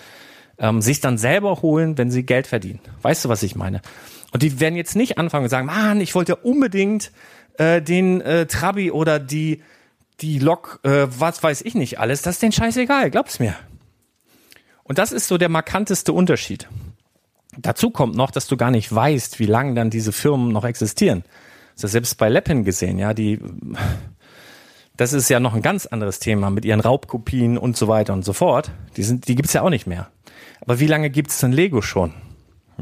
ähm, 0.59 0.83
sich 0.83 1.01
dann 1.01 1.17
selber 1.17 1.63
holen, 1.63 1.97
wenn 1.97 2.11
sie 2.11 2.25
Geld 2.25 2.47
verdienen. 2.47 2.81
Weißt 3.01 3.25
du, 3.25 3.31
was 3.31 3.43
ich 3.43 3.57
meine? 3.57 3.81
Und 4.33 4.43
die 4.43 4.61
werden 4.61 4.77
jetzt 4.77 4.97
nicht 4.97 5.17
anfangen 5.17 5.45
und 5.45 5.51
sagen, 5.51 5.67
Mann, 5.67 6.03
ich 6.03 6.15
wollte 6.15 6.37
unbedingt 6.37 7.11
äh, 7.57 7.81
den 7.81 8.21
äh, 8.21 8.45
Trabi 8.45 8.91
oder 8.91 9.19
die 9.19 9.63
die 10.21 10.39
Lok, 10.39 10.81
äh, 10.83 11.07
was 11.09 11.43
weiß 11.43 11.63
ich 11.63 11.75
nicht 11.75 11.99
alles, 11.99 12.23
das 12.23 12.37
ist 12.37 12.43
denen 12.43 12.53
scheißegal, 12.53 13.11
glaub's 13.11 13.39
mir. 13.39 13.55
Und 14.83 14.99
das 14.99 15.13
ist 15.13 15.29
so 15.29 15.39
der 15.39 15.49
markanteste 15.49 16.13
Unterschied. 16.13 16.69
Dazu 17.57 17.91
kommt 17.91 18.15
noch, 18.15 18.31
dass 18.31 18.47
du 18.47 18.57
gar 18.57 18.71
nicht 18.71 18.93
weißt, 18.95 19.39
wie 19.39 19.47
lange 19.47 19.75
dann 19.75 19.91
diese 19.91 20.13
Firmen 20.13 20.53
noch 20.53 20.65
existieren. 20.65 21.25
Das 21.75 21.85
ist 21.85 21.93
selbst 21.93 22.19
bei 22.19 22.29
Leppen 22.29 22.65
gesehen, 22.65 22.99
ja, 22.99 23.15
die, 23.15 23.41
das 24.97 25.13
ist 25.13 25.29
ja 25.31 25.41
noch 25.41 25.55
ein 25.55 25.63
ganz 25.63 25.87
anderes 25.87 26.19
Thema 26.19 26.51
mit 26.51 26.65
ihren 26.65 26.81
Raubkopien 26.81 27.57
und 27.57 27.77
so 27.77 27.89
weiter 27.89 28.13
und 28.13 28.25
so 28.25 28.33
fort. 28.33 28.71
Die 28.97 29.03
sind, 29.03 29.29
die 29.29 29.35
gibt's 29.35 29.53
ja 29.53 29.63
auch 29.63 29.71
nicht 29.71 29.87
mehr. 29.87 30.11
Aber 30.61 30.79
wie 30.79 30.87
lange 30.87 31.11
gibt's 31.11 31.39
denn 31.39 31.53
Lego 31.53 31.81
schon? 31.81 32.13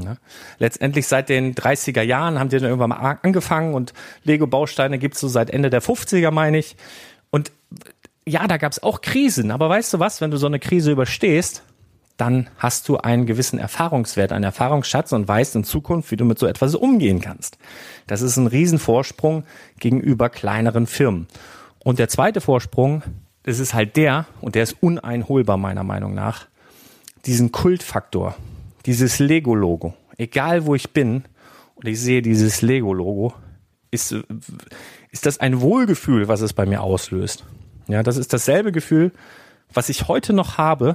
Ja. 0.04 0.16
Letztendlich 0.58 1.06
seit 1.06 1.28
den 1.28 1.54
30er 1.54 2.02
Jahren 2.02 2.38
haben 2.38 2.48
die 2.48 2.58
dann 2.58 2.68
irgendwann 2.68 2.90
mal 2.90 3.18
angefangen 3.22 3.74
und 3.74 3.92
Lego-Bausteine 4.24 4.98
gibt's 4.98 5.20
so 5.20 5.28
seit 5.28 5.50
Ende 5.50 5.70
der 5.70 5.82
50er, 5.82 6.30
meine 6.30 6.58
ich. 6.58 6.76
Ja, 8.28 8.46
da 8.46 8.58
gab 8.58 8.72
es 8.72 8.82
auch 8.82 9.00
Krisen, 9.00 9.50
aber 9.50 9.70
weißt 9.70 9.94
du 9.94 10.00
was, 10.00 10.20
wenn 10.20 10.30
du 10.30 10.36
so 10.36 10.46
eine 10.46 10.58
Krise 10.58 10.92
überstehst, 10.92 11.62
dann 12.18 12.50
hast 12.58 12.88
du 12.88 12.98
einen 12.98 13.24
gewissen 13.24 13.58
Erfahrungswert, 13.58 14.32
einen 14.32 14.44
Erfahrungsschatz 14.44 15.12
und 15.12 15.26
weißt 15.26 15.56
in 15.56 15.64
Zukunft, 15.64 16.10
wie 16.10 16.16
du 16.16 16.26
mit 16.26 16.38
so 16.38 16.46
etwas 16.46 16.74
umgehen 16.74 17.20
kannst. 17.20 17.56
Das 18.06 18.20
ist 18.20 18.36
ein 18.36 18.48
Riesenvorsprung 18.48 19.44
gegenüber 19.78 20.28
kleineren 20.28 20.86
Firmen. 20.86 21.26
Und 21.78 21.98
der 21.98 22.08
zweite 22.08 22.42
Vorsprung, 22.42 23.02
das 23.44 23.60
ist 23.60 23.72
halt 23.72 23.96
der, 23.96 24.26
und 24.42 24.56
der 24.56 24.64
ist 24.64 24.76
uneinholbar 24.82 25.56
meiner 25.56 25.84
Meinung 25.84 26.12
nach, 26.12 26.48
diesen 27.24 27.50
Kultfaktor, 27.50 28.34
dieses 28.84 29.20
Lego-Logo. 29.20 29.94
Egal 30.18 30.66
wo 30.66 30.74
ich 30.74 30.92
bin 30.92 31.24
und 31.76 31.86
ich 31.86 32.00
sehe 32.00 32.20
dieses 32.20 32.60
Lego-Logo, 32.60 33.32
ist, 33.90 34.14
ist 35.12 35.24
das 35.24 35.38
ein 35.38 35.62
Wohlgefühl, 35.62 36.28
was 36.28 36.42
es 36.42 36.52
bei 36.52 36.66
mir 36.66 36.82
auslöst. 36.82 37.44
Ja, 37.88 38.02
das 38.02 38.16
ist 38.16 38.32
dasselbe 38.32 38.70
Gefühl, 38.70 39.12
was 39.72 39.88
ich 39.88 40.08
heute 40.08 40.32
noch 40.32 40.58
habe, 40.58 40.94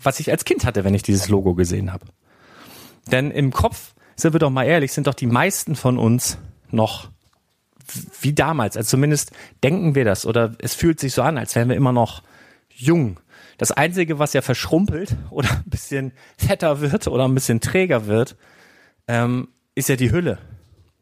was 0.00 0.20
ich 0.20 0.30
als 0.30 0.44
Kind 0.44 0.64
hatte, 0.64 0.84
wenn 0.84 0.94
ich 0.94 1.02
dieses 1.02 1.28
Logo 1.28 1.54
gesehen 1.54 1.92
habe. 1.92 2.06
Denn 3.10 3.30
im 3.30 3.52
Kopf, 3.52 3.94
sind 4.16 4.32
wir 4.32 4.40
doch 4.40 4.50
mal 4.50 4.64
ehrlich, 4.64 4.92
sind 4.92 5.06
doch 5.06 5.14
die 5.14 5.26
meisten 5.26 5.74
von 5.74 5.98
uns 5.98 6.38
noch 6.70 7.10
wie 8.20 8.32
damals. 8.32 8.76
Also 8.76 8.90
zumindest 8.90 9.32
denken 9.62 9.94
wir 9.94 10.04
das 10.04 10.24
oder 10.26 10.54
es 10.58 10.74
fühlt 10.74 11.00
sich 11.00 11.12
so 11.12 11.22
an, 11.22 11.38
als 11.38 11.54
wären 11.54 11.68
wir 11.68 11.76
immer 11.76 11.92
noch 11.92 12.22
jung. 12.70 13.18
Das 13.58 13.72
Einzige, 13.72 14.18
was 14.18 14.32
ja 14.32 14.42
verschrumpelt 14.42 15.16
oder 15.30 15.50
ein 15.50 15.64
bisschen 15.66 16.12
fetter 16.36 16.80
wird 16.80 17.08
oder 17.08 17.24
ein 17.24 17.34
bisschen 17.34 17.60
träger 17.60 18.06
wird, 18.06 18.36
ähm, 19.08 19.48
ist 19.74 19.88
ja 19.88 19.96
die 19.96 20.12
Hülle. 20.12 20.38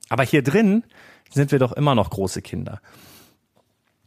Aber 0.09 0.25
hier 0.25 0.43
drin 0.43 0.85
sind 1.31 1.53
wir 1.53 1.59
doch 1.59 1.73
immer 1.73 1.95
noch 1.95 2.11
große 2.11 2.43
Kinder. 2.43 2.81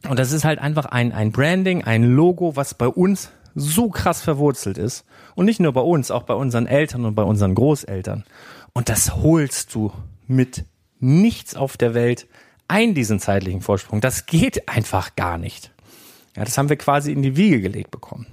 Und 0.08 0.18
das 0.18 0.32
ist 0.32 0.44
halt 0.44 0.58
einfach 0.58 0.86
ein, 0.86 1.12
ein 1.12 1.32
Branding, 1.32 1.84
ein 1.84 2.04
Logo, 2.04 2.56
was 2.56 2.74
bei 2.74 2.88
uns 2.88 3.30
so 3.54 3.88
krass 3.88 4.22
verwurzelt 4.22 4.78
ist. 4.78 5.04
Und 5.34 5.46
nicht 5.46 5.60
nur 5.60 5.72
bei 5.72 5.80
uns, 5.80 6.10
auch 6.10 6.24
bei 6.24 6.34
unseren 6.34 6.66
Eltern 6.66 7.04
und 7.04 7.14
bei 7.14 7.22
unseren 7.22 7.54
Großeltern. 7.54 8.24
Und 8.72 8.88
das 8.88 9.16
holst 9.16 9.74
du 9.74 9.92
mit 10.26 10.64
nichts 11.00 11.54
auf 11.54 11.76
der 11.76 11.94
Welt 11.94 12.26
ein, 12.68 12.94
diesen 12.94 13.20
zeitlichen 13.20 13.60
Vorsprung. 13.60 14.00
Das 14.00 14.26
geht 14.26 14.68
einfach 14.68 15.16
gar 15.16 15.38
nicht. 15.38 15.70
Ja, 16.36 16.44
das 16.44 16.58
haben 16.58 16.68
wir 16.68 16.76
quasi 16.76 17.12
in 17.12 17.22
die 17.22 17.36
Wiege 17.36 17.60
gelegt 17.60 17.90
bekommen. 17.90 18.26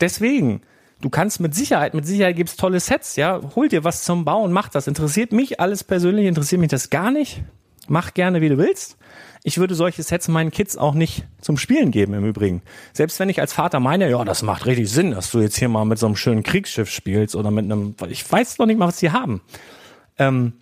Deswegen, 0.00 0.62
du 1.00 1.10
kannst 1.10 1.40
mit 1.40 1.54
Sicherheit, 1.54 1.94
mit 1.94 2.06
Sicherheit 2.06 2.36
gibt's 2.36 2.56
tolle 2.56 2.80
Sets, 2.80 3.16
ja, 3.16 3.40
hol 3.54 3.68
dir 3.68 3.84
was 3.84 4.04
zum 4.04 4.24
Bauen, 4.24 4.52
mach 4.52 4.68
das. 4.68 4.86
Interessiert 4.86 5.32
mich 5.32 5.60
alles 5.60 5.84
persönlich, 5.84 6.26
interessiert 6.26 6.60
mich 6.60 6.70
das 6.70 6.90
gar 6.90 7.10
nicht. 7.10 7.42
Mach 7.88 8.14
gerne, 8.14 8.40
wie 8.40 8.48
du 8.48 8.58
willst. 8.58 8.96
Ich 9.44 9.58
würde 9.58 9.74
solche 9.74 10.02
Sets 10.02 10.28
meinen 10.28 10.52
Kids 10.52 10.76
auch 10.76 10.94
nicht 10.94 11.24
zum 11.40 11.56
Spielen 11.56 11.90
geben 11.90 12.14
im 12.14 12.24
Übrigen. 12.24 12.62
Selbst 12.92 13.18
wenn 13.18 13.28
ich 13.28 13.40
als 13.40 13.52
Vater 13.52 13.80
meine, 13.80 14.08
ja, 14.08 14.24
das 14.24 14.42
macht 14.42 14.66
richtig 14.66 14.88
Sinn, 14.88 15.10
dass 15.10 15.32
du 15.32 15.40
jetzt 15.40 15.56
hier 15.56 15.68
mal 15.68 15.84
mit 15.84 15.98
so 15.98 16.06
einem 16.06 16.14
schönen 16.14 16.44
Kriegsschiff 16.44 16.88
spielst 16.88 17.34
oder 17.34 17.50
mit 17.50 17.64
einem, 17.64 17.96
ich 18.08 18.30
weiß 18.30 18.58
noch 18.58 18.66
nicht 18.66 18.78
mal, 18.78 18.86
was 18.86 18.98
sie 18.98 19.10
haben. 19.10 19.40
Ähm, 20.16 20.52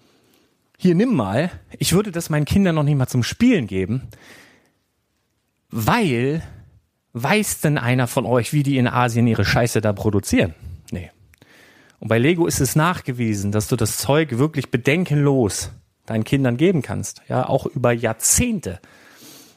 hier 0.79 0.95
nimm 0.95 1.15
mal. 1.15 1.51
Ich 1.79 1.93
würde 1.93 2.11
das 2.11 2.31
meinen 2.31 2.47
Kindern 2.47 2.75
noch 2.75 2.83
nicht 2.83 2.97
mal 2.97 3.07
zum 3.07 3.23
Spielen 3.23 3.67
geben, 3.67 4.09
weil 5.71 6.43
weiß 7.13 7.61
denn 7.61 7.77
einer 7.77 8.07
von 8.07 8.25
euch, 8.25 8.55
wie 8.55 8.63
die 8.63 8.79
in 8.79 8.89
Asien 8.89 9.27
ihre 9.27 9.45
Scheiße 9.45 9.83
da 9.83 9.93
produzieren? 9.93 10.55
Nee. 10.91 11.11
Und 11.99 12.09
bei 12.09 12.19
Lego 12.19 12.47
ist 12.47 12.61
es 12.61 12.77
nachgewiesen, 12.77 13.53
dass 13.53 13.69
du 13.69 13.77
das 13.77 13.99
Zeug 13.99 14.39
wirklich 14.39 14.71
bedenkenlos 14.71 15.71
deinen 16.07 16.25
Kindern 16.25 16.57
geben 16.57 16.83
kannst. 16.83 17.23
Ja, 17.29 17.49
auch 17.49 17.67
über 17.67 17.93
Jahrzehnte. 17.93 18.81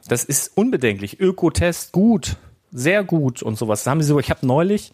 Das 0.08 0.24
ist 0.24 0.58
unbedenklich. 0.58 1.20
Ökotest 1.20 1.92
gut, 1.92 2.38
sehr 2.72 3.04
gut 3.04 3.42
und 3.42 3.58
sowas. 3.58 3.84
Da 3.84 3.92
haben 3.92 4.02
sie 4.02 4.08
so, 4.08 4.20
ich 4.20 4.30
habe 4.30 4.46
neulich 4.46 4.92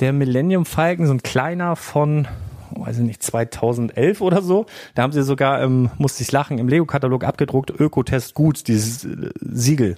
der 0.00 0.12
Millennium 0.12 0.64
Falcon, 0.64 1.06
so 1.06 1.12
ein 1.12 1.22
kleiner 1.22 1.76
von, 1.76 2.26
weiß 2.70 2.98
ich 2.98 3.04
nicht, 3.04 3.22
2011 3.22 4.20
oder 4.20 4.42
so. 4.42 4.66
Da 4.94 5.02
haben 5.02 5.12
sie 5.12 5.22
sogar, 5.22 5.62
ähm, 5.62 5.90
musste 5.98 6.22
ich 6.22 6.32
lachen, 6.32 6.58
im 6.58 6.68
Lego-Katalog 6.68 7.24
abgedruckt, 7.24 7.70
Ökotest 7.70 8.34
gut, 8.34 8.66
dieses 8.66 9.04
äh, 9.04 9.30
Siegel. 9.40 9.96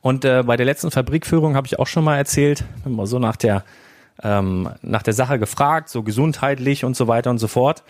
Und 0.00 0.24
äh, 0.24 0.42
bei 0.44 0.56
der 0.56 0.66
letzten 0.66 0.90
Fabrikführung 0.90 1.54
habe 1.54 1.66
ich 1.66 1.78
auch 1.78 1.86
schon 1.86 2.04
mal 2.04 2.16
erzählt, 2.16 2.64
immer 2.84 3.06
so 3.06 3.18
nach 3.18 3.36
der 3.36 3.64
ähm, 4.22 4.70
nach 4.82 5.02
der 5.02 5.12
Sache 5.12 5.38
gefragt, 5.38 5.88
so 5.88 6.02
gesundheitlich 6.02 6.84
und 6.84 6.96
so 6.96 7.08
weiter 7.08 7.30
und 7.30 7.38
so 7.38 7.48
fort. 7.48 7.82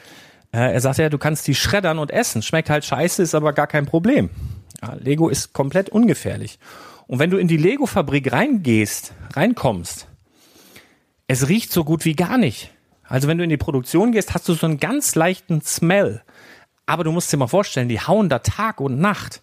Äh, 0.52 0.72
er 0.72 0.80
sagt 0.80 0.98
ja, 0.98 1.08
du 1.08 1.18
kannst 1.18 1.46
die 1.46 1.54
schreddern 1.54 1.98
und 1.98 2.10
essen. 2.10 2.42
Schmeckt 2.42 2.70
halt 2.70 2.84
scheiße, 2.84 3.22
ist 3.22 3.34
aber 3.34 3.52
gar 3.52 3.66
kein 3.66 3.86
Problem. 3.86 4.30
Ja, 4.82 4.94
Lego 4.94 5.28
ist 5.28 5.52
komplett 5.52 5.88
ungefährlich. 5.88 6.58
Und 7.06 7.18
wenn 7.18 7.30
du 7.30 7.38
in 7.38 7.48
die 7.48 7.56
Lego-Fabrik 7.56 8.32
reingehst, 8.32 9.12
reinkommst, 9.34 10.08
es 11.28 11.48
riecht 11.48 11.72
so 11.72 11.84
gut 11.84 12.04
wie 12.04 12.14
gar 12.14 12.38
nicht. 12.38 12.72
Also 13.04 13.28
wenn 13.28 13.38
du 13.38 13.44
in 13.44 13.50
die 13.50 13.56
Produktion 13.56 14.12
gehst, 14.12 14.34
hast 14.34 14.48
du 14.48 14.54
so 14.54 14.66
einen 14.66 14.78
ganz 14.78 15.14
leichten 15.14 15.62
Smell. 15.62 16.22
Aber 16.86 17.04
du 17.04 17.12
musst 17.12 17.32
dir 17.32 17.36
mal 17.36 17.46
vorstellen, 17.46 17.88
die 17.88 18.00
hauen 18.00 18.28
da 18.28 18.40
Tag 18.40 18.80
und 18.80 19.00
Nacht 19.00 19.42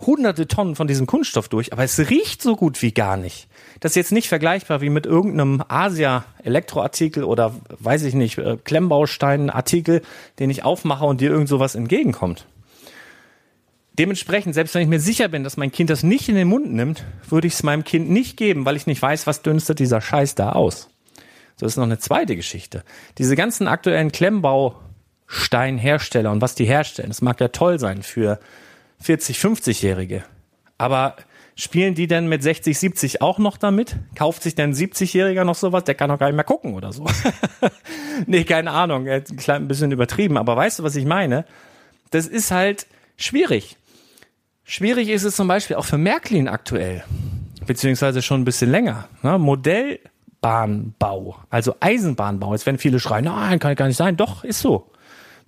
hunderte 0.00 0.48
Tonnen 0.48 0.76
von 0.76 0.86
diesem 0.86 1.06
Kunststoff 1.06 1.48
durch, 1.48 1.72
aber 1.72 1.84
es 1.84 1.98
riecht 1.98 2.42
so 2.42 2.56
gut 2.56 2.82
wie 2.82 2.92
gar 2.92 3.16
nicht. 3.16 3.48
Das 3.80 3.92
ist 3.92 3.96
jetzt 3.96 4.12
nicht 4.12 4.28
vergleichbar 4.28 4.80
wie 4.80 4.90
mit 4.90 5.06
irgendeinem 5.06 5.64
Asia-Elektroartikel 5.68 7.24
oder 7.24 7.54
weiß 7.78 8.04
ich 8.04 8.14
nicht, 8.14 8.38
äh, 8.38 8.56
Klemmbaustein-Artikel, 8.62 10.02
den 10.38 10.50
ich 10.50 10.62
aufmache 10.64 11.04
und 11.04 11.20
dir 11.20 11.30
irgend 11.30 11.48
sowas 11.48 11.74
entgegenkommt. 11.74 12.46
Dementsprechend, 13.98 14.54
selbst 14.54 14.74
wenn 14.74 14.82
ich 14.82 14.88
mir 14.88 15.00
sicher 15.00 15.28
bin, 15.28 15.44
dass 15.44 15.58
mein 15.58 15.72
Kind 15.72 15.90
das 15.90 16.02
nicht 16.02 16.30
in 16.30 16.34
den 16.34 16.48
Mund 16.48 16.72
nimmt, 16.72 17.04
würde 17.28 17.46
ich 17.46 17.52
es 17.54 17.62
meinem 17.62 17.84
Kind 17.84 18.08
nicht 18.08 18.38
geben, 18.38 18.64
weil 18.64 18.76
ich 18.76 18.86
nicht 18.86 19.02
weiß, 19.02 19.26
was 19.26 19.42
dünstet 19.42 19.78
dieser 19.78 20.00
Scheiß 20.00 20.34
da 20.34 20.52
aus. 20.52 20.88
So 21.56 21.66
ist 21.66 21.76
noch 21.76 21.84
eine 21.84 21.98
zweite 21.98 22.36
Geschichte. 22.36 22.84
Diese 23.18 23.36
ganzen 23.36 23.68
aktuellen 23.68 24.12
Klemmbausteinhersteller 24.12 26.30
und 26.30 26.40
was 26.40 26.54
die 26.54 26.64
herstellen, 26.64 27.10
das 27.10 27.20
mag 27.20 27.38
ja 27.40 27.48
toll 27.48 27.78
sein 27.78 28.02
für 28.02 28.40
40, 29.00 29.38
50-Jährige. 29.38 30.24
Aber 30.78 31.16
spielen 31.56 31.94
die 31.94 32.06
denn 32.06 32.26
mit 32.28 32.42
60, 32.42 32.78
70 32.78 33.22
auch 33.22 33.38
noch 33.38 33.56
damit? 33.56 33.96
Kauft 34.14 34.42
sich 34.42 34.54
denn 34.54 34.70
ein 34.70 34.74
70-Jähriger 34.74 35.44
noch 35.44 35.54
sowas? 35.54 35.84
Der 35.84 35.94
kann 35.94 36.08
doch 36.08 36.18
gar 36.18 36.26
nicht 36.26 36.36
mehr 36.36 36.44
gucken 36.44 36.74
oder 36.74 36.92
so. 36.92 37.06
nee, 38.26 38.44
keine 38.44 38.70
Ahnung. 38.70 39.06
Ein 39.08 39.68
bisschen 39.68 39.92
übertrieben. 39.92 40.36
Aber 40.38 40.56
weißt 40.56 40.78
du, 40.78 40.82
was 40.82 40.96
ich 40.96 41.04
meine? 41.04 41.44
Das 42.10 42.26
ist 42.26 42.50
halt 42.50 42.86
schwierig. 43.16 43.76
Schwierig 44.64 45.08
ist 45.08 45.24
es 45.24 45.36
zum 45.36 45.48
Beispiel 45.48 45.76
auch 45.76 45.84
für 45.84 45.98
Märklin 45.98 46.48
aktuell. 46.48 47.04
Beziehungsweise 47.66 48.22
schon 48.22 48.40
ein 48.40 48.44
bisschen 48.44 48.70
länger. 48.70 49.08
Ne? 49.22 49.38
Modellbahnbau. 49.38 51.36
Also 51.50 51.74
Eisenbahnbau. 51.80 52.52
Jetzt 52.52 52.66
werden 52.66 52.78
viele 52.78 53.00
schreien, 53.00 53.24
nein, 53.24 53.58
kann 53.58 53.74
gar 53.74 53.86
nicht 53.86 53.96
sein. 53.96 54.16
Doch, 54.16 54.44
ist 54.44 54.60
so. 54.60 54.90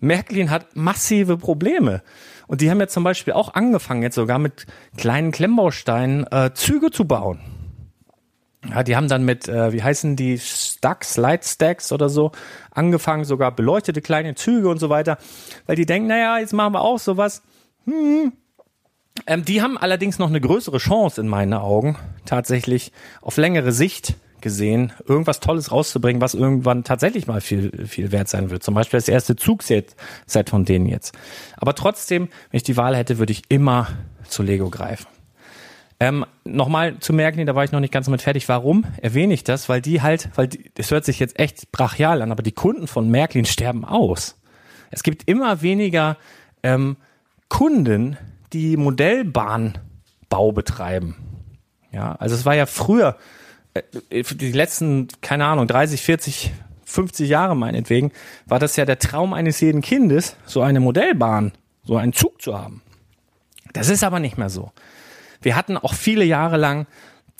Märklin 0.02 0.50
hat 0.50 0.76
massive 0.76 1.38
Probleme. 1.38 2.02
Und 2.48 2.60
die 2.60 2.70
haben 2.70 2.80
ja 2.80 2.88
zum 2.88 3.04
Beispiel 3.04 3.32
auch 3.32 3.54
angefangen, 3.54 4.02
jetzt 4.02 4.16
sogar 4.16 4.38
mit 4.38 4.66
kleinen 4.96 5.30
Klemmbausteinen 5.30 6.26
äh, 6.30 6.50
Züge 6.52 6.90
zu 6.90 7.06
bauen. 7.06 7.40
Ja, 8.68 8.82
die 8.82 8.94
haben 8.94 9.08
dann 9.08 9.24
mit, 9.24 9.48
äh, 9.48 9.72
wie 9.72 9.82
heißen 9.82 10.14
die, 10.16 10.38
Stacks, 10.38 11.16
Light 11.16 11.44
Stacks 11.44 11.92
oder 11.92 12.08
so, 12.08 12.32
angefangen, 12.70 13.24
sogar 13.24 13.52
beleuchtete 13.52 14.02
kleine 14.02 14.34
Züge 14.34 14.68
und 14.68 14.78
so 14.78 14.88
weiter, 14.88 15.18
weil 15.66 15.76
die 15.76 15.86
denken, 15.86 16.08
naja, 16.08 16.38
jetzt 16.38 16.52
machen 16.52 16.74
wir 16.74 16.82
auch 16.82 16.98
sowas. 16.98 17.42
Hm. 17.86 18.32
Ähm, 19.26 19.44
die 19.44 19.62
haben 19.62 19.78
allerdings 19.78 20.18
noch 20.18 20.28
eine 20.28 20.40
größere 20.40 20.78
Chance 20.78 21.20
in 21.20 21.28
meinen 21.28 21.54
Augen, 21.54 21.96
tatsächlich 22.24 22.92
auf 23.20 23.36
längere 23.36 23.72
Sicht 23.72 24.14
gesehen, 24.42 24.92
irgendwas 25.06 25.40
Tolles 25.40 25.72
rauszubringen, 25.72 26.20
was 26.20 26.34
irgendwann 26.34 26.84
tatsächlich 26.84 27.26
mal 27.26 27.40
viel, 27.40 27.86
viel 27.86 28.12
wert 28.12 28.28
sein 28.28 28.50
wird. 28.50 28.62
Zum 28.62 28.74
Beispiel 28.74 28.98
das 28.98 29.08
erste 29.08 29.36
Zugset 29.36 29.96
Set 30.26 30.50
von 30.50 30.64
denen 30.64 30.86
jetzt. 30.86 31.16
Aber 31.56 31.74
trotzdem, 31.74 32.28
wenn 32.50 32.56
ich 32.56 32.62
die 32.62 32.76
Wahl 32.76 32.96
hätte, 32.96 33.18
würde 33.18 33.32
ich 33.32 33.42
immer 33.48 33.88
zu 34.28 34.42
Lego 34.42 34.70
greifen. 34.70 35.06
Ähm, 36.00 36.26
Nochmal 36.44 36.98
zu 36.98 37.12
merken, 37.12 37.46
da 37.46 37.54
war 37.54 37.62
ich 37.62 37.70
noch 37.70 37.78
nicht 37.78 37.92
ganz 37.92 38.08
mit 38.08 38.22
fertig. 38.22 38.48
Warum 38.48 38.84
erwähne 39.00 39.32
ich 39.32 39.44
das? 39.44 39.68
Weil 39.68 39.80
die 39.80 40.02
halt, 40.02 40.30
weil 40.34 40.48
die, 40.48 40.72
das 40.74 40.90
hört 40.90 41.04
sich 41.04 41.20
jetzt 41.20 41.38
echt 41.38 41.70
brachial 41.70 42.20
an, 42.20 42.32
aber 42.32 42.42
die 42.42 42.52
Kunden 42.52 42.88
von 42.88 43.08
Märklin 43.08 43.44
sterben 43.44 43.84
aus. 43.84 44.36
Es 44.90 45.04
gibt 45.04 45.28
immer 45.28 45.62
weniger 45.62 46.16
ähm, 46.64 46.96
Kunden, 47.48 48.16
die 48.52 48.76
Modellbahnbau 48.76 50.52
betreiben. 50.52 51.16
Ja, 51.92 52.16
also 52.16 52.34
es 52.34 52.44
war 52.44 52.54
ja 52.54 52.66
früher 52.66 53.16
die 54.12 54.52
letzten, 54.52 55.08
keine 55.20 55.46
Ahnung, 55.46 55.66
30, 55.66 56.02
40, 56.02 56.52
50 56.84 57.28
Jahre 57.28 57.56
meinetwegen, 57.56 58.12
war 58.46 58.58
das 58.58 58.76
ja 58.76 58.84
der 58.84 58.98
Traum 58.98 59.32
eines 59.32 59.60
jeden 59.60 59.80
Kindes, 59.80 60.36
so 60.44 60.62
eine 60.62 60.80
Modellbahn, 60.80 61.52
so 61.84 61.96
einen 61.96 62.12
Zug 62.12 62.42
zu 62.42 62.58
haben. 62.58 62.82
Das 63.72 63.88
ist 63.88 64.04
aber 64.04 64.20
nicht 64.20 64.36
mehr 64.36 64.50
so. 64.50 64.72
Wir 65.40 65.56
hatten 65.56 65.76
auch 65.76 65.94
viele 65.94 66.24
Jahre 66.24 66.56
lang 66.56 66.86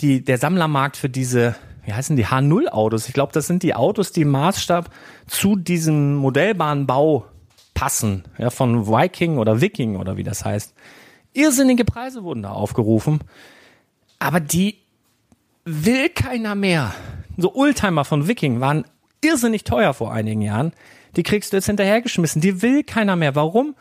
die, 0.01 0.25
der 0.25 0.39
Sammlermarkt 0.39 0.97
für 0.97 1.09
diese, 1.09 1.55
wie 1.85 1.93
heißen 1.93 2.17
die, 2.17 2.27
H0-Autos. 2.27 3.09
Ich 3.09 3.15
glaube, 3.15 3.33
das 3.33 3.47
sind 3.47 3.63
die 3.63 3.75
Autos, 3.75 4.13
die 4.13 4.23
im 4.23 4.31
Maßstab 4.31 4.91
zu 5.27 5.57
diesem 5.57 6.17
Modellbahnbau 6.17 7.27
passen, 7.75 8.25
ja, 8.39 8.51
von 8.51 8.87
Viking 8.87 9.39
oder 9.39 9.61
Viking 9.61 9.97
oder 9.97 10.17
wie 10.17 10.25
das 10.25 10.45
heißt. 10.45 10.75
Irrsinnige 11.35 11.85
Preise 11.85 12.25
wurden 12.25 12.43
da 12.43 12.51
aufgerufen, 12.51 13.21
aber 14.19 14.41
die 14.41 14.82
will 15.65 16.09
keiner 16.09 16.55
mehr. 16.55 16.93
So 17.37 17.55
Oldtimer 17.55 18.05
von 18.05 18.29
Viking 18.29 18.61
waren 18.61 18.85
irrsinnig 19.23 19.65
teuer 19.65 19.95
vor 19.95 20.13
einigen 20.13 20.43
Jahren. 20.43 20.73
Die 21.17 21.23
kriegst 21.23 21.53
du 21.53 21.57
jetzt 21.57 21.67
hinterhergeschmissen. 21.67 22.41
Die 22.41 22.63
will 22.63 22.83
keiner 22.83 23.17
mehr. 23.17 23.35
Warum? 23.35 23.75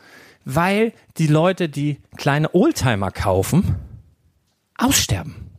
Weil 0.44 0.92
die 1.18 1.26
Leute, 1.26 1.68
die 1.68 1.98
kleine 2.16 2.54
Oldtimer 2.54 3.10
kaufen, 3.10 3.76
aussterben. 4.76 5.50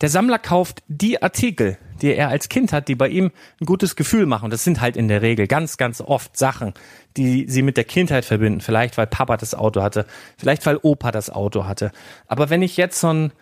Der 0.00 0.08
Sammler 0.08 0.38
kauft 0.38 0.82
die 0.88 1.22
Artikel, 1.22 1.76
die 2.00 2.14
er 2.14 2.28
als 2.28 2.48
Kind 2.48 2.72
hat, 2.72 2.88
die 2.88 2.94
bei 2.94 3.08
ihm 3.08 3.30
ein 3.60 3.66
gutes 3.66 3.96
Gefühl 3.96 4.24
machen. 4.24 4.50
Das 4.50 4.64
sind 4.64 4.80
halt 4.80 4.96
in 4.96 5.08
der 5.08 5.20
Regel 5.20 5.46
ganz, 5.46 5.76
ganz 5.76 6.00
oft 6.00 6.38
Sachen, 6.38 6.72
die 7.18 7.46
sie 7.48 7.60
mit 7.60 7.76
der 7.76 7.84
Kindheit 7.84 8.24
verbinden. 8.24 8.62
Vielleicht, 8.62 8.96
weil 8.96 9.06
Papa 9.06 9.36
das 9.36 9.54
Auto 9.54 9.82
hatte, 9.82 10.06
vielleicht, 10.38 10.64
weil 10.64 10.78
Opa 10.80 11.10
das 11.10 11.28
Auto 11.28 11.66
hatte. 11.66 11.92
Aber 12.28 12.48
wenn 12.48 12.62
ich 12.62 12.78
jetzt 12.78 13.00
so 13.00 13.12
ein 13.12 13.32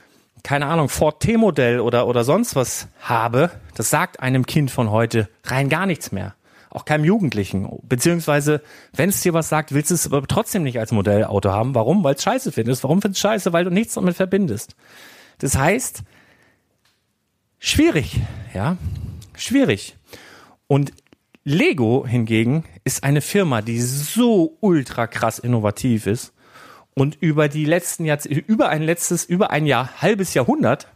keine 0.43 0.67
Ahnung, 0.67 0.89
Ford 0.89 1.21
T-Modell 1.21 1.81
oder, 1.81 2.07
oder 2.07 2.25
sonst 2.25 2.57
was 2.57 2.89
habe, 3.01 3.51
das 3.75 3.91
sagt 3.91 4.21
einem 4.21 4.47
Kind 4.47 4.71
von 4.71 4.91
heute 4.91 5.29
rein 5.45 5.69
gar 5.69 5.87
nichts 5.87 6.13
mehr. 6.13 6.35
Auch 6.71 6.85
keinem 6.85 7.05
Jugendlichen. 7.05 7.69
Beziehungsweise, 7.83 8.63
wenn 8.93 9.09
es 9.09 9.23
dir 9.23 9.33
was 9.33 9.49
sagt, 9.49 9.73
willst 9.73 9.91
du 9.91 9.95
es 9.95 10.07
aber 10.07 10.27
trotzdem 10.27 10.63
nicht 10.63 10.79
als 10.79 10.93
Modellauto 10.93 11.51
haben. 11.51 11.75
Warum? 11.75 12.05
Weil 12.05 12.15
es 12.15 12.23
scheiße 12.23 12.53
findest. 12.53 12.83
Warum 12.85 13.01
findest 13.01 13.25
du 13.25 13.29
scheiße? 13.29 13.53
Weil 13.53 13.65
du 13.65 13.71
nichts 13.71 13.95
damit 13.95 14.17
verbindest. 14.17 14.77
Das 15.39 15.57
heißt, 15.57 16.03
schwierig, 17.59 18.21
ja, 18.53 18.77
schwierig. 19.35 19.97
Und 20.67 20.93
Lego 21.43 22.07
hingegen 22.07 22.65
ist 22.85 23.03
eine 23.03 23.23
Firma, 23.23 23.63
die 23.63 23.81
so 23.81 24.59
ultra 24.61 25.07
krass 25.07 25.39
innovativ 25.39 26.07
ist 26.07 26.35
und 26.99 27.17
über 27.21 27.49
die 27.49 27.65
letzten 27.65 28.05
Jahrzehnte, 28.05 28.41
über 28.41 28.69
ein 28.69 28.83
letztes, 28.83 29.25
über 29.25 29.51
ein 29.51 29.67
Jahr, 29.67 30.03
halbes 30.03 30.35
Jahrhundert 30.35 30.89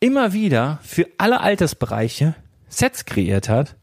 immer 0.00 0.32
wieder 0.32 0.78
für 0.82 1.08
alle 1.18 1.40
Altersbereiche 1.40 2.34
Sets 2.68 3.04
kreiert 3.04 3.48
hat, 3.48 3.76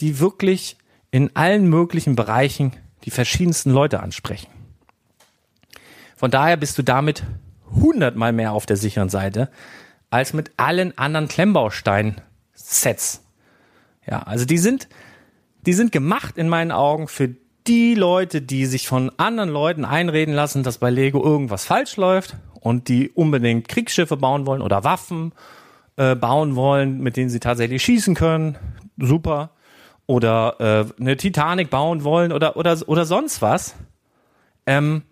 die 0.00 0.20
wirklich 0.20 0.76
in 1.10 1.34
allen 1.36 1.68
möglichen 1.68 2.16
Bereichen 2.16 2.72
die 3.04 3.10
verschiedensten 3.10 3.70
Leute 3.70 4.00
ansprechen. 4.00 4.48
Von 6.16 6.30
daher 6.30 6.56
bist 6.56 6.78
du 6.78 6.82
damit 6.82 7.24
hundertmal 7.70 8.32
mehr 8.32 8.52
auf 8.52 8.66
der 8.66 8.76
sicheren 8.76 9.08
Seite 9.08 9.50
als 10.10 10.32
mit 10.32 10.52
allen 10.56 10.96
anderen 10.96 11.28
Klemmbaustein-Sets. 11.28 13.22
Ja, 14.06 14.22
also 14.22 14.44
die 14.44 14.58
sind, 14.58 14.88
die 15.66 15.72
sind 15.72 15.92
gemacht 15.92 16.38
in 16.38 16.48
meinen 16.48 16.70
Augen 16.70 17.08
für 17.08 17.34
die 17.66 17.94
Leute, 17.94 18.42
die 18.42 18.66
sich 18.66 18.86
von 18.88 19.10
anderen 19.16 19.50
Leuten 19.50 19.84
einreden 19.84 20.34
lassen, 20.34 20.62
dass 20.62 20.78
bei 20.78 20.90
Lego 20.90 21.22
irgendwas 21.22 21.64
falsch 21.64 21.96
läuft 21.96 22.36
und 22.60 22.88
die 22.88 23.10
unbedingt 23.10 23.68
Kriegsschiffe 23.68 24.16
bauen 24.16 24.46
wollen 24.46 24.62
oder 24.62 24.84
Waffen 24.84 25.32
äh, 25.96 26.14
bauen 26.14 26.56
wollen, 26.56 27.00
mit 27.00 27.16
denen 27.16 27.30
sie 27.30 27.40
tatsächlich 27.40 27.82
schießen 27.82 28.14
können, 28.14 28.58
super. 28.98 29.50
Oder 30.06 30.56
äh, 30.98 31.00
eine 31.00 31.16
Titanic 31.16 31.70
bauen 31.70 32.04
wollen 32.04 32.30
oder 32.32 32.56
oder 32.56 32.78
oder 32.86 33.06
sonst 33.06 33.40
was. 33.40 33.74
Ähm, 34.66 35.02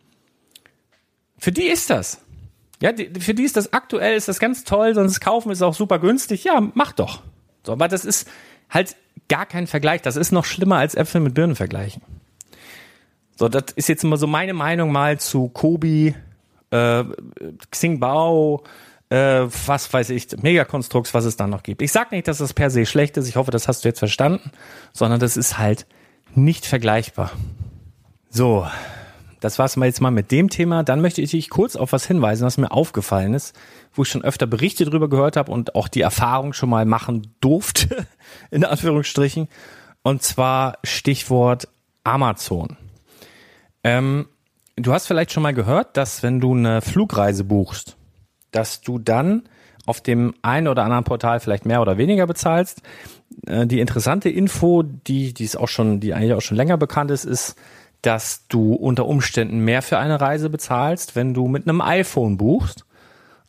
für 1.39 1.53
die 1.53 1.67
ist 1.67 1.89
das. 1.89 2.21
Ja, 2.83 2.93
die, 2.93 3.11
für 3.21 3.33
die 3.33 3.45
ist 3.45 3.57
das 3.57 3.73
aktuell, 3.73 4.17
ist 4.17 4.29
das 4.29 4.39
ganz 4.39 4.65
toll, 4.65 4.95
sonst 4.95 5.21
kaufen 5.21 5.51
ist 5.51 5.63
auch 5.63 5.75
super 5.75 5.99
günstig. 5.99 6.45
Ja, 6.45 6.61
mach 6.75 6.93
doch. 6.93 7.23
So, 7.65 7.73
aber 7.73 7.89
das 7.89 8.05
ist 8.05 8.29
halt 8.69 8.97
gar 9.29 9.47
kein 9.47 9.67
Vergleich. 9.67 10.03
Das 10.03 10.17
ist 10.17 10.33
noch 10.33 10.45
schlimmer 10.45 10.77
als 10.77 10.95
Äpfel 10.95 11.21
mit 11.21 11.33
Birnen 11.33 11.57
vergleichen. 11.57 12.03
So, 13.43 13.49
das 13.49 13.73
ist 13.75 13.89
jetzt 13.89 14.05
immer 14.05 14.19
so 14.19 14.29
meine 14.29 14.55
Meinung 14.55 14.93
mal 14.93 15.19
zu 15.19 15.49
Kobi, 15.49 16.15
äh, 16.71 17.05
Xingbao, 17.73 18.63
äh, 19.09 19.49
was 19.67 19.93
weiß 19.93 20.11
ich, 20.11 20.29
Megakonstrukts, 20.41 21.13
was 21.13 21.25
es 21.25 21.35
dann 21.35 21.51
noch 21.51 21.65
gibt. 21.65 21.83
Ich 21.83 21.91
sag 21.91 22.13
nicht, 22.13 22.29
dass 22.29 22.39
das 22.39 22.55
per 22.55 22.71
se 22.71 22.87
schlecht 22.87 23.17
ist, 23.17 23.27
ich 23.27 23.35
hoffe, 23.35 23.51
das 23.51 23.67
hast 23.67 23.83
du 23.83 23.89
jetzt 23.89 23.99
verstanden, 23.99 24.53
sondern 24.93 25.19
das 25.19 25.37
ist 25.37 25.59
halt 25.59 25.89
nicht 26.37 26.67
vergleichbar. 26.67 27.33
So, 28.31 28.65
das 29.41 29.59
war's 29.59 29.77
mal 29.77 29.87
jetzt 29.87 30.01
mal 30.01 30.13
mit 30.13 30.31
dem 30.31 30.49
Thema. 30.49 30.85
Dann 30.85 31.01
möchte 31.01 31.21
ich 31.21 31.33
dich 31.33 31.51
kurz 31.51 31.75
auf 31.75 31.91
was 31.91 32.07
hinweisen, 32.07 32.47
was 32.47 32.59
mir 32.59 32.71
aufgefallen 32.71 33.35
ist, 33.35 33.59
wo 33.93 34.03
ich 34.03 34.09
schon 34.09 34.23
öfter 34.23 34.47
Berichte 34.47 34.85
drüber 34.85 35.09
gehört 35.09 35.37
habe 35.37 35.51
und 35.51 35.75
auch 35.75 35.89
die 35.89 36.03
Erfahrung 36.03 36.53
schon 36.53 36.71
mal 36.71 36.87
machen 36.87 37.35
durfte, 37.41 38.07
in 38.53 38.65
Anführungsstrichen. 38.65 39.49
Und 40.05 40.23
zwar 40.23 40.79
Stichwort 40.85 41.67
Amazon. 42.05 42.77
Ähm, 43.85 44.29
du 44.77 44.93
hast 44.93 45.07
vielleicht 45.07 45.33
schon 45.33 45.43
mal 45.43 45.55
gehört, 45.55 45.97
dass 45.97 46.23
wenn 46.23 46.41
du 46.41 46.55
eine 46.55 46.81
Flugreise 46.81 47.45
buchst, 47.45 47.97
dass 48.51 48.81
du 48.81 48.99
dann 48.99 49.45
auf 49.87 50.01
dem 50.01 50.35
einen 50.43 50.69
oder 50.69 50.85
anderen 50.85 51.05
Portal 51.05 51.41
vielleicht 51.41 51.67
mehr 51.67 51.83
oder 51.83 51.99
weniger 51.99 52.27
bezahlst. 52.27 52.83
Äh, 53.47 53.67
die 53.67 53.81
interessante 53.81 54.29
Info, 54.29 54.83
die, 54.83 55.35
die 55.35 55.45
ist 55.45 55.57
auch 55.57 55.69
schon, 55.69 56.01
die 56.01 56.15
eigentlich 56.15 56.35
auch 56.35 56.41
schon 56.41 56.57
länger 56.57 56.77
bekannt 56.77 57.11
ist, 57.11 57.25
ist, 57.25 57.57
dass 58.03 58.47
du 58.49 58.75
unter 58.75 59.07
Umständen 59.07 59.61
mehr 59.61 59.83
für 59.83 59.99
eine 59.99 60.21
Reise 60.21 60.51
bezahlst, 60.51 61.17
wenn 61.17 61.35
du 61.35 61.49
mit 61.49 61.69
einem 61.69 61.81
iPhone 61.81 62.37
buchst, 62.37 62.85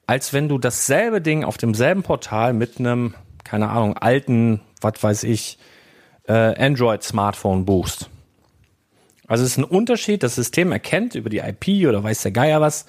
als 0.06 0.34
wenn 0.34 0.48
du 0.48 0.58
dasselbe 0.60 1.22
Ding 1.22 1.44
auf 1.44 1.58
demselben 1.58 2.04
Portal 2.04 2.54
mit 2.54 2.80
einem, 2.80 3.16
keine 3.44 3.70
Ahnung, 3.70 3.98
alten, 3.98 4.62
was 4.82 5.02
weiß 5.02 5.24
ich, 5.24 5.58
äh, 6.28 6.34
Android-Smartphone 6.34 7.66
buchst. 7.66 8.10
Also 9.28 9.44
es 9.44 9.52
ist 9.52 9.58
ein 9.58 9.64
Unterschied, 9.64 10.24
das 10.24 10.36
System 10.36 10.72
erkennt 10.72 11.16
über 11.16 11.30
die 11.30 11.40
IP 11.40 11.88
oder 11.88 12.04
weiß 12.04 12.24
der 12.24 12.32
Geier 12.32 12.62
was. 12.62 12.86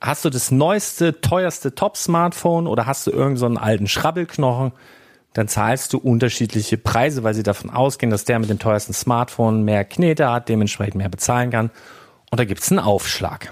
Hast 0.00 0.24
du 0.24 0.30
das 0.30 0.50
neueste, 0.50 1.20
teuerste 1.20 1.74
Top-Smartphone 1.74 2.66
oder 2.66 2.86
hast 2.86 3.06
du 3.06 3.10
irgendeinen 3.10 3.54
so 3.56 3.60
alten 3.60 3.86
Schrabbelknochen, 3.86 4.72
dann 5.32 5.48
zahlst 5.48 5.92
du 5.92 5.98
unterschiedliche 5.98 6.78
Preise, 6.78 7.24
weil 7.24 7.34
sie 7.34 7.42
davon 7.42 7.70
ausgehen, 7.70 8.10
dass 8.10 8.24
der 8.24 8.38
mit 8.38 8.50
dem 8.50 8.58
teuersten 8.58 8.92
Smartphone 8.92 9.64
mehr 9.64 9.84
Knete 9.84 10.30
hat, 10.30 10.48
dementsprechend 10.48 10.96
mehr 10.96 11.08
bezahlen 11.08 11.50
kann. 11.50 11.70
Und 12.30 12.38
da 12.38 12.44
gibt's 12.44 12.70
einen 12.70 12.78
Aufschlag. 12.78 13.50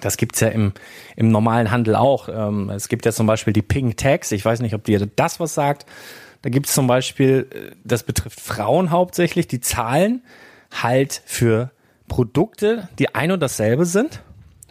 Das 0.00 0.16
gibt's 0.16 0.40
ja 0.40 0.48
im, 0.48 0.72
im 1.16 1.30
normalen 1.30 1.70
Handel 1.70 1.96
auch. 1.96 2.28
Ähm, 2.28 2.70
es 2.70 2.88
gibt 2.88 3.04
ja 3.06 3.12
zum 3.12 3.26
Beispiel 3.26 3.52
die 3.52 3.62
Pink 3.62 3.96
Tags. 3.96 4.30
Ich 4.32 4.44
weiß 4.44 4.60
nicht, 4.60 4.74
ob 4.74 4.84
dir 4.84 5.04
das 5.16 5.40
was 5.40 5.54
sagt. 5.54 5.86
Da 6.42 6.50
gibt's 6.50 6.74
zum 6.74 6.86
Beispiel, 6.86 7.48
äh, 7.50 7.74
das 7.84 8.04
betrifft 8.04 8.40
Frauen 8.40 8.90
hauptsächlich, 8.90 9.48
die 9.48 9.60
zahlen 9.60 10.22
halt 10.70 11.22
für 11.24 11.70
Produkte, 12.08 12.88
die 12.98 13.14
ein 13.14 13.30
und 13.30 13.40
dasselbe 13.40 13.84
sind, 13.84 14.22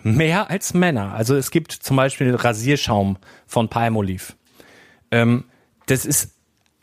mehr 0.03 0.49
als 0.49 0.73
Männer. 0.73 1.13
Also 1.13 1.35
es 1.35 1.51
gibt 1.51 1.71
zum 1.71 1.97
Beispiel 1.97 2.33
Rasierschaum 2.35 3.17
von 3.45 3.69
Palmolive. 3.69 4.33
Ähm, 5.11 5.45
das 5.85 6.05
ist 6.05 6.31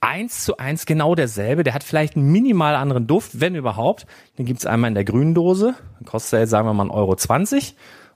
eins 0.01 0.45
zu 0.45 0.59
eins 0.59 0.87
genau 0.87 1.15
derselbe. 1.15 1.65
Der 1.65 1.75
hat 1.75 1.83
vielleicht 1.83 2.17
einen 2.17 2.31
minimal 2.31 2.75
anderen 2.75 3.07
Duft, 3.07 3.41
wenn 3.41 3.55
überhaupt. 3.55 4.07
Den 4.39 4.47
gibt's 4.47 4.67
einmal 4.67 4.89
in 4.89 4.95
der 4.95 5.05
grünen 5.05 5.35
Dose, 5.35 5.75
dann 5.99 6.07
kostet 6.07 6.41
er, 6.41 6.47
sagen 6.47 6.69
wir 6.69 6.75
mal, 6.75 6.89
1,20 6.89 6.93
Euro. 6.93 7.13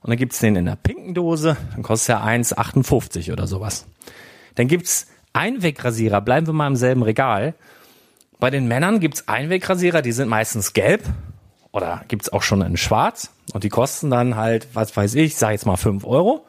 Und 0.01 0.09
dann 0.11 0.17
gibt's 0.17 0.39
den 0.39 0.55
in 0.55 0.65
der 0.65 0.75
pinken 0.75 1.13
Dose, 1.13 1.57
dann 1.73 1.83
kostet 1.83 2.15
er 2.15 2.23
1,58 2.23 3.33
oder 3.33 3.47
sowas. 3.47 3.85
Dann 4.55 4.67
gibt's 4.67 5.07
Einwegrasierer, 5.33 6.21
bleiben 6.21 6.47
wir 6.47 6.53
mal 6.53 6.67
im 6.67 6.75
selben 6.75 7.03
Regal. 7.03 7.55
Bei 8.39 8.49
den 8.49 8.67
Männern 8.67 8.99
gibt's 8.99 9.27
Einwegrasierer, 9.27 10.01
die 10.01 10.11
sind 10.13 10.29
meistens 10.29 10.73
gelb 10.73 11.03
oder 11.71 12.03
gibt's 12.07 12.29
auch 12.29 12.41
schon 12.41 12.61
in 12.61 12.77
schwarz 12.77 13.31
und 13.53 13.63
die 13.63 13.69
kosten 13.69 14.09
dann 14.09 14.35
halt, 14.35 14.69
was 14.73 14.95
weiß 14.95 15.15
ich, 15.15 15.35
sag 15.35 15.51
jetzt 15.51 15.65
mal 15.65 15.77
5 15.77 16.05
Euro. 16.05 16.45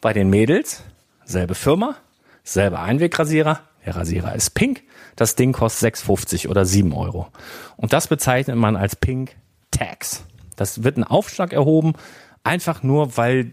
Bei 0.00 0.12
den 0.12 0.28
Mädels, 0.28 0.82
selbe 1.24 1.54
Firma, 1.54 1.96
selbe 2.42 2.80
Einwegrasierer, 2.80 3.60
der 3.86 3.96
Rasierer 3.96 4.34
ist 4.34 4.50
pink, 4.50 4.82
das 5.16 5.36
Ding 5.36 5.52
kostet 5.52 5.94
6,50 5.94 6.48
oder 6.48 6.64
7 6.64 6.92
Euro. 6.92 7.28
Und 7.76 7.92
das 7.92 8.08
bezeichnet 8.08 8.56
man 8.56 8.76
als 8.76 8.96
Pink 8.96 9.36
Tax. 9.70 10.24
Das 10.56 10.82
wird 10.82 10.96
ein 10.96 11.04
Aufschlag 11.04 11.52
erhoben 11.52 11.94
Einfach 12.42 12.82
nur, 12.82 13.18
weil 13.18 13.50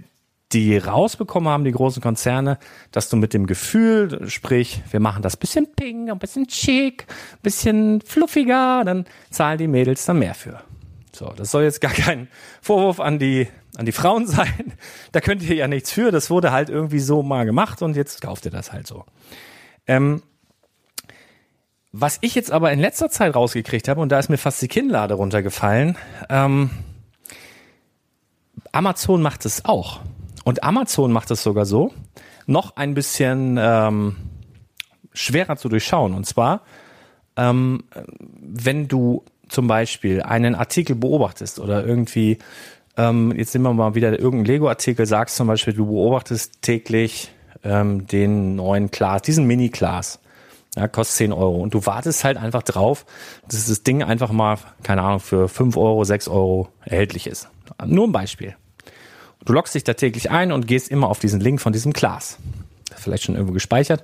die 0.53 0.77
rausbekommen 0.77 1.49
haben, 1.49 1.65
die 1.65 1.71
großen 1.71 2.01
Konzerne, 2.01 2.57
dass 2.91 3.09
du 3.09 3.17
mit 3.17 3.33
dem 3.33 3.47
Gefühl, 3.47 4.29
sprich, 4.29 4.81
wir 4.91 4.99
machen 4.99 5.21
das 5.21 5.35
bisschen 5.35 5.67
pink, 5.75 6.09
ein 6.09 6.19
bisschen 6.19 6.47
chic, 6.47 7.05
ein 7.09 7.41
bisschen 7.41 8.01
fluffiger, 8.01 8.83
dann 8.85 9.05
zahlen 9.29 9.57
die 9.57 9.67
Mädels 9.67 10.05
dann 10.05 10.19
mehr 10.19 10.35
für. 10.35 10.61
So, 11.13 11.33
das 11.35 11.51
soll 11.51 11.63
jetzt 11.63 11.81
gar 11.81 11.91
kein 11.91 12.27
Vorwurf 12.61 12.99
an 12.99 13.19
die, 13.19 13.47
an 13.75 13.85
die 13.85 13.91
Frauen 13.91 14.25
sein. 14.27 14.73
Da 15.11 15.19
könnt 15.19 15.43
ihr 15.43 15.55
ja 15.55 15.67
nichts 15.67 15.91
für. 15.91 16.11
Das 16.11 16.29
wurde 16.29 16.51
halt 16.51 16.69
irgendwie 16.69 16.99
so 16.99 17.23
mal 17.23 17.45
gemacht 17.45 17.81
und 17.81 17.95
jetzt 17.95 18.21
kauft 18.21 18.45
ihr 18.45 18.51
das 18.51 18.71
halt 18.71 18.87
so. 18.87 19.03
Ähm, 19.85 20.21
was 21.91 22.19
ich 22.21 22.35
jetzt 22.35 22.51
aber 22.51 22.71
in 22.71 22.79
letzter 22.79 23.09
Zeit 23.09 23.35
rausgekriegt 23.35 23.87
habe, 23.87 23.99
und 23.99 24.09
da 24.11 24.19
ist 24.19 24.29
mir 24.29 24.37
fast 24.37 24.61
die 24.61 24.67
Kinnlade 24.67 25.15
runtergefallen, 25.15 25.97
ähm, 26.29 26.69
Amazon 28.71 29.21
macht 29.21 29.45
es 29.45 29.65
auch. 29.65 30.01
Und 30.47 30.63
Amazon 30.63 31.11
macht 31.11 31.29
es 31.29 31.43
sogar 31.43 31.65
so, 31.65 31.91
noch 32.45 32.77
ein 32.77 32.93
bisschen 32.93 33.57
ähm, 33.59 34.15
schwerer 35.11 35.57
zu 35.57 35.67
durchschauen. 35.67 36.13
Und 36.13 36.25
zwar, 36.25 36.61
ähm, 37.35 37.83
wenn 38.39 38.87
du 38.87 39.25
zum 39.49 39.67
Beispiel 39.67 40.21
einen 40.21 40.55
Artikel 40.55 40.95
beobachtest 40.95 41.59
oder 41.59 41.85
irgendwie, 41.85 42.37
ähm, 42.95 43.33
jetzt 43.35 43.53
nehmen 43.55 43.65
wir 43.65 43.73
mal 43.73 43.95
wieder 43.95 44.11
irgendeinen 44.11 44.45
Lego-Artikel, 44.45 45.05
sagst 45.05 45.35
zum 45.35 45.47
Beispiel, 45.47 45.73
du 45.73 45.85
beobachtest 45.87 46.61
täglich 46.61 47.29
ähm, 47.65 48.07
den 48.07 48.55
neuen 48.55 48.89
Class, 48.89 49.23
diesen 49.23 49.47
Mini-Class. 49.47 50.21
Ja, 50.77 50.87
kostet 50.87 51.17
10 51.17 51.33
Euro. 51.33 51.57
Und 51.57 51.73
du 51.73 51.85
wartest 51.85 52.23
halt 52.23 52.37
einfach 52.37 52.63
drauf, 52.63 53.05
dass 53.49 53.67
das 53.67 53.83
Ding 53.83 54.01
einfach 54.01 54.31
mal, 54.31 54.59
keine 54.81 55.01
Ahnung, 55.01 55.19
für 55.19 55.49
5 55.49 55.75
Euro, 55.75 56.05
6 56.05 56.29
Euro 56.29 56.69
erhältlich 56.85 57.27
ist. 57.27 57.49
Nur 57.85 58.07
ein 58.07 58.13
Beispiel. 58.13 58.55
Du 59.45 59.53
loggst 59.53 59.75
dich 59.75 59.83
da 59.83 59.93
täglich 59.93 60.31
ein 60.31 60.51
und 60.51 60.67
gehst 60.67 60.89
immer 60.89 61.09
auf 61.09 61.19
diesen 61.19 61.39
Link 61.39 61.61
von 61.61 61.73
diesem 61.73 61.93
Class. 61.93 62.37
Vielleicht 62.95 63.23
schon 63.23 63.35
irgendwo 63.35 63.53
gespeichert. 63.53 64.03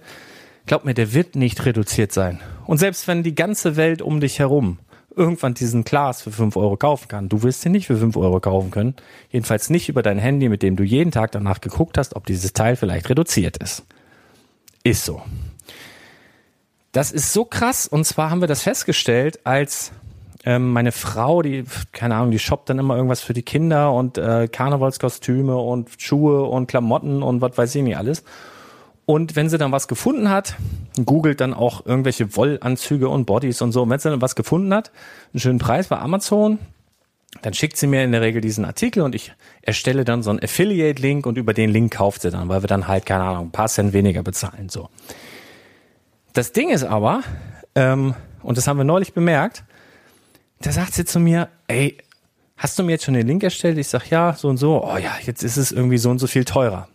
Glaub 0.66 0.86
mir, 0.86 0.94
der 0.94 1.14
wird 1.14 1.36
nicht 1.36 1.66
reduziert 1.66 2.12
sein. 2.12 2.40
Und 2.66 2.78
selbst 2.78 3.08
wenn 3.08 3.24
die 3.24 3.36
ganze 3.36 3.76
Welt 3.76 4.02
um 4.02 4.20
dich 4.20 4.40
herum 4.40 4.80
irgendwann 5.16 5.54
diesen 5.54 5.84
Class 5.84 6.22
für 6.22 6.32
5 6.32 6.56
Euro 6.56 6.78
kaufen 6.78 7.08
kann, 7.08 7.30
du 7.30 7.44
wirst 7.44 7.66
ihn 7.66 7.74
nicht 7.74 7.88
für 7.88 7.98
5 7.98 8.16
Euro 8.18 8.40
kaufen 8.40 8.72
können. 8.72 8.96
Jedenfalls 9.30 9.70
nicht 9.70 9.90
über 9.90 10.02
dein 10.02 10.18
Handy, 10.18 10.50
mit 10.50 10.64
dem 10.64 10.76
du 10.76 10.84
jeden 10.84 11.12
Tag 11.12 11.32
danach 11.32 11.62
geguckt 11.62 11.98
hast, 11.98 12.16
ob 12.16 12.26
dieses 12.26 12.54
Teil 12.54 12.76
vielleicht 12.76 13.10
reduziert 13.10 13.58
ist. 13.58 13.84
Ist 14.84 15.06
so. 15.06 15.22
Das 16.92 17.12
ist 17.12 17.34
so 17.34 17.46
krass. 17.46 17.88
Und 17.88 18.06
zwar 18.06 18.30
haben 18.30 18.42
wir 18.42 18.48
das 18.48 18.62
festgestellt, 18.62 19.40
als 19.46 19.92
ähm, 20.46 20.72
meine 20.72 20.92
Frau, 20.92 21.42
die, 21.42 21.64
keine 21.92 22.16
Ahnung, 22.16 22.32
die 22.32 22.40
shoppt 22.40 22.70
dann 22.70 22.80
immer 22.80 22.96
irgendwas 22.96 23.22
für 23.22 23.34
die 23.34 23.44
Kinder 23.44 23.94
und 23.94 24.18
äh, 24.18 24.48
Karnevalskostüme 24.48 25.56
und 25.56 25.90
Schuhe 25.98 26.44
und 26.44 26.68
Klamotten 26.68 27.24
und 27.24 27.42
was 27.42 27.58
weiß 27.58 27.76
ich 27.76 27.84
nicht 27.84 27.98
alles. 27.98 28.24
Und 29.06 29.36
wenn 29.36 29.50
sie 29.50 29.58
dann 29.58 29.72
was 29.72 29.88
gefunden 29.88 30.30
hat, 30.30 30.56
googelt 31.06 31.42
dann 31.42 31.54
auch 31.54 31.86
irgendwelche 31.86 32.36
Wollanzüge 32.36 33.10
und 33.10 33.26
Bodies 33.26 33.62
und 33.62 33.72
so. 33.72 33.82
Und 33.84 33.90
wenn 33.90 34.00
sie 34.00 34.10
dann 34.10 34.22
was 34.22 34.36
gefunden 34.36 34.74
hat, 34.74 34.92
einen 35.34 35.42
schönen 35.42 35.60
Preis 35.60 35.88
bei 35.88 35.98
Amazon, 35.98 36.60
dann 37.42 37.54
schickt 37.54 37.78
sie 37.78 37.88
mir 37.88 38.04
in 38.04 38.12
der 38.12 38.22
Regel 38.22 38.42
diesen 38.42 38.64
Artikel 38.64 39.02
und 39.02 39.16
ich 39.16 39.34
erstelle 39.62 40.06
dann 40.06 40.24
so 40.24 40.30
einen 40.30 40.40
Affiliate-Link 40.42 41.26
und 41.26 41.38
über 41.38 41.54
den 41.54 41.70
Link 41.70 41.94
kauft 41.94 42.22
sie 42.22 42.32
dann, 42.32 42.48
weil 42.48 42.64
wir 42.64 42.68
dann 42.68 42.88
halt, 42.88 43.06
keine 43.06 43.24
Ahnung, 43.24 43.48
ein 43.48 43.52
paar 43.52 43.68
Cent 43.68 43.92
weniger 43.92 44.24
bezahlen. 44.24 44.70
So. 44.70 44.90
Das 46.34 46.52
Ding 46.52 46.70
ist 46.70 46.84
aber, 46.84 47.22
ähm, 47.76 48.14
und 48.42 48.58
das 48.58 48.68
haben 48.68 48.78
wir 48.78 48.84
neulich 48.84 49.14
bemerkt, 49.14 49.64
da 50.64 50.72
sagt 50.72 50.94
sie 50.94 51.06
zu 51.06 51.20
mir, 51.20 51.50
ey, 51.68 51.98
hast 52.56 52.80
du 52.80 52.84
mir 52.84 52.94
jetzt 52.94 53.04
schon 53.04 53.14
den 53.14 53.28
Link 53.28 53.44
erstellt? 53.44 53.78
Ich 53.78 53.90
sag, 53.90 54.10
ja, 54.10 54.34
so 54.34 54.48
und 54.48 54.58
so. 54.58 54.84
Oh 54.84 54.98
ja, 54.98 55.12
jetzt 55.26 55.44
ist 55.44 55.58
es 55.58 55.72
irgendwie 55.72 55.98
so 55.98 56.10
und 56.10 56.20
so 56.20 56.28
viel 56.28 56.46
teurer. 56.46 56.88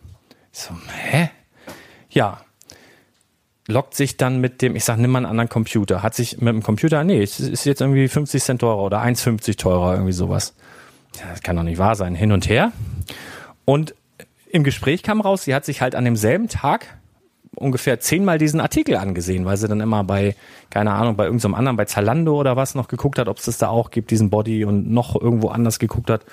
Ich 0.51 0.59
so, 0.59 0.73
hä? 0.91 1.29
Ja. 2.09 2.41
Lockt 3.67 3.93
sich 3.93 4.17
dann 4.17 4.41
mit 4.41 4.63
dem, 4.63 4.75
ich 4.75 4.83
sag, 4.83 4.97
nimm 4.97 5.11
mal 5.11 5.19
einen 5.19 5.27
anderen 5.27 5.49
Computer. 5.49 6.01
Hat 6.01 6.15
sich 6.15 6.41
mit 6.41 6.47
dem 6.47 6.63
Computer, 6.63 7.03
nee, 7.03 7.21
es 7.21 7.39
ist 7.39 7.65
jetzt 7.65 7.81
irgendwie 7.81 8.07
50 8.07 8.41
Cent 8.41 8.61
teurer 8.61 8.81
oder 8.81 9.03
1,50 9.03 9.57
teurer, 9.57 9.93
irgendwie 9.93 10.13
sowas. 10.13 10.55
Ja, 11.19 11.29
das 11.29 11.43
kann 11.43 11.55
doch 11.55 11.63
nicht 11.63 11.77
wahr 11.77 11.95
sein. 11.95 12.15
Hin 12.15 12.31
und 12.31 12.49
her. 12.49 12.71
Und 13.65 13.93
im 14.49 14.63
Gespräch 14.63 15.03
kam 15.03 15.21
raus, 15.21 15.43
sie 15.43 15.53
hat 15.53 15.65
sich 15.65 15.81
halt 15.81 15.93
an 15.93 16.05
demselben 16.05 16.47
Tag 16.47 16.97
ungefähr 17.55 17.99
zehnmal 17.99 18.37
diesen 18.37 18.59
Artikel 18.59 18.95
angesehen, 18.95 19.45
weil 19.45 19.57
sie 19.57 19.67
dann 19.67 19.81
immer 19.81 20.03
bei, 20.03 20.35
keine 20.69 20.91
Ahnung, 20.91 21.15
bei 21.15 21.25
irgendeinem 21.25 21.55
anderen, 21.55 21.77
bei 21.77 21.85
Zalando 21.85 22.39
oder 22.39 22.55
was 22.55 22.75
noch 22.75 22.87
geguckt 22.87 23.19
hat, 23.19 23.27
ob 23.27 23.37
es 23.37 23.45
das 23.45 23.57
da 23.57 23.69
auch 23.69 23.91
gibt, 23.91 24.11
diesen 24.11 24.29
Body 24.29 24.65
und 24.65 24.89
noch 24.89 25.19
irgendwo 25.19 25.49
anders 25.49 25.79
geguckt 25.79 26.09
hat. 26.09 26.25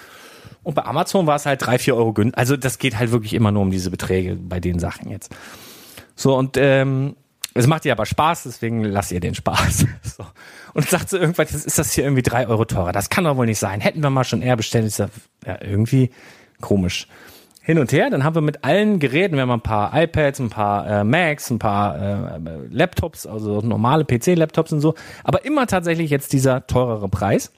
Und 0.62 0.74
bei 0.74 0.84
Amazon 0.84 1.26
war 1.26 1.36
es 1.36 1.46
halt 1.46 1.64
drei, 1.64 1.78
vier 1.78 1.96
Euro 1.96 2.12
günstig. 2.12 2.38
Also 2.38 2.56
das 2.56 2.78
geht 2.78 2.98
halt 2.98 3.12
wirklich 3.12 3.34
immer 3.34 3.52
nur 3.52 3.62
um 3.62 3.70
diese 3.70 3.90
Beträge 3.90 4.36
bei 4.36 4.60
den 4.60 4.78
Sachen 4.78 5.10
jetzt. 5.10 5.34
So, 6.16 6.36
und 6.36 6.56
ähm, 6.56 7.16
es 7.54 7.66
macht 7.66 7.84
ihr 7.84 7.92
aber 7.92 8.04
Spaß, 8.04 8.42
deswegen 8.44 8.84
lasst 8.84 9.12
ihr 9.12 9.20
den 9.20 9.34
Spaß. 9.34 9.86
So. 10.02 10.24
Und 10.72 10.88
sagt 10.88 11.10
so 11.10 11.18
irgendwann, 11.18 11.46
ist 11.46 11.78
das 11.78 11.92
hier 11.92 12.04
irgendwie 12.04 12.22
drei 12.22 12.46
Euro 12.48 12.64
teurer? 12.64 12.92
Das 12.92 13.10
kann 13.10 13.24
doch 13.24 13.36
wohl 13.36 13.46
nicht 13.46 13.58
sein. 13.58 13.80
Hätten 13.80 14.02
wir 14.02 14.10
mal 14.10 14.24
schon 14.24 14.42
eher 14.42 14.56
bestellt. 14.56 14.86
Ich 14.86 14.94
sag, 14.94 15.10
ja, 15.46 15.58
irgendwie 15.60 16.10
komisch 16.60 17.06
hin 17.66 17.80
und 17.80 17.90
her. 17.92 18.10
Dann 18.10 18.22
haben 18.22 18.36
wir 18.36 18.42
mit 18.42 18.62
allen 18.62 19.00
Geräten, 19.00 19.34
wir 19.34 19.42
haben 19.42 19.50
ein 19.50 19.60
paar 19.60 19.90
iPads, 19.92 20.38
ein 20.38 20.50
paar 20.50 20.86
äh, 20.86 21.04
Macs, 21.04 21.50
ein 21.50 21.58
paar 21.58 22.00
äh, 22.00 22.38
Laptops, 22.70 23.26
also 23.26 23.60
normale 23.60 24.04
PC-Laptops 24.04 24.72
und 24.72 24.80
so, 24.80 24.94
aber 25.24 25.44
immer 25.44 25.66
tatsächlich 25.66 26.08
jetzt 26.10 26.32
dieser 26.32 26.68
teurere 26.68 27.08
Preis. 27.08 27.52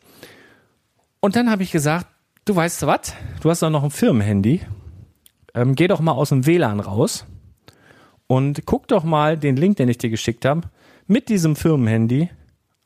Und 1.21 1.37
dann 1.37 1.51
habe 1.51 1.63
ich 1.63 1.73
gesagt, 1.73 2.07
du 2.47 2.57
weißt 2.57 2.87
was, 2.87 3.15
du 3.43 3.51
hast 3.51 3.63
doch 3.63 3.69
noch 3.69 3.85
ein 3.85 3.91
Firmenhandy, 3.91 4.63
ähm, 5.55 5.75
geh 5.75 5.89
doch 5.89 6.01
mal 6.01 6.13
aus 6.13 6.31
dem 6.31 6.47
WLAN 6.47 6.81
raus 6.81 7.27
und 8.27 8.65
guck 8.65 8.89
doch 8.89 9.05
mal 9.05 9.37
den 9.37 9.57
Link, 9.57 9.77
den 9.77 9.91
ich 9.91 9.99
dir 9.99 10.09
geschickt 10.09 10.47
habe, 10.47 10.63
mit 11.07 11.29
diesem 11.29 11.55
Firmenhandy 11.55 12.31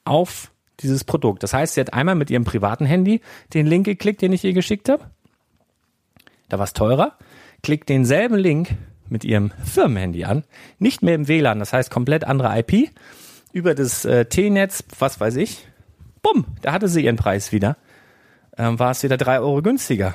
auf 0.05 0.51
dieses 0.81 1.05
Produkt. 1.05 1.45
Das 1.45 1.55
heißt, 1.55 1.75
sie 1.75 1.81
hat 1.83 1.95
einmal 1.95 2.17
mit 2.17 2.31
ihrem 2.31 2.43
privaten 2.43 2.85
Handy 2.85 3.21
den 3.55 3.69
Link 3.69 3.87
geklickt, 3.87 4.23
den 4.23 4.33
ich 4.33 4.43
ihr 4.43 4.55
geschickt 4.55 4.89
habe 4.89 5.05
da 6.53 6.59
war 6.59 6.65
es 6.65 6.75
teurer, 6.75 7.17
klickt 7.63 7.89
denselben 7.89 8.37
Link 8.37 8.77
mit 9.09 9.25
ihrem 9.25 9.53
Firmenhandy 9.65 10.25
an, 10.25 10.45
nicht 10.79 11.03
mehr 11.03 11.15
im 11.15 11.27
WLAN, 11.27 11.59
das 11.59 11.73
heißt 11.73 11.91
komplett 11.91 12.25
andere 12.25 12.59
IP, 12.59 12.91
über 13.53 13.75
das 13.75 14.05
äh, 14.05 14.27
T-Netz, 14.27 14.85
was 14.99 15.19
weiß 15.19 15.37
ich, 15.37 15.67
bumm, 16.21 16.45
da 16.61 16.73
hatte 16.73 16.89
sie 16.89 17.05
ihren 17.05 17.17
Preis 17.17 17.53
wieder, 17.53 17.79
ähm, 18.59 18.79
war 18.79 18.91
es 18.91 19.03
wieder 19.03 19.17
drei 19.17 19.41
Euro 19.41 19.63
günstiger. 19.63 20.15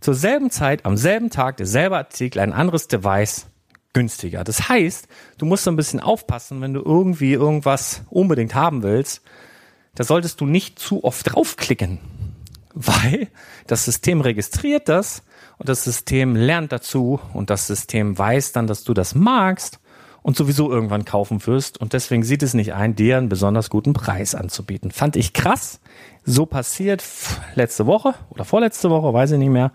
Zur 0.00 0.14
selben 0.14 0.50
Zeit, 0.50 0.84
am 0.84 0.96
selben 0.96 1.30
Tag, 1.30 1.56
derselbe 1.56 1.96
Artikel, 1.96 2.40
ein 2.40 2.52
anderes 2.52 2.88
Device, 2.88 3.46
günstiger. 3.92 4.42
Das 4.42 4.68
heißt, 4.68 5.06
du 5.38 5.46
musst 5.46 5.62
so 5.62 5.70
ein 5.70 5.76
bisschen 5.76 6.00
aufpassen, 6.00 6.60
wenn 6.60 6.74
du 6.74 6.82
irgendwie 6.82 7.32
irgendwas 7.32 8.02
unbedingt 8.10 8.56
haben 8.56 8.82
willst, 8.82 9.22
da 9.94 10.02
solltest 10.02 10.40
du 10.40 10.46
nicht 10.46 10.80
zu 10.80 11.04
oft 11.04 11.32
draufklicken, 11.32 11.98
weil 12.86 13.28
das 13.66 13.84
System 13.84 14.20
registriert 14.20 14.88
das 14.88 15.22
und 15.58 15.68
das 15.68 15.82
System 15.82 16.36
lernt 16.36 16.70
dazu 16.70 17.18
und 17.34 17.50
das 17.50 17.66
System 17.66 18.16
weiß 18.16 18.52
dann, 18.52 18.68
dass 18.68 18.84
du 18.84 18.94
das 18.94 19.16
magst 19.16 19.80
und 20.22 20.36
sowieso 20.36 20.70
irgendwann 20.70 21.04
kaufen 21.04 21.44
wirst. 21.46 21.78
Und 21.78 21.92
deswegen 21.92 22.22
sieht 22.22 22.42
es 22.44 22.54
nicht 22.54 22.74
ein, 22.74 22.94
dir 22.94 23.18
einen 23.18 23.28
besonders 23.28 23.68
guten 23.68 23.94
Preis 23.94 24.36
anzubieten. 24.36 24.92
Fand 24.92 25.16
ich 25.16 25.32
krass. 25.32 25.80
So 26.24 26.46
passiert 26.46 27.02
letzte 27.56 27.86
Woche 27.86 28.14
oder 28.30 28.44
vorletzte 28.44 28.90
Woche, 28.90 29.12
weiß 29.12 29.32
ich 29.32 29.38
nicht 29.38 29.50
mehr. 29.50 29.72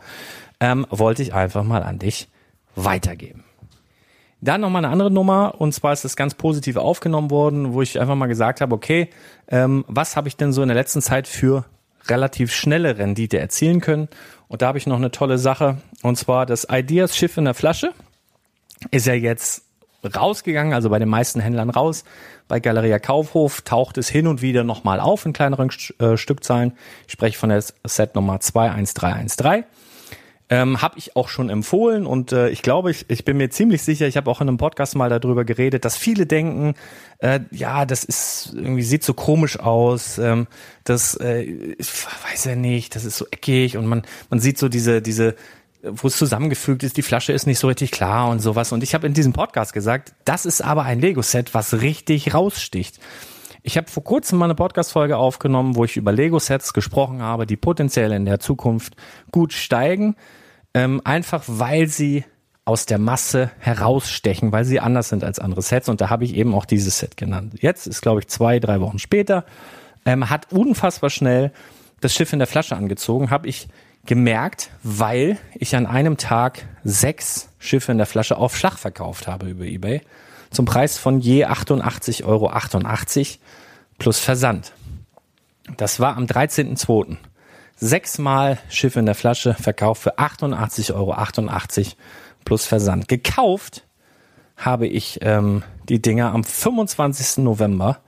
ähm, 0.62 0.88
wollte 0.90 1.24
ich 1.24 1.34
einfach 1.34 1.64
mal 1.64 1.84
an 1.84 2.00
dich 2.00 2.30
weitergeben. 2.76 3.44
Dann 4.40 4.62
nochmal 4.62 4.86
eine 4.86 4.94
andere 4.94 5.12
Nummer, 5.12 5.56
und 5.60 5.74
zwar 5.74 5.92
ist 5.92 6.06
das 6.06 6.16
ganz 6.16 6.36
positiv 6.36 6.78
aufgenommen 6.78 7.32
worden, 7.32 7.74
wo 7.74 7.82
ich 7.82 8.00
einfach 8.00 8.16
mal 8.16 8.28
gesagt 8.28 8.62
habe, 8.62 8.74
okay, 8.76 9.10
ähm, 9.50 9.84
was 9.88 10.16
habe 10.16 10.30
ich 10.30 10.38
denn 10.38 10.54
so 10.54 10.62
in 10.62 10.70
der 10.70 10.76
letzten 10.76 11.02
Zeit 11.02 11.28
für 11.28 11.66
relativ 12.08 12.54
schnelle 12.54 12.98
Rendite 12.98 13.40
erzielen 13.40 13.82
können? 13.82 14.10
Und 14.48 14.62
da 14.62 14.68
habe 14.68 14.78
ich 14.78 14.88
noch 14.88 14.98
eine 14.98 15.12
tolle 15.12 15.38
Sache, 15.38 15.78
und 16.02 16.18
zwar 16.18 16.46
das 16.46 16.68
Ideas 16.70 17.18
Schiff 17.18 17.38
in 17.38 17.46
der 17.46 17.54
Flasche 17.54 17.92
ist 18.92 19.08
ja 19.08 19.14
jetzt 19.14 19.64
rausgegangen, 20.04 20.74
also 20.74 20.90
bei 20.90 21.00
den 21.00 21.10
meisten 21.10 21.40
Händlern 21.40 21.70
raus. 21.70 22.04
Bei 22.48 22.60
Galeria 22.60 23.00
Kaufhof 23.00 23.62
taucht 23.62 23.98
es 23.98 24.10
hin 24.10 24.28
und 24.28 24.42
wieder 24.42 24.64
nochmal 24.64 25.00
auf 25.00 25.26
in 25.26 25.34
kleineren 25.34 25.72
äh, 26.00 26.18
Stückzahlen. 26.18 26.74
Ich 27.08 27.14
spreche 27.14 27.38
von 27.38 27.50
der 27.50 27.64
Set 27.86 28.16
Nummer 28.16 28.40
21313. 28.40 29.64
Ähm, 30.54 30.84
habe 30.84 31.00
ich 31.00 31.16
auch 31.16 31.30
schon 31.30 31.50
empfohlen 31.50 32.06
und 32.06 32.32
äh, 32.32 32.50
ich 32.50 32.62
glaube, 32.62 32.92
ich, 32.92 33.06
ich 33.08 33.26
bin 33.26 33.38
mir 33.38 33.50
ziemlich 33.50 33.82
sicher, 33.82 34.06
ich 34.06 34.18
habe 34.18 34.30
auch 34.30 34.40
in 34.40 34.48
einem 34.48 34.58
Podcast 34.58 34.96
mal 34.96 35.10
darüber 35.10 35.46
geredet, 35.46 35.84
dass 35.84 35.98
viele 35.98 36.28
denken, 36.28 36.76
äh, 37.18 37.40
ja, 37.50 37.88
das 37.88 38.04
ist 38.04 38.54
irgendwie 38.54 38.84
sieht 38.84 39.04
so 39.04 39.16
komisch 39.16 39.58
aus, 39.58 40.20
ähm, 40.20 40.46
das 40.84 41.16
äh, 41.16 41.42
ich 41.42 41.88
weiß 42.30 42.46
ja 42.46 42.56
nicht, 42.56 42.96
das 42.96 43.04
ist 43.04 43.18
so 43.18 43.26
eckig 43.32 43.78
und 43.78 43.88
man 43.88 44.04
man 44.30 44.40
sieht 44.40 44.60
so 44.60 44.70
diese 44.70 45.02
diese 45.02 45.34
wo 45.82 46.08
es 46.08 46.18
zusammengefügt 46.18 46.84
ist, 46.84 46.98
die 46.98 47.02
Flasche 47.02 47.34
ist 47.34 47.48
nicht 47.48 47.58
so 47.58 47.68
richtig 47.68 47.92
klar 47.92 48.30
und 48.30 48.40
sowas. 48.40 48.72
Und 48.72 48.84
ich 48.84 48.94
habe 48.94 49.06
in 49.08 49.14
diesem 49.14 49.34
Podcast 49.34 49.74
gesagt, 49.74 50.14
das 50.24 50.46
ist 50.46 50.62
aber 50.62 50.84
ein 50.84 51.02
Lego-Set, 51.02 51.54
was 51.54 51.82
richtig 51.82 52.34
raussticht. 52.34 53.00
Ich 53.64 53.76
habe 53.76 53.90
vor 53.90 54.04
kurzem 54.04 54.40
mal 54.40 54.46
eine 54.46 54.56
Podcast-Folge 54.56 55.18
aufgenommen, 55.18 55.76
wo 55.76 55.84
ich 55.84 55.98
über 55.98 56.12
Lego-Sets 56.12 56.74
gesprochen 56.74 57.22
habe, 57.22 57.46
die 57.46 57.58
potenziell 57.58 58.12
in 58.12 58.26
der 58.26 58.40
Zukunft 58.40 58.96
gut 59.32 59.52
steigen, 59.52 60.16
ähm, 60.74 61.02
einfach 61.04 61.44
weil 61.48 61.88
sie 61.88 62.24
aus 62.66 62.86
der 62.86 62.98
Masse 62.98 63.52
herausstechen, 63.60 64.52
weil 64.52 64.64
sie 64.64 64.80
anders 64.80 65.10
sind 65.10 65.24
als 65.24 65.40
andere 65.40 65.62
Sets. 65.62 65.90
Und 65.90 66.00
da 66.00 66.10
habe 66.10 66.24
ich 66.24 66.36
eben 66.36 66.56
auch 66.56 66.66
dieses 66.66 67.00
Set 67.00 67.18
genannt. 67.18 67.56
Jetzt 67.60 67.88
ist, 67.88 68.02
glaube 68.02 68.22
ich, 68.22 68.28
zwei, 68.28 68.60
drei 68.60 68.80
Wochen 68.80 69.00
später, 69.00 69.46
ähm, 70.06 70.30
hat 70.30 70.52
unfassbar 70.52 71.10
schnell 71.10 71.52
das 72.00 72.14
Schiff 72.14 72.32
in 72.32 72.40
der 72.40 72.48
Flasche 72.48 72.76
angezogen, 72.76 73.30
habe 73.30 73.48
ich 73.48 73.68
gemerkt, 74.06 74.70
weil 74.82 75.38
ich 75.56 75.76
an 75.76 75.86
einem 75.86 76.18
Tag 76.18 76.66
sechs 76.84 77.50
Schiffe 77.60 77.92
in 77.92 77.98
der 77.98 78.08
Flasche 78.08 78.38
auf 78.38 78.58
Schlag 78.58 78.78
verkauft 78.78 79.28
habe 79.28 79.50
über 79.50 79.66
eBay 79.66 80.02
zum 80.54 80.66
Preis 80.66 80.98
von 80.98 81.20
je 81.20 81.46
88,88 81.46 82.26
Euro 82.26 82.52
plus 83.98 84.20
Versand. 84.20 84.74
Das 85.78 86.00
war 86.00 86.18
am 86.18 86.26
13.02. 86.26 87.18
Sechsmal 87.84 88.60
Schiffe 88.70 89.00
in 89.00 89.06
der 89.06 89.14
Flasche 89.14 89.56
verkauft 89.56 90.04
für 90.04 90.18
88,88 90.18 90.94
Euro 90.96 91.16
plus 92.46 92.66
Versand. 92.66 93.10
Gekauft 93.10 93.86
habe 94.56 94.88
ich 94.88 95.20
ähm, 95.22 95.64
die 95.90 96.02
Dinger 96.02 96.32
am 96.32 96.46
25. 96.46 97.44
November 97.44 98.00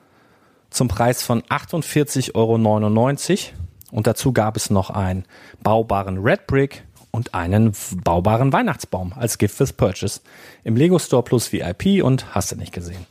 zum 0.70 0.88
Preis 0.88 1.24
von 1.24 1.42
48,99 1.42 2.34
Euro. 2.36 3.66
Und 3.92 4.08
dazu 4.08 4.32
gab 4.32 4.56
es 4.56 4.70
noch 4.70 4.92
einen 4.92 5.26
baubaren 5.62 6.20
Red 6.20 6.48
Brick 6.48 6.86
und 7.12 7.34
einen 7.34 7.74
baubaren 8.02 8.54
Weihnachtsbaum 8.54 9.12
als 9.14 9.38
Gift 9.38 9.58
fürs 9.58 9.74
Purchase 9.74 10.22
im 10.64 10.78
Lego 10.78 11.00
Store 11.00 11.24
Plus 11.24 11.52
VIP 11.52 12.02
und 12.02 12.34
hast 12.34 12.54
du 12.54 12.56
nicht 12.56 12.72
gesehen. 12.72 13.06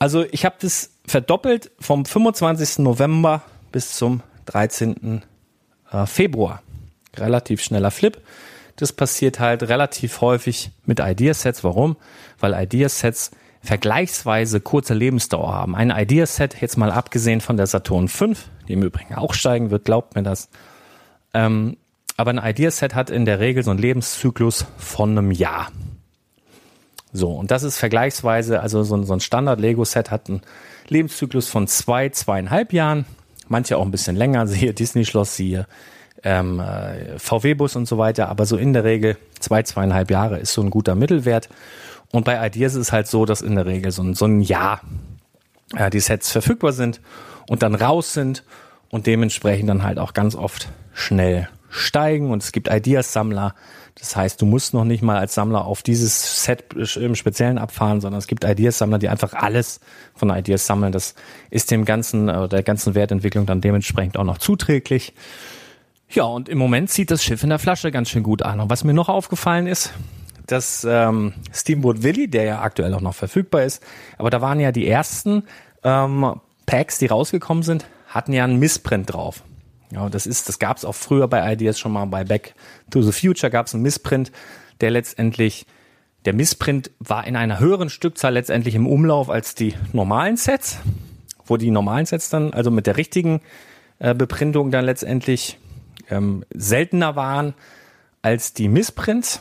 Also 0.00 0.24
ich 0.32 0.44
habe 0.44 0.56
das 0.58 0.90
verdoppelt 1.06 1.70
vom 1.78 2.04
25. 2.04 2.80
November 2.80 3.42
bis 3.70 3.92
zum 3.92 4.24
13. 4.46 5.22
Äh, 5.92 6.06
Februar. 6.06 6.62
Relativ 7.16 7.62
schneller 7.62 7.90
Flip. 7.90 8.20
Das 8.76 8.92
passiert 8.92 9.40
halt 9.40 9.64
relativ 9.64 10.20
häufig 10.20 10.70
mit 10.86 11.00
Ideasets. 11.00 11.64
Warum? 11.64 11.96
Weil 12.38 12.54
Ideasets 12.54 13.30
vergleichsweise 13.62 14.60
kurze 14.60 14.94
Lebensdauer 14.94 15.52
haben. 15.52 15.76
Ein 15.76 15.90
Ideaset, 15.90 16.60
jetzt 16.60 16.78
mal 16.78 16.90
abgesehen 16.90 17.40
von 17.40 17.56
der 17.56 17.66
Saturn 17.66 18.08
5, 18.08 18.48
die 18.68 18.72
im 18.72 18.82
Übrigen 18.82 19.14
auch 19.14 19.34
steigen 19.34 19.70
wird, 19.70 19.84
glaubt 19.84 20.14
mir 20.14 20.22
das, 20.22 20.48
ähm, 21.34 21.76
aber 22.16 22.30
ein 22.30 22.40
Ideaset 22.42 22.94
hat 22.94 23.10
in 23.10 23.24
der 23.24 23.38
Regel 23.38 23.62
so 23.62 23.70
einen 23.70 23.80
Lebenszyklus 23.80 24.66
von 24.78 25.16
einem 25.16 25.30
Jahr. 25.30 25.70
So, 27.12 27.32
und 27.32 27.50
das 27.50 27.62
ist 27.62 27.78
vergleichsweise, 27.78 28.60
also 28.60 28.82
so 28.82 28.96
ein, 28.96 29.04
so 29.04 29.12
ein 29.12 29.20
Standard-Lego-Set 29.20 30.10
hat 30.10 30.28
einen 30.28 30.42
Lebenszyklus 30.88 31.48
von 31.48 31.66
zwei, 31.66 32.08
zweieinhalb 32.08 32.72
Jahren, 32.72 33.04
manche 33.50 33.76
auch 33.76 33.84
ein 33.84 33.90
bisschen 33.90 34.16
länger, 34.16 34.46
siehe 34.46 34.72
Disney-Schloss, 34.72 35.36
siehe 35.36 35.66
ähm, 36.22 36.60
äh, 36.60 37.18
VW-Bus 37.18 37.76
und 37.76 37.86
so 37.86 37.98
weiter, 37.98 38.28
aber 38.28 38.46
so 38.46 38.56
in 38.56 38.72
der 38.72 38.84
Regel 38.84 39.16
zwei, 39.38 39.62
zweieinhalb 39.62 40.10
Jahre 40.10 40.38
ist 40.38 40.52
so 40.52 40.62
ein 40.62 40.70
guter 40.70 40.94
Mittelwert. 40.94 41.48
Und 42.12 42.24
bei 42.24 42.44
Ideas 42.46 42.74
ist 42.74 42.80
es 42.88 42.92
halt 42.92 43.06
so, 43.06 43.24
dass 43.24 43.40
in 43.40 43.54
der 43.54 43.66
Regel 43.66 43.92
so 43.92 44.02
ein, 44.02 44.14
so 44.14 44.26
ein 44.26 44.40
Jahr 44.40 44.80
äh, 45.76 45.90
die 45.90 46.00
Sets 46.00 46.32
verfügbar 46.32 46.72
sind 46.72 47.00
und 47.48 47.62
dann 47.62 47.74
raus 47.74 48.12
sind 48.12 48.44
und 48.90 49.06
dementsprechend 49.06 49.68
dann 49.68 49.82
halt 49.82 49.98
auch 49.98 50.12
ganz 50.12 50.34
oft 50.34 50.68
schnell 50.92 51.48
steigen 51.70 52.30
und 52.30 52.42
es 52.42 52.52
gibt 52.52 52.68
Ideas-Sammler. 52.68 53.54
Das 53.98 54.16
heißt, 54.16 54.40
du 54.40 54.46
musst 54.46 54.74
noch 54.74 54.84
nicht 54.84 55.02
mal 55.02 55.18
als 55.18 55.34
Sammler 55.34 55.64
auf 55.64 55.82
dieses 55.82 56.44
Set 56.44 56.72
im 56.96 57.14
Speziellen 57.14 57.58
abfahren, 57.58 58.00
sondern 58.00 58.18
es 58.18 58.26
gibt 58.26 58.44
Ideas-Sammler, 58.44 58.98
die 58.98 59.08
einfach 59.08 59.34
alles 59.34 59.80
von 60.14 60.30
Ideas 60.30 60.66
sammeln. 60.66 60.92
Das 60.92 61.14
ist 61.50 61.70
dem 61.70 61.84
ganzen, 61.84 62.28
äh, 62.28 62.48
der 62.48 62.62
ganzen 62.62 62.94
Wertentwicklung 62.94 63.46
dann 63.46 63.60
dementsprechend 63.60 64.16
auch 64.16 64.24
noch 64.24 64.38
zuträglich. 64.38 65.14
Ja, 66.08 66.24
und 66.24 66.48
im 66.48 66.58
Moment 66.58 66.90
zieht 66.90 67.10
das 67.10 67.22
Schiff 67.22 67.42
in 67.42 67.50
der 67.50 67.58
Flasche 67.58 67.90
ganz 67.90 68.10
schön 68.10 68.22
gut 68.22 68.42
an. 68.42 68.60
Und 68.60 68.70
was 68.70 68.84
mir 68.84 68.94
noch 68.94 69.08
aufgefallen 69.08 69.66
ist, 69.66 69.92
dass 70.46 70.84
ähm, 70.88 71.34
Steamboat 71.52 72.02
Willy, 72.02 72.28
der 72.28 72.44
ja 72.44 72.62
aktuell 72.62 72.92
auch 72.94 73.00
noch 73.00 73.14
verfügbar 73.14 73.62
ist, 73.62 73.82
aber 74.18 74.30
da 74.30 74.40
waren 74.40 74.58
ja 74.58 74.72
die 74.72 74.88
ersten 74.88 75.44
ähm, 75.84 76.40
Packs, 76.66 76.98
die 76.98 77.06
rausgekommen 77.06 77.62
sind, 77.62 77.86
hatten 78.08 78.32
ja 78.32 78.44
einen 78.44 78.58
Missprint 78.58 79.12
drauf. 79.12 79.44
Ja, 79.92 80.08
das 80.08 80.26
ist, 80.26 80.48
das 80.48 80.58
gab 80.58 80.76
es 80.76 80.84
auch 80.84 80.94
früher 80.94 81.26
bei 81.26 81.52
Ideas 81.52 81.78
schon 81.78 81.92
mal 81.92 82.04
bei 82.06 82.24
Back 82.24 82.54
to 82.90 83.02
the 83.02 83.12
Future 83.12 83.50
gab 83.50 83.66
es 83.66 83.74
einen 83.74 83.82
Missprint, 83.82 84.30
der 84.80 84.90
letztendlich 84.90 85.66
der 86.24 86.34
Missprint 86.34 86.90
war 86.98 87.26
in 87.26 87.34
einer 87.34 87.60
höheren 87.60 87.88
Stückzahl 87.88 88.34
letztendlich 88.34 88.74
im 88.74 88.86
Umlauf 88.86 89.30
als 89.30 89.54
die 89.54 89.74
normalen 89.92 90.36
Sets, 90.36 90.78
wo 91.46 91.56
die 91.56 91.70
normalen 91.70 92.06
Sets 92.06 92.28
dann 92.28 92.52
also 92.52 92.70
mit 92.70 92.86
der 92.86 92.96
richtigen 92.96 93.40
äh, 93.98 94.14
Beprintung 94.14 94.70
dann 94.70 94.84
letztendlich 94.84 95.58
ähm, 96.10 96.44
seltener 96.52 97.16
waren 97.16 97.54
als 98.22 98.52
die 98.52 98.68
Missprints. 98.68 99.40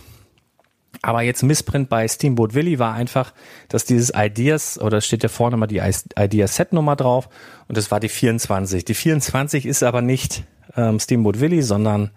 Aber 1.02 1.22
jetzt 1.22 1.44
Missprint 1.44 1.88
bei 1.88 2.08
Steamboat 2.08 2.54
Willy 2.54 2.78
war 2.78 2.94
einfach, 2.94 3.34
dass 3.70 3.86
dieses 3.86 4.12
Ideas, 4.14 4.80
oder 4.80 5.00
steht 5.00 5.24
ja 5.24 5.30
vorne 5.30 5.56
mal 5.56 5.68
die 5.68 5.82
Ideas 6.18 6.56
Set 6.56 6.74
Nummer 6.74 6.96
drauf, 6.96 7.30
und 7.68 7.78
das 7.78 7.90
war 7.92 8.00
die 8.00 8.10
24. 8.10 8.84
Die 8.84 8.94
24 8.94 9.66
ist 9.66 9.84
aber 9.84 10.02
nicht 10.02 10.44
ähm, 10.76 11.00
Steamboat 11.00 11.40
Willy, 11.40 11.62
sondern 11.62 12.12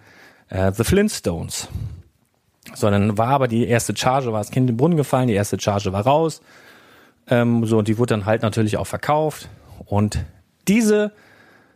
äh, 0.49 0.73
The 0.73 0.85
Flintstones. 0.85 1.69
Sondern 2.75 3.19
war 3.19 3.29
aber 3.29 3.49
die 3.49 3.67
erste 3.67 3.97
Charge, 3.97 4.33
war 4.33 4.41
das 4.41 4.51
Kind 4.51 4.71
im 4.71 4.77
Brunnen 4.77 4.97
gefallen, 4.97 5.29
die 5.29 5.35
erste 5.35 5.61
Charge 5.61 5.93
war 5.93 6.05
raus. 6.05 6.41
Ähm, 7.29 7.65
so, 7.67 7.79
und 7.79 7.89
die 7.89 7.99
wurde 7.99 8.15
dann 8.15 8.27
halt 8.27 8.43
natürlich 8.43 8.77
auch 8.77 8.87
verkauft. 8.87 9.49
Und 9.87 10.25
diese, 10.69 11.13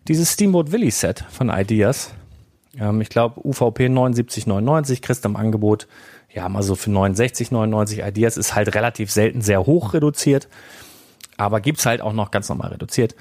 dieses 0.09 0.33
Steamboat 0.33 0.73
Willy 0.73 0.91
Set 0.91 1.25
von 1.31 1.51
Ideas, 1.51 2.15
ähm, 2.79 3.01
ich 3.01 3.09
glaube 3.09 3.41
UVP 3.47 3.87
79,99 3.87 5.03
kriegst 5.03 5.25
am 5.27 5.37
Angebot 5.37 5.87
ja, 6.37 6.49
mal 6.51 6.63
so 6.63 6.75
für 6.75 6.91
69, 6.91 7.51
99 7.51 8.01
Ideas 8.01 8.37
ist 8.37 8.55
halt 8.55 8.75
relativ 8.75 9.11
selten 9.11 9.41
sehr 9.41 9.65
hoch 9.65 9.95
reduziert, 9.95 10.49
aber 11.39 11.63
gibt's 11.63 11.87
halt 11.87 12.03
auch 12.03 12.13
noch 12.13 12.31
ganz 12.31 12.51
normal 12.51 12.73
reduziert. 12.73 13.17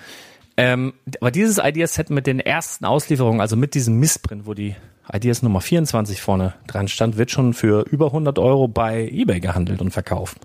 Ähm, 0.58 0.94
aber 1.22 1.32
dieses 1.32 1.58
Ideas-Set 1.58 2.10
mit 2.10 2.28
den 2.28 2.42
ersten 2.42 2.84
Auslieferungen, 2.84 3.40
also 3.40 3.56
mit 3.56 3.74
diesem 3.74 4.00
Missprint, 4.00 4.46
wo 4.46 4.54
die 4.54 4.76
Ideas 5.12 5.42
Nummer 5.44 5.62
24 5.62 6.22
vorne 6.22 6.56
dran 6.68 6.90
stand, 6.90 7.18
wird 7.18 7.32
schon 7.32 7.54
für 7.54 7.86
über 7.90 8.08
100 8.08 8.38
Euro 8.38 8.68
bei 8.68 9.08
eBay 9.08 9.40
gehandelt 9.40 9.82
und 9.82 9.92
verkauft. 9.92 10.38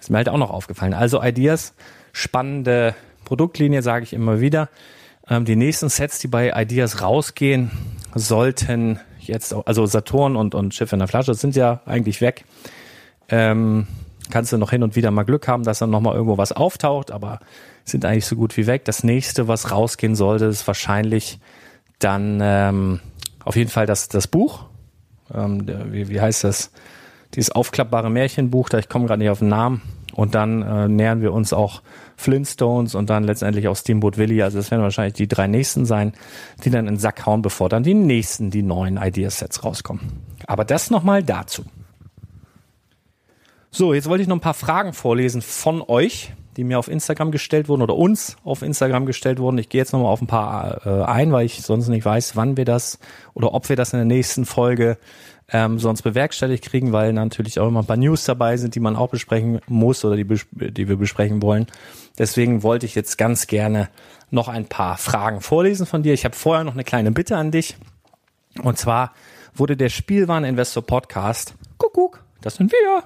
Ist 0.00 0.10
mir 0.10 0.16
halt 0.16 0.30
auch 0.30 0.38
noch 0.38 0.50
aufgefallen. 0.50 0.94
Also 0.94 1.22
Ideas, 1.22 1.74
spannende 2.12 2.94
Produktlinie, 3.26 3.82
sage 3.82 4.04
ich 4.04 4.14
immer 4.14 4.40
wieder. 4.40 4.70
Ähm, 5.28 5.44
die 5.44 5.56
nächsten 5.56 5.90
Sets, 5.90 6.20
die 6.20 6.28
bei 6.28 6.52
Ideas 6.54 7.02
rausgehen, 7.02 7.70
sollten 8.14 8.98
jetzt, 9.26 9.54
also 9.54 9.86
Saturn 9.86 10.36
und, 10.36 10.54
und 10.54 10.74
Schiff 10.74 10.92
in 10.92 10.98
der 10.98 11.08
Flasche 11.08 11.34
sind 11.34 11.56
ja 11.56 11.80
eigentlich 11.86 12.20
weg. 12.20 12.44
Ähm, 13.28 13.86
kannst 14.30 14.52
du 14.52 14.58
noch 14.58 14.70
hin 14.70 14.82
und 14.82 14.96
wieder 14.96 15.10
mal 15.10 15.24
Glück 15.24 15.48
haben, 15.48 15.62
dass 15.62 15.78
dann 15.78 15.90
nochmal 15.90 16.14
irgendwo 16.14 16.38
was 16.38 16.52
auftaucht, 16.52 17.10
aber 17.10 17.40
sind 17.84 18.04
eigentlich 18.04 18.26
so 18.26 18.36
gut 18.36 18.56
wie 18.56 18.66
weg. 18.66 18.84
Das 18.84 19.04
nächste, 19.04 19.48
was 19.48 19.70
rausgehen 19.70 20.14
sollte, 20.14 20.46
ist 20.46 20.66
wahrscheinlich 20.66 21.38
dann 21.98 22.40
ähm, 22.42 23.00
auf 23.44 23.56
jeden 23.56 23.70
Fall 23.70 23.86
das, 23.86 24.08
das 24.08 24.26
Buch. 24.26 24.66
Ähm, 25.32 25.66
wie, 25.90 26.08
wie 26.08 26.20
heißt 26.20 26.44
das? 26.44 26.70
Dieses 27.34 27.50
aufklappbare 27.50 28.10
Märchenbuch, 28.10 28.68
da 28.68 28.78
ich 28.78 28.88
komme 28.88 29.06
gerade 29.06 29.18
nicht 29.18 29.30
auf 29.30 29.38
den 29.38 29.48
Namen. 29.48 29.80
Und 30.14 30.34
dann 30.34 30.62
äh, 30.62 30.88
nähern 30.88 31.22
wir 31.22 31.32
uns 31.32 31.52
auch 31.52 31.80
Flintstones 32.22 32.94
und 32.94 33.10
dann 33.10 33.24
letztendlich 33.24 33.68
auch 33.68 33.76
Steamboat 33.76 34.16
Willie. 34.16 34.42
Also 34.42 34.58
das 34.58 34.70
werden 34.70 34.82
wahrscheinlich 34.82 35.14
die 35.14 35.28
drei 35.28 35.46
nächsten 35.46 35.84
sein, 35.84 36.12
die 36.64 36.70
dann 36.70 36.86
in 36.86 36.94
den 36.94 37.00
Sack 37.00 37.26
hauen, 37.26 37.42
bevor 37.42 37.68
dann 37.68 37.82
die 37.82 37.94
nächsten, 37.94 38.50
die 38.50 38.62
neuen 38.62 38.96
Ideasets 38.96 39.64
rauskommen. 39.64 40.12
Aber 40.46 40.64
das 40.64 40.90
nochmal 40.90 41.22
dazu. 41.22 41.64
So, 43.70 43.94
jetzt 43.94 44.08
wollte 44.08 44.22
ich 44.22 44.28
noch 44.28 44.36
ein 44.36 44.40
paar 44.40 44.54
Fragen 44.54 44.92
vorlesen 44.92 45.40
von 45.40 45.82
euch, 45.82 46.32
die 46.56 46.64
mir 46.64 46.78
auf 46.78 46.88
Instagram 46.88 47.30
gestellt 47.30 47.68
wurden 47.68 47.82
oder 47.82 47.96
uns 47.96 48.36
auf 48.44 48.62
Instagram 48.62 49.06
gestellt 49.06 49.38
wurden. 49.38 49.58
Ich 49.58 49.68
gehe 49.68 49.80
jetzt 49.80 49.92
nochmal 49.92 50.10
auf 50.10 50.20
ein 50.20 50.26
paar 50.26 50.86
äh, 50.86 51.04
ein, 51.04 51.32
weil 51.32 51.46
ich 51.46 51.62
sonst 51.62 51.88
nicht 51.88 52.04
weiß, 52.04 52.36
wann 52.36 52.56
wir 52.56 52.64
das 52.64 52.98
oder 53.34 53.54
ob 53.54 53.68
wir 53.68 53.76
das 53.76 53.92
in 53.92 53.98
der 53.98 54.06
nächsten 54.06 54.44
Folge 54.44 54.98
ähm, 55.50 55.78
sonst 55.78 56.02
bewerkstelligt 56.02 56.64
kriegen, 56.64 56.92
weil 56.92 57.12
natürlich 57.12 57.60
auch 57.60 57.68
immer 57.68 57.80
ein 57.80 57.86
paar 57.86 57.96
News 57.96 58.24
dabei 58.24 58.56
sind, 58.56 58.74
die 58.74 58.80
man 58.80 58.96
auch 58.96 59.08
besprechen 59.08 59.60
muss 59.66 60.04
oder 60.04 60.16
die, 60.16 60.26
die 60.52 60.88
wir 60.88 60.96
besprechen 60.96 61.42
wollen. 61.42 61.66
Deswegen 62.18 62.62
wollte 62.62 62.86
ich 62.86 62.94
jetzt 62.94 63.18
ganz 63.18 63.46
gerne 63.46 63.88
noch 64.30 64.48
ein 64.48 64.66
paar 64.66 64.96
Fragen 64.96 65.40
vorlesen 65.40 65.86
von 65.86 66.02
dir. 66.02 66.14
Ich 66.14 66.24
habe 66.24 66.34
vorher 66.34 66.64
noch 66.64 66.74
eine 66.74 66.84
kleine 66.84 67.12
Bitte 67.12 67.36
an 67.36 67.50
dich. 67.50 67.76
Und 68.62 68.78
zwar 68.78 69.12
wurde 69.54 69.76
der 69.76 69.90
Spielwareninvestor 69.90 70.82
Podcast, 70.82 71.54
Kuckuck, 71.76 72.24
das 72.40 72.56
sind 72.56 72.72
wir, 72.72 73.04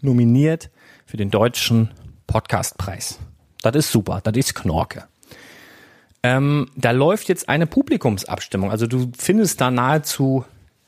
nominiert 0.00 0.70
für 1.06 1.16
den 1.16 1.30
deutschen 1.30 1.90
Podcastpreis. 2.28 3.18
Das 3.62 3.74
ist 3.74 3.90
super, 3.90 4.20
das 4.22 4.36
ist 4.36 4.54
Knorke. 4.54 5.08
Ähm, 6.22 6.70
da 6.76 6.92
läuft 6.92 7.28
jetzt 7.28 7.48
eine 7.48 7.66
Publikumsabstimmung. 7.66 8.70
Also 8.70 8.86
du 8.86 9.10
findest 9.18 9.60
da 9.60 9.72
nahezu 9.72 10.44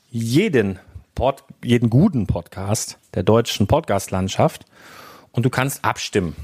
jeden, 0.09 0.79
Pod, 1.15 1.43
jeden 1.63 1.89
guten 1.89 2.27
Podcast 2.27 2.99
der 3.13 3.23
deutschen 3.23 3.67
Podcastlandschaft 3.67 4.65
und 5.31 5.45
du 5.45 5.49
kannst 5.49 5.83
abstimmen. 5.83 6.35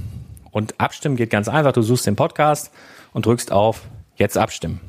Und 0.52 0.80
abstimmen 0.80 1.16
geht 1.16 1.30
ganz 1.30 1.48
einfach. 1.48 1.74
Du 1.74 1.82
suchst 1.82 2.08
den 2.08 2.16
Podcast 2.16 2.72
und 3.14 3.26
drückst 3.26 3.52
auf 3.52 3.84
Jetzt 4.16 4.38
abstimmen. 4.38 4.82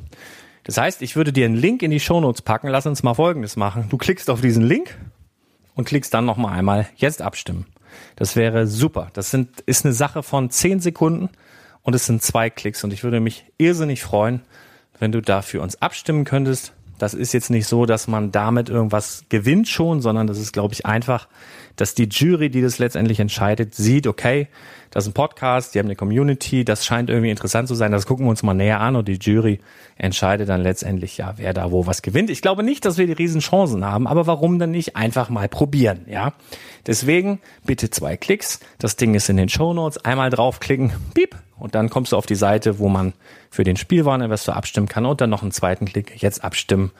Das 0.64 0.78
heißt, 0.78 1.02
ich 1.02 1.16
würde 1.16 1.32
dir 1.32 1.44
einen 1.44 1.56
Link 1.56 1.82
in 1.82 1.90
die 1.90 2.00
Shownotes 2.00 2.42
packen. 2.42 2.68
Lass 2.68 2.86
uns 2.86 3.02
mal 3.02 3.14
Folgendes 3.14 3.56
machen. 3.56 3.86
Du 3.90 3.98
klickst 3.98 4.30
auf 4.30 4.40
diesen 4.40 4.64
Link 4.64 4.96
und 5.74 5.86
klickst 5.86 6.14
dann 6.14 6.24
nochmal 6.24 6.58
einmal 6.58 6.88
Jetzt 6.96 7.20
abstimmen. 7.20 7.66
Das 8.16 8.36
wäre 8.36 8.66
super. 8.66 9.10
Das 9.12 9.30
sind, 9.30 9.60
ist 9.62 9.84
eine 9.84 9.94
Sache 9.94 10.22
von 10.22 10.50
zehn 10.50 10.80
Sekunden 10.80 11.28
und 11.82 11.94
es 11.94 12.06
sind 12.06 12.22
zwei 12.22 12.50
Klicks 12.50 12.84
und 12.84 12.92
ich 12.92 13.04
würde 13.04 13.20
mich 13.20 13.44
irrsinnig 13.58 14.02
freuen, 14.02 14.42
wenn 14.98 15.12
du 15.12 15.22
da 15.22 15.42
für 15.42 15.60
uns 15.60 15.80
abstimmen 15.80 16.24
könntest. 16.24 16.72
Das 16.98 17.14
ist 17.14 17.32
jetzt 17.32 17.50
nicht 17.50 17.66
so, 17.66 17.86
dass 17.86 18.08
man 18.08 18.32
damit 18.32 18.68
irgendwas 18.68 19.24
gewinnt 19.28 19.68
schon, 19.68 20.00
sondern 20.00 20.26
das 20.26 20.38
ist, 20.38 20.52
glaube 20.52 20.74
ich, 20.74 20.84
einfach, 20.84 21.28
dass 21.80 21.94
die 21.94 22.08
Jury, 22.10 22.50
die 22.50 22.60
das 22.60 22.78
letztendlich 22.78 23.20
entscheidet, 23.20 23.74
sieht, 23.74 24.06
okay, 24.06 24.48
das 24.90 25.04
ist 25.04 25.10
ein 25.10 25.14
Podcast, 25.14 25.74
die 25.74 25.78
haben 25.78 25.86
eine 25.86 25.96
Community, 25.96 26.64
das 26.64 26.84
scheint 26.84 27.10
irgendwie 27.10 27.30
interessant 27.30 27.68
zu 27.68 27.74
sein, 27.74 27.92
das 27.92 28.06
gucken 28.06 28.26
wir 28.26 28.30
uns 28.30 28.42
mal 28.42 28.54
näher 28.54 28.80
an 28.80 28.96
und 28.96 29.06
die 29.06 29.18
Jury 29.20 29.60
entscheidet 29.96 30.48
dann 30.48 30.62
letztendlich, 30.62 31.18
ja, 31.18 31.34
wer 31.36 31.52
da 31.52 31.70
wo 31.70 31.86
was 31.86 32.02
gewinnt. 32.02 32.30
Ich 32.30 32.42
glaube 32.42 32.62
nicht, 32.62 32.84
dass 32.84 32.98
wir 32.98 33.06
die 33.06 33.12
Riesenchancen 33.12 33.84
haben, 33.84 34.06
aber 34.06 34.26
warum 34.26 34.58
dann 34.58 34.70
nicht 34.70 34.96
einfach 34.96 35.30
mal 35.30 35.48
probieren, 35.48 36.06
ja? 36.08 36.32
Deswegen 36.86 37.40
bitte 37.64 37.90
zwei 37.90 38.16
Klicks, 38.16 38.60
das 38.78 38.96
Ding 38.96 39.14
ist 39.14 39.28
in 39.28 39.36
den 39.36 39.48
Show 39.48 39.74
Notes, 39.74 40.04
einmal 40.04 40.30
draufklicken, 40.30 40.92
piep, 41.14 41.36
und 41.58 41.74
dann 41.74 41.90
kommst 41.90 42.12
du 42.12 42.16
auf 42.16 42.26
die 42.26 42.34
Seite, 42.34 42.78
wo 42.78 42.88
man 42.88 43.14
für 43.50 43.64
den 43.64 43.76
Spielwareninvestor 43.76 44.56
abstimmen 44.56 44.88
kann. 44.88 45.06
Und 45.06 45.20
dann 45.20 45.30
noch 45.30 45.42
einen 45.42 45.52
zweiten 45.52 45.86
Klick, 45.86 46.22
jetzt 46.22 46.44
abstimmen, 46.44 46.92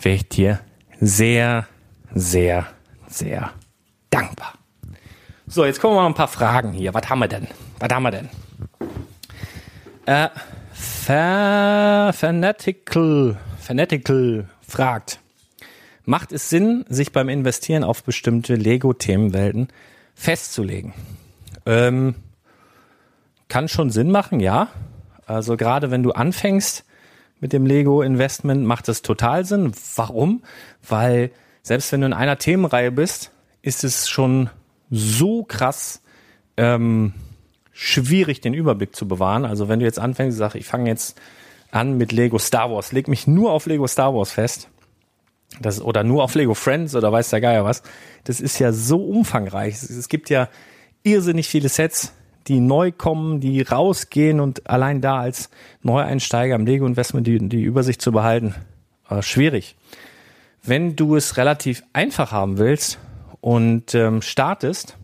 wäre 0.00 0.16
ich 0.16 0.28
dir 0.28 0.60
sehr, 1.00 1.66
sehr, 2.14 2.66
sehr 3.06 3.52
dankbar. 4.10 4.54
So, 5.46 5.64
jetzt 5.64 5.80
kommen 5.80 5.96
wir 5.96 6.02
mal 6.02 6.08
ein 6.08 6.14
paar 6.14 6.28
Fragen 6.28 6.72
hier. 6.72 6.92
Was 6.94 7.08
haben 7.08 7.20
wir 7.20 7.28
denn? 7.28 7.46
Was 7.78 7.88
haben 7.90 8.02
wir 8.02 8.10
denn? 8.10 8.28
Äh, 10.06 10.28
Fanatical, 12.12 13.38
Fanatical 13.58 14.48
fragt, 14.66 15.20
macht 16.04 16.32
es 16.32 16.50
Sinn, 16.50 16.84
sich 16.88 17.12
beim 17.12 17.28
Investieren 17.28 17.84
auf 17.84 18.04
bestimmte 18.04 18.54
Lego-Themenwelten 18.54 19.68
festzulegen? 20.14 20.92
Ähm, 21.66 22.14
kann 23.48 23.68
schon 23.68 23.90
Sinn 23.90 24.10
machen, 24.10 24.40
ja. 24.40 24.68
Also 25.26 25.56
gerade 25.56 25.90
wenn 25.90 26.02
du 26.02 26.12
anfängst 26.12 26.84
mit 27.40 27.52
dem 27.52 27.66
Lego-Investment, 27.66 28.64
macht 28.64 28.88
das 28.88 29.02
total 29.02 29.44
Sinn. 29.44 29.72
Warum? 29.96 30.42
Weil 30.86 31.30
selbst 31.62 31.92
wenn 31.92 32.00
du 32.00 32.06
in 32.06 32.12
einer 32.12 32.38
Themenreihe 32.38 32.90
bist, 32.90 33.30
ist 33.68 33.84
es 33.84 34.08
schon 34.08 34.48
so 34.90 35.44
krass 35.44 36.02
ähm, 36.56 37.12
schwierig, 37.70 38.40
den 38.40 38.54
Überblick 38.54 38.96
zu 38.96 39.06
bewahren. 39.06 39.44
Also 39.44 39.68
wenn 39.68 39.78
du 39.78 39.84
jetzt 39.84 39.98
anfängst 39.98 40.38
sagst, 40.38 40.56
ich 40.56 40.64
fange 40.64 40.88
jetzt 40.88 41.20
an 41.70 41.98
mit 41.98 42.10
Lego 42.10 42.38
Star 42.38 42.70
Wars, 42.70 42.92
leg 42.92 43.08
mich 43.08 43.26
nur 43.26 43.52
auf 43.52 43.66
Lego 43.66 43.86
Star 43.86 44.14
Wars 44.14 44.32
fest, 44.32 44.70
das, 45.60 45.82
oder 45.82 46.02
nur 46.02 46.24
auf 46.24 46.34
Lego 46.34 46.54
Friends 46.54 46.94
oder 46.94 47.12
weiß 47.12 47.28
der 47.28 47.42
Geier 47.42 47.64
was, 47.64 47.82
das 48.24 48.40
ist 48.40 48.58
ja 48.58 48.72
so 48.72 49.04
umfangreich. 49.04 49.74
Es 49.74 50.08
gibt 50.08 50.30
ja 50.30 50.48
irrsinnig 51.02 51.46
viele 51.46 51.68
Sets, 51.68 52.14
die 52.46 52.60
neu 52.60 52.90
kommen, 52.90 53.40
die 53.40 53.60
rausgehen 53.60 54.40
und 54.40 54.68
allein 54.68 55.02
da 55.02 55.20
als 55.20 55.50
Neueinsteiger 55.82 56.54
im 56.54 56.64
Lego-Investment 56.64 57.26
die, 57.26 57.38
die 57.50 57.62
Übersicht 57.62 58.00
zu 58.00 58.12
behalten, 58.12 58.54
äh, 59.10 59.20
schwierig. 59.20 59.76
Wenn 60.62 60.96
du 60.96 61.16
es 61.16 61.36
relativ 61.36 61.82
einfach 61.92 62.32
haben 62.32 62.56
willst 62.56 62.98
und 63.40 63.94
ähm, 63.94 64.22
startest, 64.22 64.96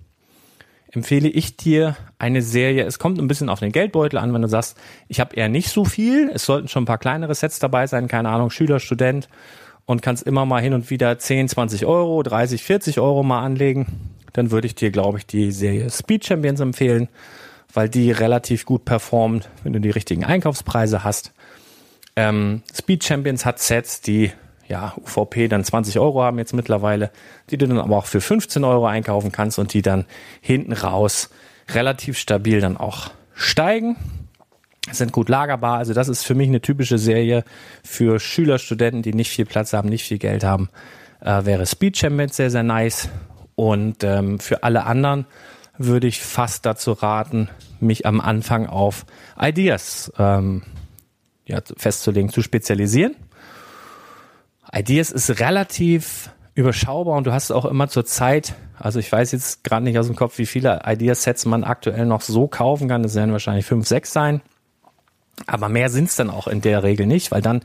empfehle 0.91 1.29
ich 1.29 1.57
dir 1.57 1.97
eine 2.19 2.43
Serie. 2.43 2.85
Es 2.85 2.99
kommt 2.99 3.19
ein 3.19 3.27
bisschen 3.27 3.49
auf 3.49 3.61
den 3.61 3.73
Geldbeutel 3.73 4.19
an, 4.19 4.33
wenn 4.33 4.43
du 4.43 4.49
sagst, 4.49 4.77
ich 5.09 5.21
habe 5.21 5.35
eher 5.35 5.49
nicht 5.49 5.69
so 5.69 5.85
viel. 5.85 6.31
Es 6.33 6.47
sollten 6.47 6.69
schon 6.69 6.85
ein 6.85 6.87
paar 6.87 6.99
kleinere 6.99 7.35
Sets 7.35 7.59
dabei 7.59 7.87
sein, 7.87 8.09
keine 8.09 8.29
Ahnung, 8.29 8.51
Schüler, 8.51 8.81
Student 8.81 9.29
und 9.87 10.03
kannst 10.03 10.23
immer 10.23 10.47
mal 10.47 10.63
hin 10.63 10.73
und 10.73 10.91
wieder 10.91 11.19
10, 11.19 11.49
20 11.49 11.85
Euro, 11.85 12.23
30, 12.23 12.63
40 12.63 13.01
Euro 13.01 13.23
mal 13.23 13.43
anlegen 13.43 13.87
dann 14.35 14.51
würde 14.51 14.67
ich 14.67 14.75
dir, 14.75 14.91
glaube 14.91 15.17
ich, 15.19 15.27
die 15.27 15.51
Serie 15.53 15.89
Speed 15.91 16.27
Champions 16.27 16.61
empfehlen, 16.61 17.09
weil 17.73 17.89
die 17.89 18.11
relativ 18.11 18.67
gut 18.67 18.85
performt, 18.85 19.49
wenn 19.63 19.73
du 19.73 19.81
die 19.81 19.91
richtigen 19.91 20.25
Einkaufspreise 20.25 21.03
hast. 21.03 21.33
Ähm, 22.17 22.63
Speed 22.73 23.05
Champions 23.05 23.47
hat 23.47 23.59
Sets, 23.61 24.03
die 24.03 24.33
ja 24.75 24.93
UVP 24.97 25.47
dann 25.47 25.63
20 25.63 26.01
Euro 26.01 26.23
haben 26.23 26.39
jetzt 26.39 26.53
mittlerweile, 26.53 27.11
die 27.51 27.57
du 27.57 27.69
dann 27.69 27.79
aber 27.79 27.97
auch 27.97 28.07
für 28.07 28.21
15 28.21 28.65
Euro 28.65 28.87
einkaufen 28.87 29.31
kannst 29.31 29.59
und 29.61 29.73
die 29.73 29.83
dann 29.83 30.05
hinten 30.41 30.73
raus 30.73 31.31
relativ 31.71 32.19
stabil 32.19 32.61
dann 32.61 32.77
auch 32.77 33.13
steigen. 33.35 33.97
Sind 34.91 35.13
gut 35.13 35.29
lagerbar, 35.29 35.79
also 35.79 35.95
das 35.95 36.09
ist 36.09 36.25
für 36.25 36.35
mich 36.35 36.49
eine 36.49 36.61
typische 36.61 36.99
Serie 36.99 37.45
für 37.85 38.19
Schüler, 38.19 38.59
Studenten, 38.59 39.03
die 39.03 39.15
nicht 39.15 39.31
viel 39.31 39.47
Platz 39.47 39.73
haben, 39.73 39.89
nicht 39.89 40.05
viel 40.05 40.19
Geld 40.19 40.43
haben. 40.43 40.69
Äh, 41.21 41.45
wäre 41.45 41.65
Speed 41.67 41.97
Champions 41.97 42.37
sehr, 42.37 42.51
sehr 42.51 42.65
nice. 42.65 43.09
Und 43.55 44.03
ähm, 44.03 44.41
für 44.41 44.65
alle 44.65 44.85
anderen 44.85 45.27
würde 45.79 46.09
ich 46.09 46.21
fast 46.21 46.67
dazu 46.67 46.93
raten, 46.93 47.49
mich 47.81 48.05
am 48.07 48.21
Anfang 48.21 48.67
auf 48.67 49.07
Ideas 49.41 50.13
ähm, 50.19 50.63
ja, 51.47 51.61
festzulegen, 51.77 52.31
zu 52.31 52.43
spezialisieren. 52.43 53.15
Ideas 54.75 55.11
ist 55.11 55.41
relativ 55.41 56.31
überschaubar 56.55 57.17
und 57.17 57.27
du 57.27 57.33
hast 57.33 57.51
auch 57.51 57.65
immer 57.65 57.89
zur 57.89 58.05
Zeit, 58.05 58.55
also 58.79 58.99
ich 58.99 59.11
weiß 59.11 59.33
jetzt 59.33 59.63
gerade 59.65 59.85
nicht 59.85 59.99
aus 59.99 60.07
dem 60.07 60.17
Kopf, 60.17 60.39
wie 60.39 60.47
viele 60.47 60.83
Ideasets 60.85 61.47
man 61.47 61.65
aktuell 61.65 62.07
noch 62.07 62.21
so 62.21 62.49
kaufen 62.49 62.89
kann. 62.89 63.03
Das 63.03 63.15
werden 63.15 63.33
wahrscheinlich 63.33 63.67
fünf, 63.67 63.87
sechs 63.87 64.13
sein. 64.13 64.41
Aber 65.47 65.69
mehr 65.69 65.91
sind's 65.91 66.17
dann 66.17 66.31
auch 66.31 66.47
in 66.47 66.61
der 66.61 66.83
Regel 66.83 67.07
nicht, 67.07 67.31
weil 67.33 67.43
dann 67.43 67.63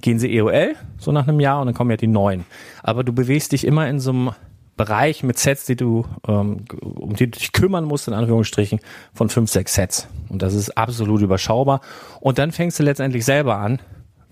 gehen 0.00 0.18
sie 0.18 0.34
EOL, 0.34 0.74
so 0.98 1.12
nach 1.12 1.28
einem 1.28 1.40
Jahr, 1.40 1.60
und 1.60 1.66
dann 1.66 1.74
kommen 1.74 1.90
ja 1.90 1.98
die 1.98 2.06
neuen. 2.06 2.44
Aber 2.82 3.04
du 3.04 3.12
bewegst 3.12 3.52
dich 3.52 3.66
immer 3.66 3.88
in 3.88 4.00
so 4.00 4.10
einem 4.10 4.30
Bereich 4.78 5.22
mit 5.22 5.38
Sets, 5.38 5.66
die 5.66 5.76
du, 5.76 6.06
ähm, 6.26 6.64
um 6.80 7.14
die 7.14 7.30
du 7.30 7.38
dich 7.38 7.52
kümmern 7.52 7.84
musst, 7.84 8.08
in 8.08 8.14
Anführungsstrichen, 8.14 8.80
von 9.12 9.28
fünf, 9.28 9.50
sechs 9.50 9.74
Sets. 9.74 10.08
Und 10.30 10.40
das 10.40 10.54
ist 10.54 10.78
absolut 10.78 11.20
überschaubar. 11.20 11.82
Und 12.20 12.38
dann 12.38 12.52
fängst 12.52 12.78
du 12.78 12.82
letztendlich 12.82 13.26
selber 13.26 13.58
an, 13.58 13.80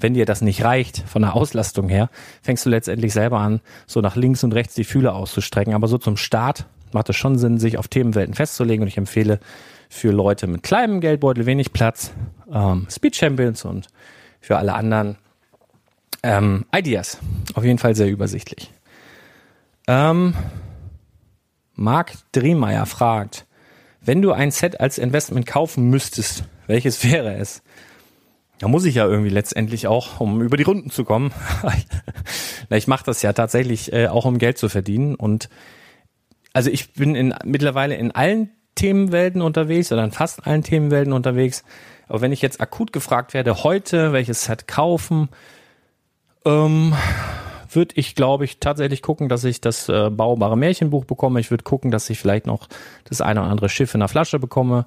wenn 0.01 0.15
dir 0.15 0.27
das 0.27 0.41
nicht 0.41 0.65
reicht 0.65 1.05
von 1.07 1.23
der 1.23 1.35
Auslastung 1.35 1.89
her, 1.89 2.11
fängst 2.43 2.65
du 2.67 2.71
letztendlich 2.71 3.13
selber 3.13 3.39
an, 3.39 3.61
so 3.87 4.01
nach 4.01 4.17
links 4.17 4.45
und 4.45 4.55
rechts 4.55 4.75
die 4.75 4.85
Fühler 4.85 5.15
auszustrecken. 5.15 5.75
Aber 5.75 5.89
so 5.89 5.99
zum 5.99 6.17
Start 6.17 6.67
macht 6.93 7.09
es 7.09 7.17
schon 7.17 7.39
Sinn, 7.39 7.59
sich 7.59 7.79
auf 7.79 7.89
Themenwelten 7.89 8.35
festzulegen. 8.35 8.83
Und 8.83 8.89
ich 8.89 8.99
empfehle 8.99 9.41
für 9.89 10.11
Leute 10.11 10.47
mit 10.47 10.63
kleinem 10.63 11.01
Geldbeutel, 11.01 11.47
wenig 11.47 11.73
Platz, 11.73 12.13
ähm, 12.53 12.87
Speed 12.91 13.17
Champions 13.17 13.65
und 13.65 13.89
für 14.41 14.57
alle 14.57 14.75
anderen 14.75 15.17
ähm, 16.23 16.65
Ideas. 16.75 17.19
Auf 17.55 17.65
jeden 17.65 17.79
Fall 17.79 17.95
sehr 17.95 18.09
übersichtlich. 18.09 18.71
Ähm, 19.87 20.35
Marc 21.75 22.13
Drehmeier 22.33 22.87
fragt, 22.87 23.47
wenn 24.01 24.23
du 24.23 24.33
ein 24.33 24.51
Set 24.51 24.81
als 24.81 24.99
Investment 24.99 25.47
kaufen 25.47 25.91
müsstest, 25.91 26.45
welches 26.67 27.05
wäre 27.05 27.35
es? 27.35 27.63
Da 28.59 28.67
muss 28.67 28.85
ich 28.85 28.97
ja 28.97 29.07
irgendwie 29.07 29.31
letztendlich 29.31 29.87
auch, 29.87 30.21
um 30.21 30.43
über 30.43 30.57
die 30.57 30.65
Runden 30.65 30.91
zu 30.91 31.05
kommen. 31.05 31.33
ich 32.71 32.89
mache 32.89 33.05
das 33.05 33.23
ja 33.23 33.33
tatsächlich 33.33 33.93
äh, 33.93 34.09
auch, 34.09 34.25
um 34.25 34.39
Geld 34.39 34.59
zu 34.59 34.69
verdienen. 34.69 35.15
Und 35.15 35.49
also 36.53 36.71
ich 36.71 36.93
bin 36.93 37.15
in, 37.15 37.35
mittlerweile 37.45 37.95
in 37.95 38.11
allen 38.11 38.51
Themenwelten 38.75 39.43
unterwegs 39.43 39.93
oder 39.93 40.05
in 40.05 40.11
fast 40.11 40.47
allen 40.47 40.63
Themenwelten 40.63 41.13
unterwegs. 41.13 41.65
Aber 42.09 42.21
wenn 42.21 42.33
ich 42.33 42.43
jetzt 42.43 42.61
akut 42.61 42.93
gefragt 42.93 43.35
werde, 43.35 43.63
heute 43.63 44.13
welches 44.13 44.45
Set 44.45 44.67
kaufen, 44.67 45.29
ähm, 46.45 46.95
würde 47.71 47.95
ich, 47.97 48.15
glaube 48.15 48.45
ich, 48.45 48.61
tatsächlich 48.61 49.03
gucken, 49.03 49.29
dass 49.29 49.45
ich 49.45 49.61
das 49.61 49.89
äh, 49.89 50.11
baubare 50.11 50.57
Märchenbuch 50.57 51.05
bekomme. 51.05 51.41
Ich 51.41 51.51
würde 51.51 51.65
gucken, 51.65 51.91
dass 51.91 52.09
ich 52.11 52.19
vielleicht 52.19 52.47
noch 52.47 52.69
das 53.05 53.21
eine 53.21 53.41
oder 53.41 53.51
andere 53.51 53.69
Schiff 53.69 53.95
in 53.95 54.01
der 54.01 54.09
Flasche 54.09 54.39
bekomme. 54.39 54.87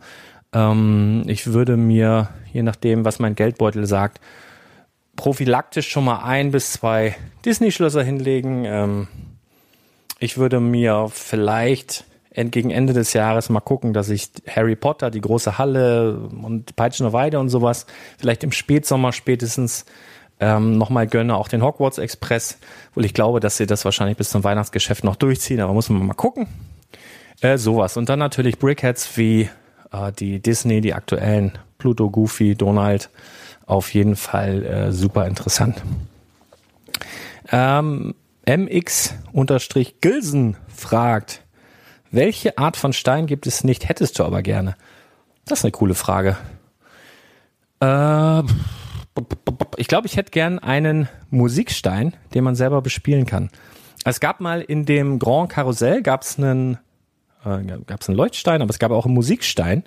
Ähm, 0.54 1.24
ich 1.28 1.48
würde 1.48 1.78
mir, 1.78 2.30
je 2.52 2.64
nachdem, 2.64 3.06
was 3.06 3.20
mein 3.20 3.36
Geldbeutel 3.36 3.86
sagt, 3.86 4.20
prophylaktisch 5.16 5.90
schon 5.90 6.06
mal 6.06 6.24
ein 6.24 6.52
bis 6.52 6.74
zwei 6.74 7.16
Disney-Schlösser 7.46 8.04
hinlegen. 8.04 8.66
Ähm, 8.66 9.08
ich 10.20 10.38
würde 10.38 10.60
mir 10.60 11.10
vielleicht 11.12 12.06
gegen 12.34 12.72
Ende 12.72 12.94
des 12.94 13.12
Jahres 13.14 13.50
mal 13.50 13.60
gucken, 13.60 13.94
dass 13.94 14.10
ich 14.10 14.30
Harry 14.48 14.78
Potter, 14.78 15.12
die 15.12 15.20
große 15.20 15.58
Halle 15.58 16.16
und 16.18 16.76
Peitschende 16.78 17.12
Weide 17.12 17.40
und 17.40 17.50
sowas 17.50 17.86
vielleicht 18.18 18.44
im 18.46 18.54
Spätsommer 18.54 19.12
spätestens 19.12 19.86
ähm, 20.40 20.78
nochmal 20.78 21.08
gönne, 21.08 21.36
auch 21.36 21.50
den 21.50 21.62
Hogwarts 21.62 21.98
Express, 21.98 22.58
weil 22.96 23.04
ich 23.06 23.14
glaube, 23.14 23.42
dass 23.42 23.58
sie 23.58 23.68
das 23.68 23.84
wahrscheinlich 23.84 24.18
bis 24.18 24.30
zum 24.30 24.44
Weihnachtsgeschäft 24.44 25.04
noch 25.04 25.18
durchziehen, 25.18 25.60
aber 25.60 25.74
muss 25.74 25.90
man 25.90 26.06
mal 26.06 26.14
gucken. 26.14 26.48
Äh, 27.42 27.58
sowas. 27.58 27.98
Und 27.98 28.08
dann 28.08 28.20
natürlich 28.20 28.60
Brickheads 28.60 29.18
wie 29.18 29.50
äh, 29.92 30.12
die 30.12 30.40
Disney, 30.42 30.82
die 30.82 30.94
aktuellen 30.94 31.58
Pluto, 31.78 32.10
Goofy, 32.10 32.56
Donald. 32.56 33.10
Auf 33.66 33.94
jeden 33.94 34.16
Fall 34.16 34.64
äh, 34.66 34.92
super 34.92 35.28
interessant. 35.28 35.82
Ähm, 37.52 38.16
MX-Gilsen 38.46 39.88
fragt, 40.68 41.44
welche 42.12 42.58
Art 42.58 42.76
von 42.76 42.94
Stein 42.94 43.28
gibt 43.28 43.46
es 43.48 43.64
nicht, 43.64 43.88
hättest 43.88 44.20
du 44.20 44.24
aber 44.24 44.42
gerne? 44.42 44.76
Das 45.46 45.60
ist 45.60 45.66
eine 45.66 45.72
coole 45.72 45.96
Frage. 45.96 46.38
Äh, 47.80 48.44
ich 49.78 49.88
glaube, 49.88 50.08
ich 50.08 50.18
hätte 50.18 50.32
gern 50.32 50.60
einen 50.60 51.08
Musikstein, 51.30 52.16
den 52.34 52.44
man 52.44 52.56
selber 52.56 52.82
bespielen 52.82 53.26
kann. 53.26 53.50
Es 54.04 54.20
gab 54.20 54.40
mal 54.40 54.62
in 54.62 54.86
dem 54.86 55.20
Grand 55.20 55.50
Karussell 55.50 56.02
gab 56.02 56.24
es 56.24 56.38
einen, 56.38 56.80
äh, 57.46 57.64
gab 57.86 58.02
es 58.02 58.10
einen 58.10 58.18
Leuchtstein, 58.18 58.62
aber 58.62 58.70
es 58.70 58.80
gab 58.80 58.92
auch 58.92 59.06
einen 59.06 59.16
Musikstein, 59.16 59.84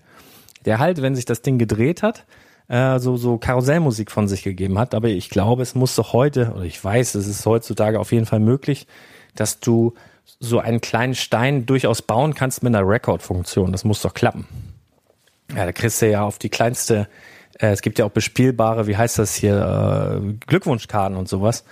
der 0.65 0.79
halt, 0.79 1.03
wenn 1.03 1.15
sich 1.15 1.25
das 1.25 1.43
Ding 1.43 1.59
gedreht 1.59 2.03
hat, 2.03 2.25
äh, 2.69 2.99
so 2.99 3.17
so 3.17 3.39
Karussellmusik 3.39 4.11
von 4.11 4.29
sich 4.29 4.43
gegeben 4.43 4.79
hat. 4.79 4.95
Aber 4.95 5.09
ich 5.09 5.31
glaube, 5.31 5.63
es 5.63 5.75
muss 5.75 5.95
doch 5.97 6.13
heute, 6.13 6.53
oder 6.55 6.65
ich 6.65 6.83
weiß, 6.83 7.15
es 7.15 7.27
ist 7.27 7.45
heutzutage 7.47 8.01
auf 8.01 8.13
jeden 8.13 8.27
Fall 8.27 8.41
möglich, 8.41 8.87
dass 9.35 9.61
du 9.61 9.95
so 10.41 10.59
einen 10.59 10.81
kleinen 10.81 11.15
Stein 11.15 11.67
durchaus 11.67 12.03
bauen 12.03 12.35
kannst 12.35 12.63
mit 12.63 12.75
einer 12.75 12.87
Record-Funktion. 12.87 13.73
Das 13.73 13.85
muss 13.85 14.03
doch 14.03 14.15
klappen. 14.15 14.47
Ja, 15.55 15.67
da 15.67 15.73
kriegst 15.73 16.01
du 16.01 16.11
ja 16.11 16.23
auf 16.23 16.39
die 16.39 16.49
kleinste, 16.49 17.09
äh, 17.59 17.69
es 17.69 17.83
gibt 17.83 17.99
ja 17.99 18.05
auch 18.07 18.11
bespielbare, 18.11 18.87
wie 18.87 18.97
heißt 18.97 19.19
das 19.19 19.35
hier, 19.35 20.23
äh, 20.23 20.35
Glückwunschkarten 20.47 21.17
und 21.17 21.29
sowas. 21.29 21.65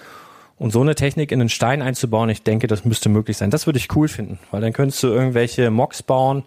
Und 0.63 0.71
so 0.71 0.81
eine 0.81 0.95
Technik 0.95 1.33
in 1.33 1.41
einen 1.41 1.49
Stein 1.49 1.83
einzubauen, 1.83 2.31
ich 2.31 2.45
denke, 2.45 2.69
das 2.69 2.85
müsste 2.85 3.09
möglich 3.09 3.37
sein. 3.37 3.51
Das 3.51 3.67
würde 3.67 3.81
ich 3.81 3.97
cool 3.97 4.07
finden, 4.07 4.39
weil 4.53 4.61
dann 4.61 4.73
könntest 4.73 5.03
du 5.03 5.09
irgendwelche 5.09 5.73
Mocks 5.73 6.05
bauen 6.05 6.45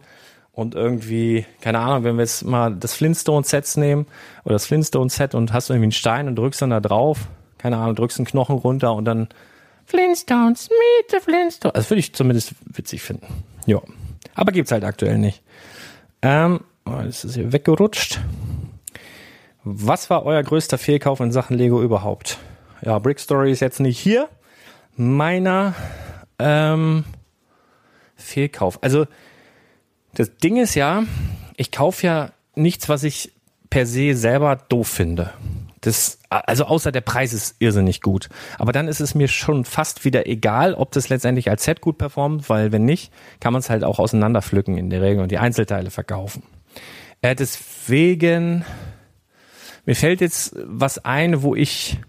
und 0.54 0.74
irgendwie, 0.74 1.46
keine 1.60 1.80
Ahnung, 1.80 2.06
wenn 2.06 2.16
wir 2.16 2.22
jetzt 2.22 2.46
mal 2.46 2.74
das 2.74 2.94
Flintstone-Sets 2.94 3.76
nehmen 3.76 4.08
oder 4.46 4.54
das 4.54 4.68
Flintstone-Set 4.68 5.36
und 5.36 5.52
hast 5.52 5.70
irgendwie 5.70 5.88
einen 5.88 5.92
Stein 5.92 6.30
und 6.30 6.38
drückst 6.38 6.62
dann 6.62 6.70
da 6.70 6.80
drauf, 6.80 7.28
keine 7.58 7.76
Ahnung, 7.76 7.96
drückst 7.96 8.20
einen 8.20 8.26
Knochen 8.26 8.56
runter 8.56 8.94
und 8.94 9.04
dann 9.04 9.28
Flintstones, 9.84 10.70
meet 10.70 11.12
the 11.12 11.20
Flintstones. 11.20 11.74
Das 11.74 11.90
würde 11.90 12.00
ich 12.00 12.14
zumindest 12.14 12.54
witzig 12.68 13.02
finden. 13.02 13.28
Ja. 13.66 13.82
Aber 14.34 14.54
gibt's 14.54 14.72
halt 14.72 14.86
aktuell 14.86 15.18
nicht. 15.18 15.44
Ähm, 16.22 16.62
oh, 16.86 17.02
ist 17.02 17.30
hier 17.34 17.52
weggerutscht. 17.52 18.22
Was 19.66 20.10
war 20.10 20.26
euer 20.26 20.42
größter 20.42 20.78
Fehlkauf 20.78 21.20
in 21.20 21.34
Sachen 21.34 21.58
Lego 21.58 21.82
überhaupt? 21.82 22.38
Ja, 22.86 23.00
Brick 23.00 23.20
Story 23.20 23.52
ist 23.52 23.62
jetzt 23.62 23.80
nicht 23.80 23.98
hier. 23.98 24.30
Meiner 24.96 25.74
ähm, 26.38 27.04
Fehlkauf. 28.16 28.82
Also 28.84 29.08
das 30.14 30.38
Ding 30.38 30.58
ist 30.58 30.76
ja, 30.76 31.04
ich 31.58 31.72
kaufe 31.72 32.06
ja 32.06 32.32
nichts, 32.54 32.88
was 32.88 33.04
ich 33.04 33.34
per 33.72 33.88
se 33.88 34.16
selber 34.16 34.56
doof 34.56 34.88
finde. 34.88 35.34
Das, 35.82 36.20
also 36.30 36.66
außer 36.66 36.92
der 36.92 37.02
Preis 37.02 37.34
ist 37.34 37.56
irrsinnig 37.58 38.02
gut. 38.02 38.30
Aber 38.60 38.72
dann 38.72 38.88
ist 38.88 39.02
es 39.02 39.16
mir 39.16 39.28
schon 39.28 39.66
fast 39.66 40.06
wieder 40.06 40.28
egal, 40.28 40.76
ob 40.76 40.92
das 40.92 41.10
letztendlich 41.10 41.50
als 41.50 41.64
Set 41.64 41.82
gut 41.82 41.98
performt, 41.98 42.50
weil 42.50 42.72
wenn 42.72 42.86
nicht, 42.86 43.12
kann 43.40 43.52
man 43.52 43.62
es 43.62 43.70
halt 43.70 43.84
auch 43.84 43.98
auseinanderpflücken 43.98 44.78
in 44.78 44.92
der 44.92 45.02
Regel 45.02 45.24
und 45.24 45.32
die 45.32 45.40
Einzelteile 45.40 45.90
verkaufen. 45.90 46.44
Äh, 47.22 47.36
deswegen, 47.36 48.64
mir 49.86 49.96
fällt 49.96 50.22
jetzt 50.22 50.56
was 50.66 51.04
ein, 51.04 51.42
wo 51.42 51.56
ich 51.56 52.00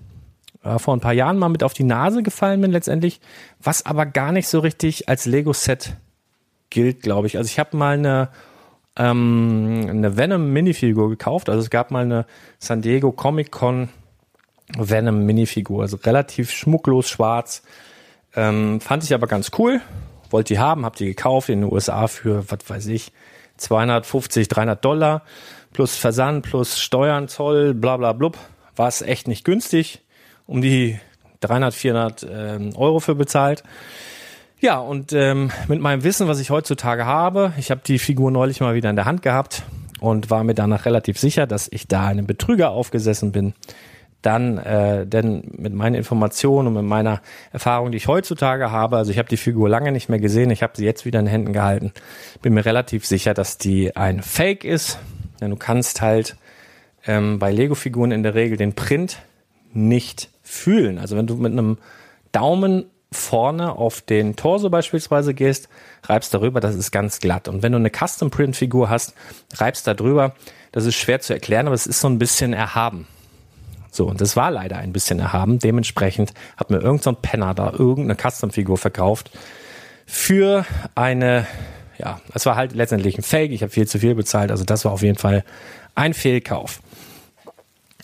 äh, 0.66 0.78
vor 0.78 0.96
ein 0.96 1.00
paar 1.00 1.12
Jahren 1.12 1.38
mal 1.38 1.48
mit 1.48 1.62
auf 1.62 1.74
die 1.74 1.84
Nase 1.84 2.22
gefallen 2.22 2.60
bin 2.60 2.72
letztendlich, 2.72 3.20
was 3.62 3.86
aber 3.86 4.06
gar 4.06 4.32
nicht 4.32 4.48
so 4.48 4.60
richtig 4.60 5.08
als 5.08 5.26
Lego-Set 5.26 5.96
gilt, 6.70 7.02
glaube 7.02 7.26
ich. 7.26 7.38
Also 7.38 7.48
ich 7.48 7.58
habe 7.58 7.76
mal 7.76 7.94
eine 7.94 8.28
ähm, 8.96 9.86
eine 9.88 10.16
Venom 10.16 10.52
Minifigur 10.52 11.10
gekauft. 11.10 11.48
Also 11.48 11.60
es 11.60 11.70
gab 11.70 11.90
mal 11.90 12.04
eine 12.04 12.26
San 12.58 12.82
Diego 12.82 13.12
Comic 13.12 13.50
Con 13.50 13.88
Venom 14.76 15.24
Minifigur, 15.24 15.82
also 15.82 15.96
relativ 15.98 16.50
schmucklos 16.50 17.08
schwarz. 17.08 17.62
Ähm, 18.34 18.80
fand 18.80 19.04
ich 19.04 19.14
aber 19.14 19.26
ganz 19.26 19.50
cool. 19.58 19.80
Wollte 20.30 20.54
die 20.54 20.58
haben, 20.58 20.84
hab 20.84 20.96
die 20.96 21.06
gekauft 21.06 21.48
in 21.48 21.60
den 21.60 21.72
USA 21.72 22.08
für, 22.08 22.50
was 22.50 22.58
weiß 22.68 22.86
ich, 22.88 23.12
250, 23.58 24.48
300 24.48 24.84
Dollar 24.84 25.22
plus 25.72 25.96
Versand, 25.96 26.44
plus 26.44 26.80
Steuern, 26.80 27.28
Zoll, 27.28 27.74
bla 27.74 27.96
bla 27.96 28.12
blub. 28.12 28.38
War 28.74 28.88
es 28.88 29.02
echt 29.02 29.28
nicht 29.28 29.44
günstig. 29.44 30.02
Um 30.46 30.60
die 30.60 30.98
300, 31.40 31.74
400 31.74 32.26
ähm, 32.30 32.76
Euro 32.76 33.00
für 33.00 33.14
bezahlt. 33.14 33.62
Ja, 34.58 34.78
und 34.78 35.12
ähm, 35.12 35.50
mit 35.68 35.80
meinem 35.80 36.02
Wissen, 36.02 36.28
was 36.28 36.40
ich 36.40 36.50
heutzutage 36.50 37.04
habe, 37.04 37.52
ich 37.58 37.70
habe 37.70 37.82
die 37.86 37.98
Figur 37.98 38.30
neulich 38.30 38.60
mal 38.60 38.74
wieder 38.74 38.88
in 38.88 38.96
der 38.96 39.04
Hand 39.04 39.22
gehabt 39.22 39.62
und 40.00 40.30
war 40.30 40.44
mir 40.44 40.54
danach 40.54 40.86
relativ 40.86 41.18
sicher, 41.18 41.46
dass 41.46 41.68
ich 41.70 41.88
da 41.88 42.06
einem 42.06 42.26
Betrüger 42.26 42.70
aufgesessen 42.70 43.32
bin. 43.32 43.54
Dann, 44.22 44.58
äh, 44.58 45.06
denn 45.06 45.52
mit 45.56 45.74
meinen 45.74 45.94
Informationen 45.94 46.68
und 46.68 46.74
mit 46.74 46.84
meiner 46.84 47.20
Erfahrung, 47.52 47.92
die 47.92 47.98
ich 47.98 48.08
heutzutage 48.08 48.70
habe, 48.70 48.96
also 48.96 49.10
ich 49.10 49.18
habe 49.18 49.28
die 49.28 49.36
Figur 49.36 49.68
lange 49.68 49.92
nicht 49.92 50.08
mehr 50.08 50.18
gesehen, 50.18 50.50
ich 50.50 50.62
habe 50.62 50.72
sie 50.74 50.84
jetzt 50.84 51.04
wieder 51.04 51.18
in 51.18 51.26
den 51.26 51.30
Händen 51.30 51.52
gehalten, 51.52 51.92
bin 52.40 52.54
mir 52.54 52.64
relativ 52.64 53.06
sicher, 53.06 53.34
dass 53.34 53.58
die 53.58 53.94
ein 53.94 54.22
Fake 54.22 54.64
ist. 54.64 54.98
Denn 55.40 55.50
du 55.50 55.56
kannst 55.56 56.00
halt 56.00 56.36
ähm, 57.06 57.38
bei 57.38 57.52
Lego-Figuren 57.52 58.10
in 58.10 58.22
der 58.22 58.34
Regel 58.34 58.56
den 58.56 58.72
Print 58.72 59.18
nicht 59.74 60.30
fühlen. 60.46 60.98
Also 60.98 61.16
wenn 61.16 61.26
du 61.26 61.36
mit 61.36 61.52
einem 61.52 61.78
Daumen 62.32 62.86
vorne 63.12 63.72
auf 63.72 64.00
den 64.00 64.36
Torso 64.36 64.70
beispielsweise 64.70 65.34
gehst, 65.34 65.68
reibst 66.04 66.34
darüber, 66.34 66.60
das 66.60 66.74
ist 66.74 66.90
ganz 66.90 67.20
glatt. 67.20 67.48
Und 67.48 67.62
wenn 67.62 67.72
du 67.72 67.78
eine 67.78 67.90
Custom 67.90 68.30
Print 68.30 68.56
Figur 68.56 68.88
hast, 68.88 69.14
reibst 69.54 69.86
da 69.86 69.94
drüber, 69.94 70.34
das 70.72 70.84
ist 70.84 70.96
schwer 70.96 71.20
zu 71.20 71.32
erklären, 71.32 71.66
aber 71.66 71.74
es 71.74 71.86
ist 71.86 72.00
so 72.00 72.08
ein 72.08 72.18
bisschen 72.18 72.52
erhaben. 72.52 73.06
So, 73.90 74.06
und 74.06 74.20
das 74.20 74.36
war 74.36 74.50
leider 74.50 74.76
ein 74.76 74.92
bisschen 74.92 75.18
erhaben. 75.18 75.58
Dementsprechend 75.58 76.34
hat 76.56 76.70
mir 76.70 76.76
irgendein 76.76 77.14
so 77.14 77.20
Penner 77.20 77.54
da 77.54 77.72
irgendeine 77.72 78.16
Custom-Figur 78.16 78.76
verkauft 78.76 79.30
für 80.04 80.64
eine, 80.94 81.46
ja, 81.98 82.20
es 82.34 82.46
war 82.46 82.56
halt 82.56 82.74
letztendlich 82.74 83.18
ein 83.18 83.22
Fake. 83.22 83.52
Ich 83.52 83.62
habe 83.62 83.72
viel 83.72 83.88
zu 83.88 83.98
viel 83.98 84.14
bezahlt. 84.14 84.50
Also 84.50 84.64
das 84.64 84.84
war 84.84 84.92
auf 84.92 85.02
jeden 85.02 85.18
Fall 85.18 85.44
ein 85.94 86.14
Fehlkauf. 86.14 86.80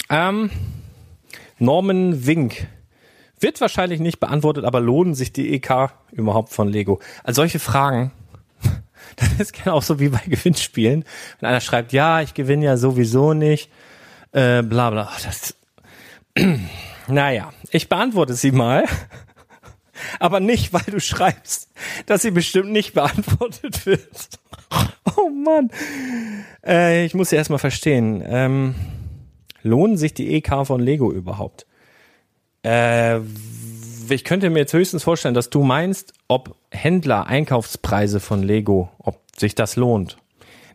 Ähm, 0.08 0.50
Norman 1.58 2.26
Wink 2.26 2.66
wird 3.42 3.60
wahrscheinlich 3.60 4.00
nicht 4.00 4.20
beantwortet, 4.20 4.64
aber 4.64 4.80
lohnen 4.80 5.14
sich 5.14 5.32
die 5.32 5.52
EK 5.54 5.90
überhaupt 6.12 6.52
von 6.52 6.68
Lego? 6.68 7.00
Also 7.24 7.42
solche 7.42 7.58
Fragen, 7.58 8.12
das 9.16 9.28
ist 9.38 9.52
genau 9.52 9.76
auch 9.76 9.82
so 9.82 9.98
wie 9.98 10.08
bei 10.08 10.20
Gewinnspielen. 10.26 11.04
Wenn 11.40 11.48
einer 11.48 11.60
schreibt, 11.60 11.92
ja, 11.92 12.20
ich 12.22 12.34
gewinne 12.34 12.64
ja 12.64 12.76
sowieso 12.76 13.34
nicht, 13.34 13.70
äh, 14.32 14.62
bla 14.62 14.90
bla. 14.90 15.10
Das, 15.24 15.54
naja, 17.08 17.52
ich 17.70 17.88
beantworte 17.88 18.34
sie 18.34 18.52
mal. 18.52 18.84
Aber 20.18 20.40
nicht, 20.40 20.72
weil 20.72 20.82
du 20.86 21.00
schreibst, 21.00 21.70
dass 22.06 22.22
sie 22.22 22.32
bestimmt 22.32 22.70
nicht 22.70 22.94
beantwortet 22.94 23.86
wird. 23.86 24.40
Oh 25.16 25.28
Mann. 25.28 25.70
Äh, 26.64 27.04
ich 27.04 27.14
muss 27.14 27.30
sie 27.30 27.36
erstmal 27.36 27.58
verstehen. 27.58 28.22
Ähm, 28.26 28.74
lohnen 29.62 29.96
sich 29.96 30.14
die 30.14 30.34
EK 30.34 30.66
von 30.66 30.80
Lego 30.80 31.12
überhaupt? 31.12 31.66
Äh, 32.64 33.18
ich 34.08 34.24
könnte 34.24 34.50
mir 34.50 34.60
jetzt 34.60 34.72
höchstens 34.72 35.04
vorstellen, 35.04 35.34
dass 35.34 35.50
du 35.50 35.62
meinst, 35.62 36.12
ob 36.28 36.56
Händler 36.70 37.26
Einkaufspreise 37.26 38.20
von 38.20 38.42
Lego, 38.42 38.90
ob 38.98 39.20
sich 39.36 39.54
das 39.54 39.76
lohnt. 39.76 40.18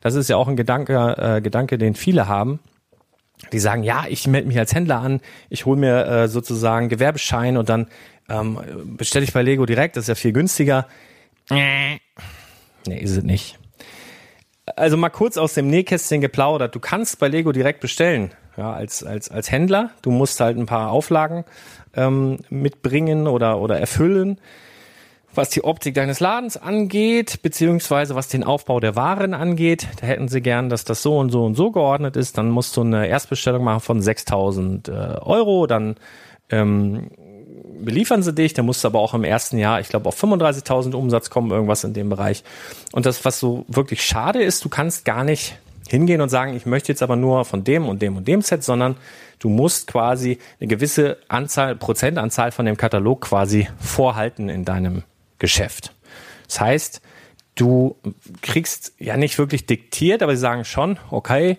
Das 0.02 0.16
ist 0.16 0.30
ja 0.30 0.38
auch 0.38 0.48
ein 0.48 0.56
Gedanke, 0.56 1.16
äh, 1.18 1.42
Gedanke, 1.42 1.78
den 1.78 1.96
viele 1.96 2.28
haben. 2.28 2.60
Die 3.52 3.60
sagen, 3.60 3.84
ja, 3.84 4.06
ich 4.10 4.28
melde 4.28 4.48
mich 4.48 4.58
als 4.58 4.74
Händler 4.74 5.00
an, 5.00 5.22
ich 5.50 5.66
hole 5.66 5.80
mir 5.80 6.06
äh, 6.06 6.28
sozusagen 6.28 6.90
Gewerbeschein 6.90 7.58
und 7.58 7.70
dann 7.70 7.88
ähm, 8.30 8.58
bestelle 8.98 9.26
ich 9.26 9.34
bei 9.34 9.44
Lego 9.44 9.66
direkt, 9.66 9.96
das 9.96 10.06
ist 10.06 10.08
ja 10.08 10.16
viel 10.16 10.34
günstiger. 10.34 10.88
Nee, 12.88 13.00
ist 13.00 13.16
es 13.16 13.24
nicht. 13.24 13.60
Also 14.76 14.98
mal 14.98 15.10
kurz 15.10 15.38
aus 15.38 15.54
dem 15.54 15.68
Nähkästchen 15.68 16.20
geplaudert. 16.20 16.76
Du 16.76 16.80
kannst 16.80 17.20
bei 17.20 17.28
Lego 17.28 17.52
direkt 17.52 17.80
bestellen. 17.80 18.32
Ja, 18.58 18.74
als, 18.74 19.04
als, 19.04 19.30
als 19.30 19.52
Händler. 19.52 19.92
Du 20.02 20.12
musst 20.12 20.40
halt 20.40 20.58
ein 20.58 20.66
paar 20.66 20.92
Auflagen 20.92 21.46
ähm, 21.96 22.40
mitbringen 22.50 23.28
oder, 23.28 23.60
oder 23.60 23.80
erfüllen, 23.80 24.40
was 25.34 25.50
die 25.50 25.64
Optik 25.64 25.94
deines 25.94 26.20
Ladens 26.20 26.58
angeht, 26.58 27.42
beziehungsweise 27.44 28.16
was 28.16 28.28
den 28.28 28.44
Aufbau 28.44 28.80
der 28.80 28.96
Waren 28.96 29.36
angeht. 29.36 29.88
Da 30.02 30.08
hätten 30.08 30.28
sie 30.28 30.42
gern, 30.42 30.70
dass 30.70 30.84
das 30.84 31.04
so 31.04 31.18
und 31.18 31.30
so 31.30 31.46
und 31.46 31.56
so 31.56 31.72
geordnet 31.72 32.16
ist. 32.16 32.38
Dann 32.38 32.50
musst 32.50 32.76
du 32.76 32.82
eine 32.82 33.08
Erstbestellung 33.08 33.64
machen 33.64 33.82
von 33.82 34.02
6000 34.02 34.88
äh, 34.88 34.92
Euro. 34.92 35.68
Dann 35.68 35.96
ähm, 36.50 37.12
beliefern 37.80 38.24
sie 38.24 38.34
dich, 38.34 38.54
dann 38.54 38.66
musst 38.66 38.84
du 38.84 38.88
aber 38.88 39.00
auch 39.00 39.14
im 39.14 39.24
ersten 39.24 39.58
Jahr, 39.60 39.80
ich 39.80 39.90
glaube, 39.90 40.08
auf 40.10 40.22
35.000 40.22 40.96
Umsatz 40.96 41.30
kommen, 41.30 41.52
irgendwas 41.52 41.84
in 41.84 41.94
dem 41.94 42.10
Bereich. 42.10 42.44
Und 42.92 43.06
das, 43.06 43.24
was 43.24 43.40
so 43.40 43.66
wirklich 43.68 44.04
schade 44.04 44.42
ist, 44.42 44.66
du 44.66 44.70
kannst 44.70 45.06
gar 45.06 45.24
nicht 45.24 45.60
hingehen 45.90 46.22
und 46.22 46.30
sagen, 46.30 46.56
ich 46.56 46.66
möchte 46.66 46.92
jetzt 46.92 47.02
aber 47.02 47.16
nur 47.16 47.46
von 47.46 47.64
dem 47.64 47.88
und 47.88 48.02
dem 48.02 48.18
und 48.18 48.28
dem 48.28 48.42
Set, 48.42 48.64
sondern 48.64 48.98
du 49.40 49.50
musst 49.50 49.88
quasi 49.88 50.40
eine 50.60 50.68
gewisse 50.68 51.18
Anzahl, 51.28 51.76
Prozentanzahl 51.76 52.52
von 52.52 52.66
dem 52.66 52.78
Katalog 52.78 53.22
quasi 53.22 53.68
vorhalten 53.80 54.50
in 54.50 54.66
deinem 54.66 55.04
Geschäft. 55.40 55.94
Das 56.48 56.60
heißt, 56.62 57.02
du 57.56 57.96
kriegst 58.42 58.94
ja 59.00 59.18
nicht 59.18 59.38
wirklich 59.38 59.66
diktiert, 59.66 60.24
aber 60.24 60.36
sie 60.36 60.42
sagen 60.42 60.66
schon, 60.66 60.98
okay, 61.12 61.58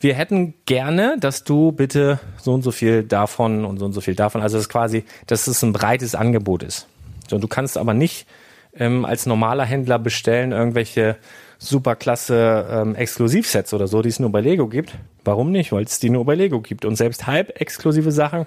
wir 0.00 0.14
hätten 0.14 0.54
gerne, 0.66 1.16
dass 1.18 1.44
du 1.44 1.72
bitte 1.72 2.20
so 2.36 2.52
und 2.52 2.62
so 2.62 2.72
viel 2.72 3.04
davon 3.04 3.64
und 3.64 3.78
so 3.78 3.86
und 3.86 3.92
so 3.92 4.00
viel 4.00 4.14
davon, 4.14 4.42
also 4.42 4.56
das 4.56 4.66
ist 4.66 4.68
quasi, 4.68 5.04
dass 5.26 5.46
es 5.46 5.62
ein 5.62 5.72
breites 5.72 6.14
Angebot 6.14 6.62
ist. 6.62 6.86
So, 7.28 7.38
du 7.38 7.48
kannst 7.48 7.78
aber 7.78 7.94
nicht 7.94 8.26
ähm, 8.76 9.04
als 9.04 9.26
normaler 9.26 9.64
Händler 9.64 9.98
bestellen 9.98 10.52
irgendwelche 10.52 11.16
superklasse 11.58 12.66
ähm, 12.70 12.94
Exklusivsets 12.94 13.72
oder 13.74 13.86
so, 13.86 14.02
die 14.02 14.08
es 14.08 14.20
nur 14.20 14.30
bei 14.30 14.40
Lego 14.40 14.68
gibt. 14.68 14.96
Warum 15.24 15.50
nicht? 15.50 15.72
Weil 15.72 15.84
es 15.84 15.98
die 15.98 16.10
nur 16.10 16.24
bei 16.24 16.34
Lego 16.34 16.60
gibt. 16.60 16.84
Und 16.84 16.96
selbst 16.96 17.26
halb 17.26 17.60
exklusive 17.60 18.12
Sachen, 18.12 18.46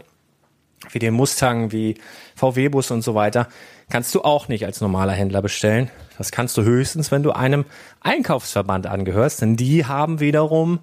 wie 0.91 0.99
den 0.99 1.13
Mustang, 1.13 1.71
wie 1.71 1.95
VW-Bus 2.35 2.91
und 2.91 3.01
so 3.01 3.15
weiter, 3.15 3.47
kannst 3.89 4.13
du 4.15 4.21
auch 4.21 4.47
nicht 4.47 4.65
als 4.65 4.81
normaler 4.81 5.13
Händler 5.13 5.41
bestellen. 5.41 5.89
Das 6.17 6.31
kannst 6.31 6.57
du 6.57 6.63
höchstens, 6.63 7.11
wenn 7.11 7.23
du 7.23 7.31
einem 7.31 7.65
Einkaufsverband 8.01 8.87
angehörst, 8.87 9.41
denn 9.41 9.55
die 9.55 9.85
haben 9.85 10.19
wiederum 10.19 10.79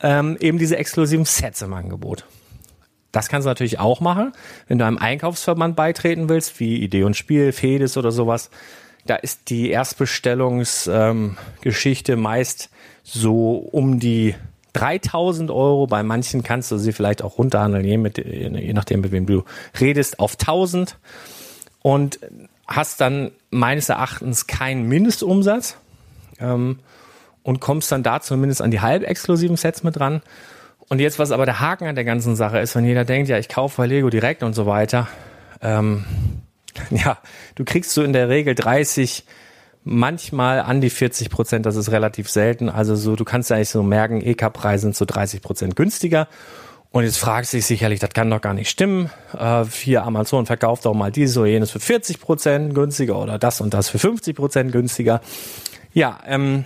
ähm, 0.00 0.36
eben 0.40 0.58
diese 0.58 0.76
exklusiven 0.76 1.24
Sets 1.24 1.62
im 1.62 1.72
Angebot. 1.72 2.24
Das 3.12 3.28
kannst 3.28 3.46
du 3.46 3.48
natürlich 3.48 3.78
auch 3.78 4.00
machen, 4.00 4.32
wenn 4.68 4.78
du 4.78 4.84
einem 4.84 4.98
Einkaufsverband 4.98 5.74
beitreten 5.74 6.28
willst, 6.28 6.60
wie 6.60 6.76
Idee 6.82 7.04
und 7.04 7.16
Spiel, 7.16 7.52
Fedes 7.52 7.96
oder 7.96 8.12
sowas. 8.12 8.50
Da 9.06 9.16
ist 9.16 9.50
die 9.50 9.70
Erstbestellungsgeschichte 9.70 12.12
ähm, 12.12 12.20
meist 12.20 12.70
so 13.02 13.56
um 13.56 14.00
die 14.00 14.34
3000 14.74 15.50
Euro. 15.50 15.86
Bei 15.86 16.02
manchen 16.02 16.42
kannst 16.42 16.70
du 16.70 16.78
sie 16.78 16.92
vielleicht 16.92 17.22
auch 17.22 17.38
runterhandeln, 17.38 17.84
je, 17.84 17.96
mit, 17.96 18.18
je 18.18 18.72
nachdem, 18.72 19.00
mit 19.00 19.12
wem 19.12 19.26
du 19.26 19.44
redest, 19.80 20.18
auf 20.18 20.32
1000 20.32 20.98
und 21.82 22.18
hast 22.66 23.00
dann 23.00 23.30
meines 23.50 23.88
Erachtens 23.88 24.46
keinen 24.46 24.88
Mindestumsatz 24.88 25.76
ähm, 26.40 26.80
und 27.42 27.60
kommst 27.60 27.92
dann 27.92 28.02
da 28.02 28.20
zumindest 28.20 28.60
an 28.60 28.70
die 28.70 28.80
halb 28.80 29.04
exklusiven 29.04 29.56
Sets 29.56 29.82
mit 29.82 29.96
dran. 29.96 30.22
Und 30.88 31.00
jetzt, 31.00 31.18
was 31.18 31.32
aber 31.32 31.46
der 31.46 31.60
Haken 31.60 31.86
an 31.86 31.94
der 31.94 32.04
ganzen 32.04 32.36
Sache 32.36 32.58
ist, 32.58 32.74
wenn 32.76 32.84
jeder 32.84 33.04
denkt, 33.04 33.28
ja, 33.28 33.38
ich 33.38 33.48
kaufe 33.48 33.78
bei 33.78 33.86
Lego 33.86 34.10
direkt 34.10 34.42
und 34.42 34.54
so 34.54 34.66
weiter, 34.66 35.08
ähm, 35.60 36.04
ja, 36.90 37.18
du 37.54 37.64
kriegst 37.64 37.92
so 37.92 38.02
in 38.02 38.12
der 38.12 38.28
Regel 38.28 38.54
30, 38.54 39.24
manchmal 39.84 40.60
an 40.60 40.80
die 40.80 40.90
40 40.90 41.30
Prozent, 41.30 41.64
das 41.64 41.76
ist 41.76 41.90
relativ 41.92 42.28
selten. 42.28 42.68
Also 42.68 42.96
so, 42.96 43.16
du 43.16 43.24
kannst 43.24 43.52
eigentlich 43.52 43.70
so 43.70 43.82
merken, 43.82 44.20
EK-Preise 44.20 44.82
sind 44.82 44.96
so 44.96 45.04
30 45.04 45.42
Prozent 45.42 45.76
günstiger. 45.76 46.28
Und 46.90 47.04
jetzt 47.04 47.18
fragst 47.18 47.52
du 47.52 47.58
dich 47.58 47.66
sicherlich, 47.66 48.00
das 48.00 48.10
kann 48.10 48.30
doch 48.30 48.40
gar 48.40 48.54
nicht 48.54 48.70
stimmen. 48.70 49.10
Äh, 49.38 49.64
hier 49.66 50.04
Amazon 50.04 50.46
verkauft 50.46 50.86
doch 50.86 50.94
mal 50.94 51.12
dieses 51.12 51.36
oder 51.36 51.48
jenes 51.48 51.70
für 51.70 51.80
40 51.80 52.20
Prozent 52.20 52.74
günstiger 52.74 53.18
oder 53.18 53.38
das 53.38 53.60
und 53.60 53.74
das 53.74 53.88
für 53.88 53.98
50 53.98 54.34
Prozent 54.34 54.72
günstiger. 54.72 55.20
Ja, 55.92 56.18
ähm, 56.26 56.64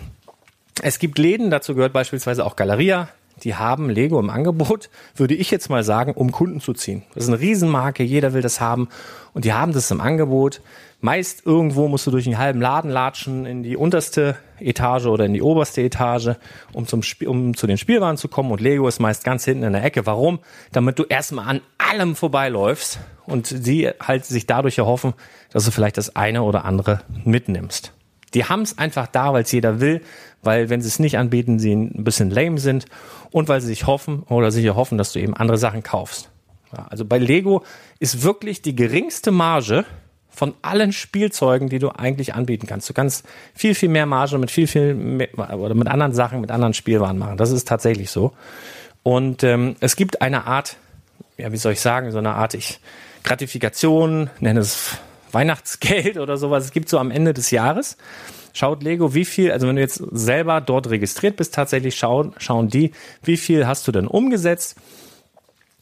es 0.83 0.99
gibt 0.99 1.19
Läden, 1.19 1.51
dazu 1.51 1.75
gehört 1.75 1.93
beispielsweise 1.93 2.45
auch 2.47 2.57
Galeria, 2.57 3.09
die 3.45 3.55
haben 3.55 3.91
Lego 3.91 4.19
im 4.19 4.31
Angebot, 4.31 4.91
würde 5.17 5.35
ich 5.35 5.51
jetzt 5.51 5.71
mal 5.71 5.83
sagen, 5.83 6.13
um 6.13 6.33
Kunden 6.33 6.61
zu 6.61 6.73
ziehen. 6.73 7.03
Das 7.15 7.25
ist 7.25 7.31
eine 7.31 7.41
Riesenmarke, 7.41 8.03
jeder 8.03 8.33
will 8.33 8.43
das 8.43 8.61
haben 8.61 8.89
und 9.33 9.45
die 9.45 9.53
haben 9.53 9.73
das 9.73 9.91
im 9.91 10.01
Angebot. 10.01 10.61
Meist 11.03 11.47
irgendwo 11.47 11.89
musst 11.89 12.07
du 12.07 12.11
durch 12.11 12.27
einen 12.27 12.37
halben 12.37 12.61
Laden 12.61 12.91
latschen 12.91 13.47
in 13.47 13.63
die 13.63 13.77
unterste 13.77 14.37
Etage 14.59 15.07
oder 15.07 15.25
in 15.25 15.33
die 15.33 15.41
oberste 15.41 15.81
Etage, 15.81 16.33
um, 16.75 16.87
zum 16.87 17.03
Spiel, 17.03 17.29
um 17.29 17.57
zu 17.57 17.67
den 17.67 17.79
Spielwaren 17.79 18.19
zu 18.19 18.29
kommen. 18.29 18.51
Und 18.53 18.61
Lego 18.61 18.87
ist 18.87 19.01
meist 19.01 19.25
ganz 19.25 19.47
hinten 19.47 19.63
in 19.63 19.73
der 19.73 19.83
Ecke. 19.83 20.05
Warum? 20.05 20.41
Damit 20.73 20.99
du 20.99 21.05
erstmal 21.05 21.49
an 21.49 21.63
allem 21.79 22.17
vorbeiläufst 22.17 22.99
und 23.25 23.47
sie 23.47 23.89
halt 24.01 24.27
sich 24.27 24.47
dadurch 24.47 24.77
erhoffen, 24.77 25.15
dass 25.53 25.65
du 25.65 25.71
vielleicht 25.71 25.97
das 25.97 26.17
eine 26.17 26.43
oder 26.43 26.67
andere 26.67 27.01
mitnimmst. 27.25 27.95
Die 28.35 28.45
haben 28.45 28.63
es 28.63 28.79
einfach 28.79 29.07
da, 29.07 29.33
weil 29.33 29.43
es 29.43 29.53
jeder 29.53 29.81
will, 29.81 30.03
weil 30.43 30.71
wenn 30.71 30.81
sie 30.81 30.89
es 30.89 30.99
nicht 30.99 31.19
anbieten, 31.19 31.59
sie 31.59 31.75
ein 31.75 32.05
bisschen 32.05 32.31
lame 32.31 32.59
sind 32.59 32.87
und 33.31 33.49
weil 33.49 33.61
sie 33.61 33.69
sich 33.69 33.87
hoffen 33.87 34.23
oder 34.25 34.51
sich 34.51 34.65
erhoffen, 34.65 34.99
dass 34.99 35.13
du 35.13 35.21
eben 35.21 35.35
andere 35.35 35.59
Sachen 35.59 35.83
kaufst. 35.83 36.31
Ja, 36.77 36.87
also 36.89 37.05
bei 37.05 37.19
Lego 37.19 37.65
ist 37.99 38.23
wirklich 38.23 38.63
die 38.63 38.77
geringste 38.77 39.31
Marge 39.31 39.85
von 40.29 40.55
allen 40.63 40.93
Spielzeugen, 40.93 41.69
die 41.69 41.79
du 41.81 41.91
eigentlich 41.91 42.35
anbieten 42.35 42.67
kannst. 42.67 42.89
Du 42.89 42.95
kannst 42.95 43.27
viel, 43.55 43.75
viel 43.75 43.89
mehr 43.89 44.07
Marge 44.07 44.39
mit 44.39 44.51
viel, 44.51 44.67
viel 44.67 44.95
mehr, 44.95 45.29
oder 45.37 45.75
mit 45.75 45.89
anderen 45.89 46.13
Sachen, 46.13 46.41
mit 46.41 46.51
anderen 46.51 46.73
Spielwaren 46.73 47.19
machen. 47.19 47.37
Das 47.37 47.51
ist 47.51 47.67
tatsächlich 47.67 48.11
so. 48.11 48.33
Und 49.03 49.43
ähm, 49.43 49.77
es 49.81 49.97
gibt 49.97 50.23
eine 50.23 50.47
Art, 50.47 50.77
ja, 51.37 51.53
wie 51.53 51.57
soll 51.57 51.73
ich 51.73 51.81
sagen, 51.81 52.13
so 52.13 52.19
eine 52.19 52.35
Art 52.35 52.55
ich, 52.55 52.81
Gratifikation, 53.25 54.31
nenne 54.39 54.61
es 54.61 54.97
Weihnachtsgeld 55.33 56.17
oder 56.19 56.37
sowas. 56.37 56.65
Es 56.65 56.73
gibt 56.73 56.89
so 56.89 56.99
am 56.99 57.11
Ende 57.11 57.35
des 57.35 57.51
Jahres. 57.51 57.97
Schaut 58.53 58.83
Lego, 58.83 59.15
wie 59.15 59.25
viel, 59.25 59.53
also 59.53 59.69
wenn 59.69 59.77
du 59.77 59.83
jetzt 59.83 60.03
selber 60.13 60.61
dort 60.61 60.91
registriert 60.91 61.37
bist, 61.37 61.55
tatsächlich 61.55 61.97
schauen, 61.97 62.35
schauen 62.39 62.69
die, 62.69 62.93
wie 63.23 63.37
viel 63.37 63.67
hast 63.67 63.87
du 63.87 63.93
denn 63.93 64.07
umgesetzt? 64.07 64.77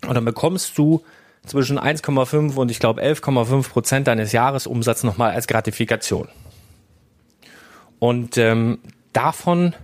Und 0.07 0.15
dann 0.15 0.25
bekommst 0.25 0.77
du 0.79 1.03
zwischen 1.47 1.79
1,5 1.79 2.55
und 2.57 2.71
ich 2.71 2.79
glaube 2.79 3.03
11,5 3.03 3.69
Prozent 3.71 4.07
deines 4.07 4.33
Jahresumsatzes 4.33 5.05
nochmal 5.05 5.33
als 5.33 5.47
Gratifikation. 5.47 6.29
Und 7.99 8.37
ähm, 8.39 8.79
davon 9.13 9.75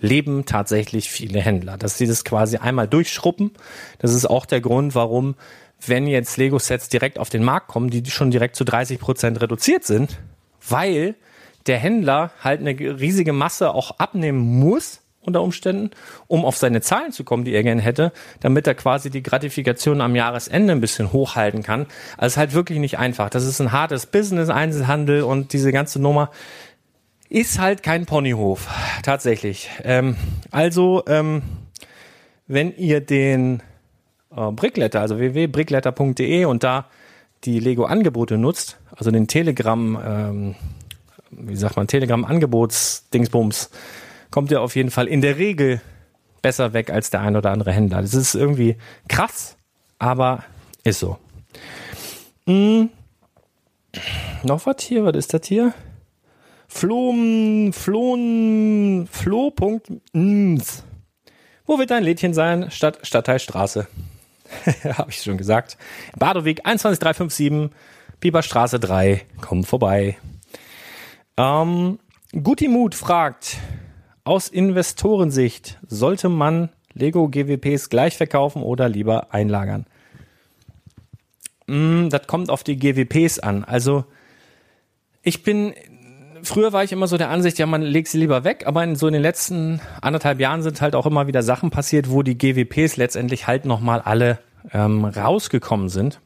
leben 0.00 0.46
tatsächlich 0.46 1.10
viele 1.10 1.40
Händler, 1.40 1.76
dass 1.76 1.98
sie 1.98 2.06
das 2.06 2.24
quasi 2.24 2.56
einmal 2.56 2.88
durchschruppen. 2.88 3.52
Das 3.98 4.12
ist 4.14 4.26
auch 4.26 4.46
der 4.46 4.60
Grund, 4.60 4.94
warum 4.94 5.36
wenn 5.86 6.06
jetzt 6.06 6.36
Lego-Sets 6.36 6.88
direkt 6.88 7.18
auf 7.18 7.28
den 7.28 7.42
Markt 7.42 7.68
kommen, 7.68 7.90
die 7.90 8.08
schon 8.10 8.30
direkt 8.30 8.56
zu 8.56 8.64
30 8.64 8.98
Prozent 8.98 9.40
reduziert 9.40 9.84
sind, 9.84 10.18
weil 10.68 11.16
der 11.66 11.78
Händler 11.78 12.30
halt 12.42 12.60
eine 12.60 12.78
riesige 12.78 13.32
Masse 13.32 13.72
auch 13.72 13.98
abnehmen 13.98 14.38
muss 14.38 15.02
unter 15.24 15.42
Umständen, 15.42 15.90
um 16.26 16.44
auf 16.44 16.56
seine 16.56 16.80
Zahlen 16.80 17.12
zu 17.12 17.24
kommen, 17.24 17.44
die 17.44 17.52
er 17.52 17.62
gerne 17.62 17.80
hätte, 17.80 18.12
damit 18.40 18.66
er 18.66 18.74
quasi 18.74 19.08
die 19.08 19.22
Gratifikation 19.22 20.00
am 20.00 20.16
Jahresende 20.16 20.72
ein 20.72 20.80
bisschen 20.80 21.12
hochhalten 21.12 21.62
kann. 21.62 21.86
Also 22.16 22.26
es 22.26 22.32
ist 22.32 22.36
halt 22.38 22.54
wirklich 22.54 22.78
nicht 22.80 22.98
einfach. 22.98 23.30
Das 23.30 23.46
ist 23.46 23.60
ein 23.60 23.72
hartes 23.72 24.06
Business, 24.06 24.48
Einzelhandel 24.48 25.22
und 25.22 25.52
diese 25.52 25.72
ganze 25.72 26.00
Nummer 26.00 26.30
ist 27.28 27.58
halt 27.58 27.82
kein 27.82 28.04
Ponyhof, 28.04 28.68
tatsächlich. 29.02 29.70
Ähm, 29.84 30.16
also, 30.50 31.02
ähm, 31.06 31.42
wenn 32.46 32.76
ihr 32.76 33.00
den 33.00 33.62
äh, 34.36 34.50
Brickletter, 34.50 35.00
also 35.00 35.18
www.brickletter.de 35.18 36.44
und 36.44 36.62
da 36.62 36.86
die 37.44 37.58
Lego-Angebote 37.58 38.36
nutzt, 38.36 38.78
also 38.94 39.10
den 39.10 39.28
Telegram, 39.28 39.98
ähm, 40.04 40.54
wie 41.32 41.56
sagt 41.56 41.76
man, 41.76 41.86
Telegram-Angebots-Dingsbums, 41.86 43.70
kommt 44.30 44.50
ihr 44.50 44.60
auf 44.60 44.76
jeden 44.76 44.90
Fall 44.90 45.08
in 45.08 45.20
der 45.20 45.38
Regel 45.38 45.80
besser 46.40 46.72
weg 46.72 46.90
als 46.90 47.10
der 47.10 47.20
ein 47.20 47.36
oder 47.36 47.50
andere 47.50 47.72
Händler. 47.72 48.02
Das 48.02 48.14
ist 48.14 48.34
irgendwie 48.34 48.76
krass, 49.08 49.56
aber 49.98 50.44
ist 50.84 51.00
so. 51.00 51.18
Hm. 52.46 52.90
Noch 54.42 54.66
was 54.66 54.82
hier? 54.82 55.04
Was 55.04 55.16
ist 55.16 55.34
das 55.34 55.46
hier? 55.46 55.72
Flohm, 56.66 57.72
Flohn, 57.72 59.06
Flo.ms. 59.10 60.84
Wo 61.66 61.78
wird 61.78 61.90
dein 61.90 62.02
Lädchen 62.02 62.34
sein? 62.34 62.70
Stadt, 62.70 62.98
Stadtteilstraße. 63.02 63.86
habe 64.84 65.10
ich 65.10 65.22
schon 65.22 65.36
gesagt. 65.36 65.76
Badeweg 66.18 66.64
21357, 66.64 67.70
Bieberstraße 68.20 68.80
3, 68.80 69.22
komm 69.40 69.64
vorbei. 69.64 70.16
Ähm, 71.36 71.98
Gutimut 72.32 72.94
fragt, 72.94 73.58
aus 74.24 74.48
Investorensicht, 74.48 75.78
sollte 75.86 76.28
man 76.28 76.70
Lego 76.94 77.28
GWPs 77.28 77.88
gleich 77.88 78.16
verkaufen 78.16 78.62
oder 78.62 78.88
lieber 78.88 79.32
einlagern? 79.34 79.86
Mm, 81.66 82.08
das 82.08 82.26
kommt 82.26 82.50
auf 82.50 82.62
die 82.62 82.76
GWPs 82.76 83.38
an. 83.38 83.64
Also 83.64 84.04
ich 85.22 85.42
bin 85.42 85.74
früher 86.42 86.72
war 86.72 86.84
ich 86.84 86.92
immer 86.92 87.06
so 87.06 87.16
der 87.16 87.30
Ansicht, 87.30 87.58
ja, 87.58 87.66
man 87.66 87.82
legt 87.82 88.08
sie 88.08 88.18
lieber 88.18 88.44
weg, 88.44 88.64
aber 88.66 88.82
in 88.84 88.96
so 88.96 89.06
in 89.06 89.12
den 89.12 89.22
letzten 89.22 89.80
anderthalb 90.00 90.40
Jahren 90.40 90.62
sind 90.62 90.80
halt 90.80 90.94
auch 90.94 91.06
immer 91.06 91.26
wieder 91.26 91.42
Sachen 91.42 91.70
passiert, 91.70 92.10
wo 92.10 92.22
die 92.22 92.36
GWPs 92.36 92.96
letztendlich 92.96 93.46
halt 93.46 93.64
nochmal 93.64 94.00
alle 94.00 94.38
ähm, 94.72 95.04
rausgekommen 95.04 95.88
sind. 95.88 96.20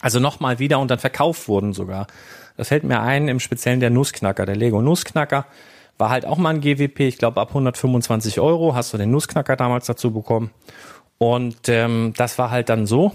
Also 0.00 0.20
nochmal 0.20 0.58
wieder 0.58 0.78
und 0.78 0.90
dann 0.90 0.98
verkauft 0.98 1.48
wurden 1.48 1.72
sogar. 1.72 2.06
Das 2.60 2.68
fällt 2.68 2.84
mir 2.84 3.00
ein, 3.00 3.26
im 3.28 3.40
Speziellen 3.40 3.80
der 3.80 3.88
Nussknacker, 3.88 4.44
der 4.44 4.54
Lego 4.54 4.82
Nussknacker 4.82 5.46
war 5.96 6.10
halt 6.10 6.26
auch 6.26 6.36
mal 6.36 6.50
ein 6.50 6.60
GWP, 6.60 7.00
ich 7.00 7.16
glaube 7.16 7.40
ab 7.40 7.48
125 7.48 8.38
Euro 8.38 8.74
hast 8.74 8.92
du 8.92 8.98
den 8.98 9.10
Nussknacker 9.10 9.56
damals 9.56 9.86
dazu 9.86 10.10
bekommen. 10.10 10.50
Und 11.16 11.70
ähm, 11.70 12.12
das 12.18 12.36
war 12.36 12.50
halt 12.50 12.68
dann 12.68 12.84
so, 12.84 13.12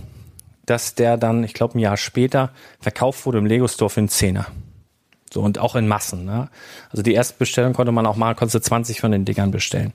dass 0.65 0.95
der 0.95 1.17
dann, 1.17 1.43
ich 1.43 1.53
glaube 1.53 1.77
ein 1.77 1.79
Jahr 1.79 1.95
später, 1.95 2.49
verkauft 2.79 3.23
wurde 3.27 3.37
im 3.37 3.45
Lego 3.45 3.67
Store 3.67 3.91
für 3.91 3.99
einen 3.99 4.09
Zehner. 4.09 4.47
So, 5.31 5.41
und 5.41 5.59
auch 5.59 5.75
in 5.75 5.87
Massen. 5.87 6.25
Ne? 6.25 6.49
Also 6.89 7.03
die 7.03 7.13
erste 7.13 7.35
Bestellung 7.37 7.73
konnte 7.73 7.91
man 7.91 8.07
auch 8.07 8.15
mal, 8.15 8.33
konnte 8.33 8.59
20 8.59 8.99
von 8.99 9.11
den 9.11 9.25
Dingern 9.25 9.51
bestellen. 9.51 9.93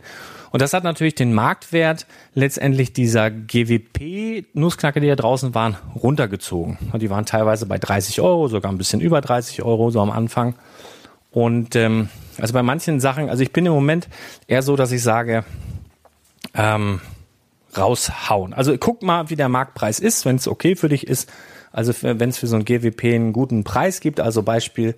Und 0.50 0.62
das 0.62 0.72
hat 0.72 0.84
natürlich 0.84 1.14
den 1.14 1.32
Marktwert 1.32 2.06
letztendlich 2.34 2.92
dieser 2.92 3.30
GWP-Nussknacker, 3.30 5.00
die 5.00 5.06
da 5.06 5.16
draußen 5.16 5.54
waren, 5.54 5.76
runtergezogen. 5.94 6.78
Und 6.92 7.02
die 7.02 7.10
waren 7.10 7.26
teilweise 7.26 7.66
bei 7.66 7.78
30 7.78 8.20
Euro, 8.20 8.48
sogar 8.48 8.72
ein 8.72 8.78
bisschen 8.78 9.00
über 9.00 9.20
30 9.20 9.62
Euro, 9.62 9.90
so 9.90 10.00
am 10.00 10.10
Anfang. 10.10 10.54
Und 11.30 11.76
ähm, 11.76 12.08
also 12.38 12.52
bei 12.52 12.62
manchen 12.62 13.00
Sachen, 13.00 13.28
also 13.28 13.42
ich 13.42 13.52
bin 13.52 13.66
im 13.66 13.72
Moment 13.72 14.08
eher 14.48 14.62
so, 14.62 14.74
dass 14.74 14.90
ich 14.90 15.02
sage, 15.02 15.44
ähm, 16.54 17.00
raushauen. 17.76 18.52
Also 18.52 18.76
guck 18.78 19.02
mal, 19.02 19.30
wie 19.30 19.36
der 19.36 19.48
Marktpreis 19.48 20.00
ist, 20.00 20.24
wenn 20.24 20.36
es 20.36 20.48
okay 20.48 20.74
für 20.74 20.88
dich 20.88 21.06
ist. 21.06 21.30
Also 21.72 21.92
wenn 22.02 22.30
es 22.30 22.38
für 22.38 22.48
so 22.48 22.56
ein 22.56 22.64
GWP 22.64 23.04
einen 23.14 23.32
guten 23.32 23.62
Preis 23.62 24.00
gibt, 24.00 24.18
also 24.18 24.42
Beispiel 24.42 24.96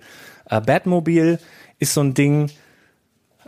äh, 0.49 0.59
Batmobil 0.59 1.37
ist 1.77 1.93
so 1.93 2.01
ein 2.01 2.15
Ding, 2.15 2.49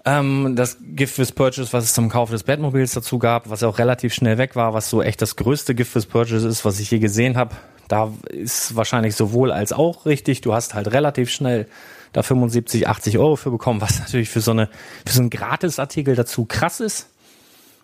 ähm, 0.05 0.55
das 0.55 0.77
Gift 0.81 1.17
with 1.17 1.31
Purchase, 1.31 1.73
was 1.73 1.85
es 1.85 1.93
zum 1.93 2.09
Kauf 2.09 2.29
des 2.29 2.43
Batmobils 2.43 2.93
dazu 2.93 3.17
gab, 3.19 3.49
was 3.49 3.63
auch 3.63 3.79
relativ 3.79 4.13
schnell 4.13 4.37
weg 4.37 4.55
war, 4.55 4.73
was 4.73 4.89
so 4.89 5.01
echt 5.01 5.21
das 5.21 5.35
größte 5.35 5.73
Gift 5.73 5.95
with 5.95 6.05
Purchase 6.05 6.47
ist, 6.47 6.63
was 6.63 6.79
ich 6.79 6.91
je 6.91 6.99
gesehen 6.99 7.37
habe. 7.37 7.55
Da 7.87 8.11
ist 8.29 8.75
wahrscheinlich 8.75 9.15
sowohl 9.15 9.51
als 9.51 9.73
auch 9.73 10.05
richtig. 10.05 10.41
Du 10.41 10.53
hast 10.53 10.73
halt 10.73 10.91
relativ 10.91 11.29
schnell 11.29 11.67
da 12.13 12.23
75, 12.23 12.87
80 12.87 13.17
Euro 13.17 13.35
für 13.35 13.51
bekommen, 13.51 13.81
was 13.81 13.99
natürlich 13.99 14.29
für 14.29 14.41
so 14.41 14.51
eine, 14.51 14.69
für 15.05 15.13
so 15.13 15.21
einen 15.21 15.29
Gratisartikel 15.29 16.15
dazu 16.15 16.45
krass 16.45 16.79
ist. 16.79 17.07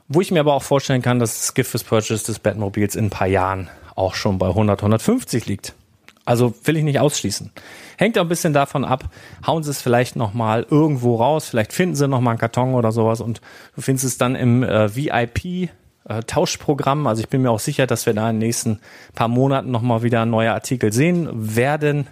Wo 0.07 0.21
ich 0.21 0.31
mir 0.31 0.41
aber 0.41 0.53
auch 0.53 0.63
vorstellen 0.63 1.01
kann, 1.01 1.19
dass 1.19 1.39
das 1.39 1.53
Gift 1.53 1.73
with 1.73 1.83
Purchase 1.85 2.25
des 2.25 2.39
Batmobils 2.39 2.95
in 2.95 3.05
ein 3.05 3.09
paar 3.09 3.27
Jahren 3.27 3.69
auch 3.95 4.13
schon 4.13 4.37
bei 4.37 4.47
100, 4.47 4.79
150 4.79 5.45
liegt. 5.45 5.73
Also 6.25 6.53
will 6.63 6.77
ich 6.77 6.83
nicht 6.83 6.99
ausschließen. 6.99 7.51
Hängt 7.97 8.17
auch 8.17 8.23
ein 8.23 8.29
bisschen 8.29 8.53
davon 8.53 8.85
ab, 8.85 9.09
hauen 9.45 9.63
sie 9.63 9.71
es 9.71 9.81
vielleicht 9.81 10.15
nochmal 10.15 10.65
irgendwo 10.69 11.15
raus, 11.15 11.49
vielleicht 11.49 11.73
finden 11.73 11.95
sie 11.95 12.07
nochmal 12.07 12.33
einen 12.33 12.39
Karton 12.39 12.73
oder 12.73 12.91
sowas 12.91 13.21
und 13.21 13.41
du 13.75 13.81
findest 13.81 14.05
es 14.05 14.17
dann 14.17 14.35
im 14.35 14.63
äh, 14.63 14.95
VIP 14.95 15.69
äh, 16.05 16.23
Tauschprogramm. 16.25 17.07
Also 17.07 17.21
ich 17.21 17.29
bin 17.29 17.41
mir 17.41 17.51
auch 17.51 17.59
sicher, 17.59 17.87
dass 17.87 18.05
wir 18.05 18.13
da 18.13 18.29
in 18.29 18.35
den 18.35 18.47
nächsten 18.47 18.79
paar 19.15 19.27
Monaten 19.27 19.71
nochmal 19.71 20.03
wieder 20.03 20.25
neue 20.25 20.51
Artikel 20.51 20.93
sehen 20.93 21.29
werden. 21.31 22.07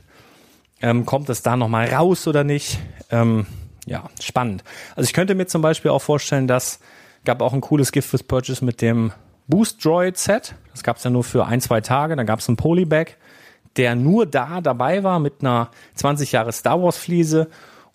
Ähm, 0.82 1.06
kommt 1.06 1.30
es 1.30 1.42
da 1.42 1.58
nochmal 1.58 1.88
raus 1.88 2.28
oder 2.28 2.44
nicht? 2.44 2.80
Ähm, 3.12 3.46
ja, 3.86 4.10
spannend. 4.22 4.64
Also 4.96 5.08
ich 5.08 5.14
könnte 5.14 5.36
mir 5.36 5.48
zum 5.48 5.62
Beispiel 5.62 5.92
auch 5.92 6.02
vorstellen, 6.02 6.48
dass 6.48 6.80
gab 7.26 7.42
auch 7.42 7.54
ein 7.54 7.62
cooles 7.62 7.92
Gift 7.92 8.14
with 8.14 8.24
Purchase 8.24 8.64
mit 8.64 8.82
dem 8.82 9.12
Boost 9.48 9.84
Droid 9.84 10.18
Set. 10.18 10.56
Das 10.72 10.84
gab 10.84 10.98
es 10.98 11.04
ja 11.04 11.10
nur 11.10 11.24
für 11.24 11.46
ein, 11.46 11.62
zwei 11.62 11.82
Tage. 11.82 12.16
Da 12.16 12.24
gab 12.24 12.40
es 12.40 12.48
einen 12.48 12.58
Polybag, 12.58 13.18
der 13.78 13.96
nur 13.96 14.26
da 14.26 14.62
dabei 14.62 15.04
war 15.04 15.20
mit 15.20 15.36
einer 15.42 15.70
20 15.96 16.32
Jahre 16.32 16.52
Star 16.52 16.82
Wars 16.82 16.98
Fliese 16.98 17.50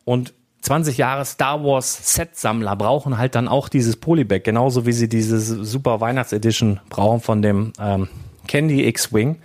und 0.04 0.34
20 0.62 0.96
Jahre 0.96 1.26
Star 1.26 1.62
Wars 1.62 2.14
Set 2.14 2.36
Sammler 2.36 2.74
brauchen 2.74 3.18
halt 3.18 3.34
dann 3.34 3.48
auch 3.48 3.68
dieses 3.68 3.96
Polybag, 3.96 4.44
genauso 4.44 4.86
wie 4.86 4.92
sie 4.92 5.10
diese 5.10 5.38
Super 5.38 6.00
Weihnachts 6.00 6.32
Edition 6.32 6.80
brauchen 6.88 7.20
von 7.20 7.42
dem 7.42 7.74
ähm, 7.78 8.08
Candy 8.46 8.86
X-Wing, 8.88 9.36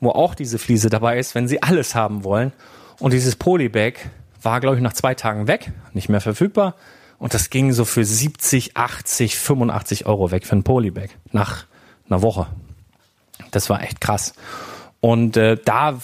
wo 0.00 0.10
auch 0.10 0.34
diese 0.34 0.58
Fliese 0.58 0.90
dabei 0.90 1.18
ist, 1.18 1.36
wenn 1.36 1.46
sie 1.46 1.62
alles 1.62 1.94
haben 1.94 2.24
wollen. 2.24 2.52
Und 2.98 3.12
dieses 3.12 3.36
Polybag 3.36 3.94
war, 4.42 4.60
glaube 4.60 4.76
ich, 4.76 4.82
nach 4.82 4.92
zwei 4.92 5.14
Tagen 5.14 5.46
weg, 5.46 5.70
nicht 5.92 6.08
mehr 6.08 6.20
verfügbar. 6.20 6.74
Und 7.18 7.34
das 7.34 7.50
ging 7.50 7.72
so 7.72 7.84
für 7.84 8.04
70, 8.04 8.76
80, 8.76 9.38
85 9.38 10.06
Euro 10.06 10.30
weg 10.32 10.44
für 10.44 10.56
ein 10.56 10.64
Polybag 10.64 11.10
nach 11.30 11.66
einer 12.08 12.22
Woche. 12.22 12.46
Das 13.50 13.70
war 13.70 13.82
echt 13.82 14.00
krass. 14.00 14.34
Und 15.00 15.36
äh, 15.36 15.56
da 15.64 15.98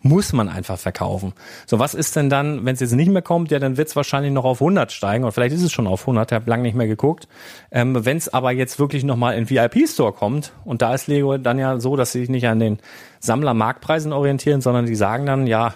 muss 0.00 0.32
man 0.32 0.48
einfach 0.48 0.78
verkaufen. 0.78 1.32
So, 1.66 1.78
was 1.78 1.94
ist 1.94 2.16
denn 2.16 2.28
dann, 2.28 2.64
wenn 2.64 2.74
es 2.74 2.80
jetzt 2.80 2.92
nicht 2.92 3.10
mehr 3.10 3.22
kommt? 3.22 3.50
Ja, 3.50 3.58
dann 3.58 3.76
wird 3.76 3.88
es 3.88 3.96
wahrscheinlich 3.96 4.32
noch 4.32 4.44
auf 4.44 4.60
100 4.60 4.90
steigen 4.90 5.24
oder 5.24 5.32
vielleicht 5.32 5.54
ist 5.54 5.62
es 5.62 5.72
schon 5.72 5.86
auf 5.86 6.02
100, 6.02 6.32
ich 6.32 6.34
habe 6.34 6.50
lange 6.50 6.62
nicht 6.62 6.74
mehr 6.74 6.88
geguckt. 6.88 7.28
Ähm, 7.70 8.04
wenn 8.04 8.16
es 8.16 8.28
aber 8.28 8.50
jetzt 8.50 8.78
wirklich 8.78 9.04
nochmal 9.04 9.36
in 9.36 9.48
VIP-Store 9.48 10.12
kommt 10.12 10.52
und 10.64 10.82
da 10.82 10.94
ist 10.94 11.06
Lego 11.06 11.38
dann 11.38 11.58
ja 11.58 11.78
so, 11.78 11.96
dass 11.96 12.12
sie 12.12 12.20
sich 12.20 12.28
nicht 12.28 12.48
an 12.48 12.58
den 12.58 12.78
Sammlermarktpreisen 13.20 14.12
orientieren, 14.12 14.60
sondern 14.60 14.86
die 14.86 14.96
sagen 14.96 15.26
dann, 15.26 15.46
ja, 15.46 15.74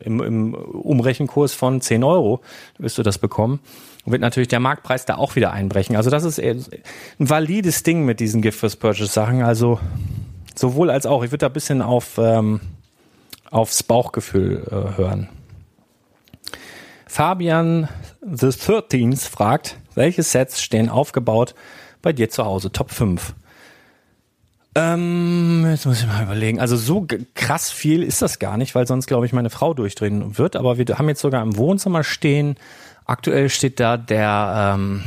im, 0.00 0.20
im 0.20 0.54
Umrechenkurs 0.54 1.54
von 1.54 1.80
10 1.80 2.04
Euro 2.04 2.40
wirst 2.78 2.98
du 2.98 3.02
das 3.02 3.18
bekommen. 3.18 3.60
Und 4.04 4.12
wird 4.12 4.22
natürlich 4.22 4.48
der 4.48 4.60
Marktpreis 4.60 5.06
da 5.06 5.16
auch 5.16 5.34
wieder 5.34 5.52
einbrechen. 5.52 5.96
Also 5.96 6.08
das 6.08 6.24
ist 6.24 6.38
ein 6.38 6.62
valides 7.18 7.82
Ding 7.82 8.04
mit 8.04 8.20
diesen 8.20 8.42
Gift 8.42 8.58
First 8.58 8.80
Purchase 8.80 9.12
Sachen. 9.12 9.42
Also 9.42 9.80
sowohl 10.58 10.90
als 10.90 11.06
auch. 11.06 11.22
Ich 11.22 11.30
würde 11.30 11.38
da 11.38 11.46
ein 11.46 11.52
bisschen 11.52 11.82
auf, 11.82 12.18
ähm, 12.18 12.60
aufs 13.50 13.82
Bauchgefühl 13.82 14.66
äh, 14.70 14.96
hören. 14.96 15.28
Fabian 17.06 17.88
The 18.20 18.48
13th 18.48 19.28
fragt, 19.28 19.76
welche 19.94 20.22
Sets 20.22 20.62
stehen 20.62 20.88
aufgebaut 20.88 21.54
bei 22.02 22.12
dir 22.12 22.28
zu 22.28 22.44
Hause? 22.44 22.70
Top 22.70 22.90
5. 22.90 23.34
Ähm, 24.74 25.66
jetzt 25.68 25.86
muss 25.86 26.00
ich 26.00 26.06
mal 26.06 26.22
überlegen. 26.22 26.60
Also 26.60 26.76
so 26.76 27.06
krass 27.34 27.70
viel 27.70 28.02
ist 28.02 28.22
das 28.22 28.38
gar 28.38 28.56
nicht, 28.56 28.74
weil 28.74 28.86
sonst, 28.86 29.06
glaube 29.06 29.26
ich, 29.26 29.32
meine 29.32 29.50
Frau 29.50 29.74
durchdrehen 29.74 30.38
wird. 30.38 30.54
Aber 30.54 30.78
wir 30.78 30.86
haben 30.96 31.08
jetzt 31.08 31.20
sogar 31.20 31.42
im 31.42 31.56
Wohnzimmer 31.56 32.04
stehen. 32.04 32.56
Aktuell 33.04 33.48
steht 33.48 33.80
da 33.80 33.96
der, 33.96 34.74
ähm, 34.76 35.02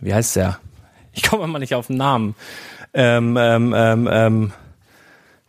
wie 0.00 0.14
heißt 0.14 0.36
der? 0.36 0.58
Ich 1.12 1.24
komme 1.24 1.46
mal 1.46 1.58
nicht 1.58 1.74
auf 1.74 1.88
den 1.88 1.96
Namen. 1.96 2.34
Ähm, 2.94 3.36
ähm, 3.38 3.74
ähm, 3.76 4.08
ähm, 4.10 4.52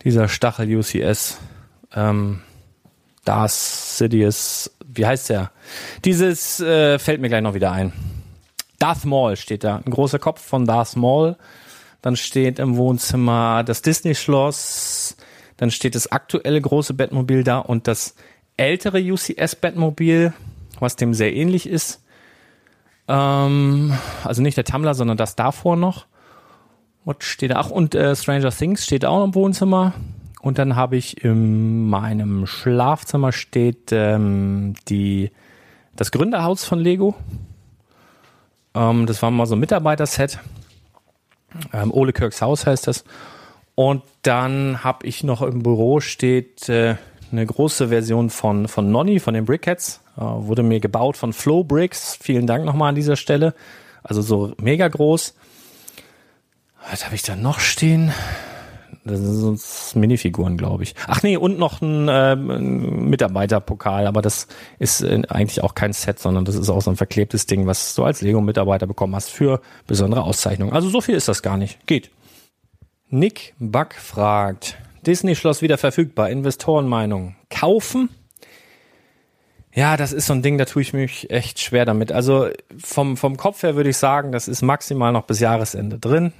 dieser 0.08 0.28
Stachel 0.28 0.74
UCS. 0.74 1.38
Ähm, 1.94 2.42
Darth 3.26 3.52
Sidious, 3.52 4.72
wie 4.86 5.06
heißt 5.06 5.30
der? 5.30 5.52
Dieses 6.06 6.60
äh, 6.62 6.98
fällt 6.98 7.22
mir 7.22 7.28
gleich 7.28 7.42
noch 7.42 7.54
wieder 7.54 7.72
ein. 7.72 7.92
Darth 8.80 9.06
Maul 9.06 9.36
steht 9.36 9.64
da. 9.64 9.82
Ein 9.86 9.92
großer 9.92 10.18
Kopf 10.18 10.42
von 10.42 10.66
Darth 10.66 10.96
Maul 10.96 11.36
dann 12.02 12.16
steht 12.16 12.60
im 12.60 12.78
Wohnzimmer 12.78 13.66
das 13.66 13.82
Disney-Schloss. 13.82 15.18
Dann 15.58 15.72
steht 15.72 15.94
das 15.94 16.10
aktuelle 16.10 16.62
große 16.62 16.94
Bettmobil 16.94 17.44
da 17.44 17.60
und 17.60 17.88
das 17.88 18.16
ältere 18.56 19.00
UCS-Bettmobil, 19.00 20.34
was 20.80 20.96
dem 20.96 21.14
sehr 21.14 21.34
ähnlich 21.34 21.68
ist. 21.68 22.02
Ähm, 23.10 23.94
also 24.24 24.42
nicht 24.42 24.56
der 24.56 24.64
Tumblr, 24.64 24.94
sondern 24.94 25.18
das 25.18 25.36
davor 25.36 25.76
noch. 25.76 26.06
Was 27.08 27.16
steht 27.22 27.52
da? 27.52 27.56
Ach, 27.56 27.70
und 27.70 27.96
äh, 27.96 28.18
Stranger 28.18 28.52
Things 28.52 28.84
steht 28.84 29.06
auch 29.06 29.24
im 29.24 29.34
Wohnzimmer. 29.34 29.94
Und 30.42 30.58
dann 30.58 30.76
habe 30.76 30.98
ich 30.98 31.24
in 31.24 31.88
meinem 31.88 32.46
Schlafzimmer 32.46 33.32
steht 33.32 33.94
ähm, 33.94 34.76
die, 34.90 35.32
das 35.96 36.12
Gründerhaus 36.12 36.66
von 36.66 36.80
Lego. 36.80 37.16
Ähm, 38.76 39.06
das 39.06 39.22
war 39.22 39.32
mal 39.32 39.46
so 39.46 39.56
ein 39.56 39.60
Mitarbeiterset. 39.60 40.40
Ähm, 41.72 41.94
Ole 41.94 42.12
Kirks 42.12 42.42
Haus 42.42 42.66
heißt 42.66 42.88
das. 42.88 43.06
Und 43.74 44.04
dann 44.24 44.84
habe 44.84 45.08
ich 45.08 45.24
noch 45.24 45.42
im 45.42 45.64
Büro 45.64 46.02
steht 46.02 46.68
äh, 46.68 46.98
eine 47.32 47.46
große 47.46 47.88
Version 47.88 48.30
von, 48.30 48.68
von 48.68 48.92
Nonny, 48.92 49.22
von 49.22 49.34
den 49.34 49.46
Brickheads. 49.46 50.02
Äh, 50.18 50.24
wurde 50.24 50.62
mir 50.62 50.82
gebaut 50.82 51.16
von 51.16 51.32
Flow 51.32 51.64
Bricks. 51.64 52.20
Vielen 52.22 52.48
Dank 52.48 52.66
nochmal 52.66 52.90
an 52.90 52.96
dieser 52.96 53.16
Stelle. 53.16 53.54
Also 54.04 54.22
so 54.22 54.52
mega 54.60 54.90
groß. 54.90 55.36
Was 56.90 57.06
habe 57.06 57.16
ich 57.16 57.24
da 57.24 57.36
noch 57.36 57.60
stehen? 57.60 58.14
Das 59.04 59.20
sind 59.20 59.96
Minifiguren, 59.96 60.58
glaube 60.58 60.84
ich. 60.84 60.96
Ach 61.08 61.24
nee, 61.24 61.38
und 61.38 61.58
noch 61.58 61.82
ein, 61.82 62.08
äh, 62.08 62.34
ein 62.34 63.10
Mitarbeiterpokal, 63.10 64.06
aber 64.06 64.22
das 64.22 64.48
ist 64.80 65.02
äh, 65.02 65.22
eigentlich 65.30 65.64
auch 65.64 65.76
kein 65.76 65.94
Set, 65.94 66.20
sondern 66.20 66.46
das 66.46 66.56
ist 66.56 66.70
auch 66.70 66.82
so 66.82 66.90
ein 66.90 66.98
verklebtes 66.98 67.46
Ding, 67.46 67.68
was 67.68 67.96
du 67.96 68.04
als 68.04 68.22
Lego-Mitarbeiter 68.22 68.86
bekommen 68.86 69.16
hast 69.16 69.30
für 69.30 69.62
besondere 69.86 70.24
Auszeichnungen. 70.24 70.74
Also 70.74 70.90
so 70.90 71.02
viel 71.02 71.16
ist 71.16 71.28
das 71.28 71.42
gar 71.42 71.58
nicht. 71.58 71.86
Geht. 71.88 72.12
Nick 73.10 73.54
Buck 73.60 73.94
fragt, 73.94 74.78
Disney-Schloss 75.06 75.62
wieder 75.62 75.78
verfügbar, 75.78 76.30
Investorenmeinung. 76.30 77.36
Kaufen? 77.50 78.10
Ja, 79.74 79.96
das 79.96 80.12
ist 80.12 80.26
so 80.26 80.34
ein 80.34 80.42
Ding, 80.42 80.58
da 80.58 80.66
tue 80.66 80.82
ich 80.82 80.92
mich 80.92 81.30
echt 81.30 81.62
schwer 81.62 81.86
damit. 81.86 82.12
Also 82.12 82.50
vom, 82.78 83.16
vom 83.16 83.38
Kopf 83.38 83.64
her 83.64 83.76
würde 83.76 83.92
ich 83.92 83.98
sagen, 83.98 84.32
das 84.32 84.48
ist 84.50 84.62
maximal 84.62 85.14
noch 85.14 85.26
bis 85.26 85.40
Jahresende 85.40 85.98
drin. 85.98 86.34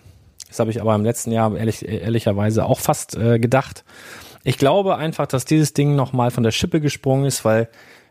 Das 0.48 0.60
habe 0.60 0.72
ich 0.72 0.82
aber 0.82 0.96
im 0.96 1.04
letzten 1.04 1.32
Jahr 1.32 1.56
ehrlich, 1.56 1.88
ehrlicherweise 1.88 2.66
auch 2.66 2.80
fast 2.80 3.16
äh, 3.16 3.40
gedacht. 3.40 3.84
Ich 4.44 4.58
glaube 4.58 4.96
einfach, 4.98 5.28
dass 5.28 5.46
dieses 5.46 5.74
Ding 5.74 5.96
nochmal 5.96 6.32
von 6.32 6.44
der 6.44 6.52
Schippe 6.52 6.80
gesprungen 6.80 7.26
ist, 7.26 7.44
weil 7.44 7.68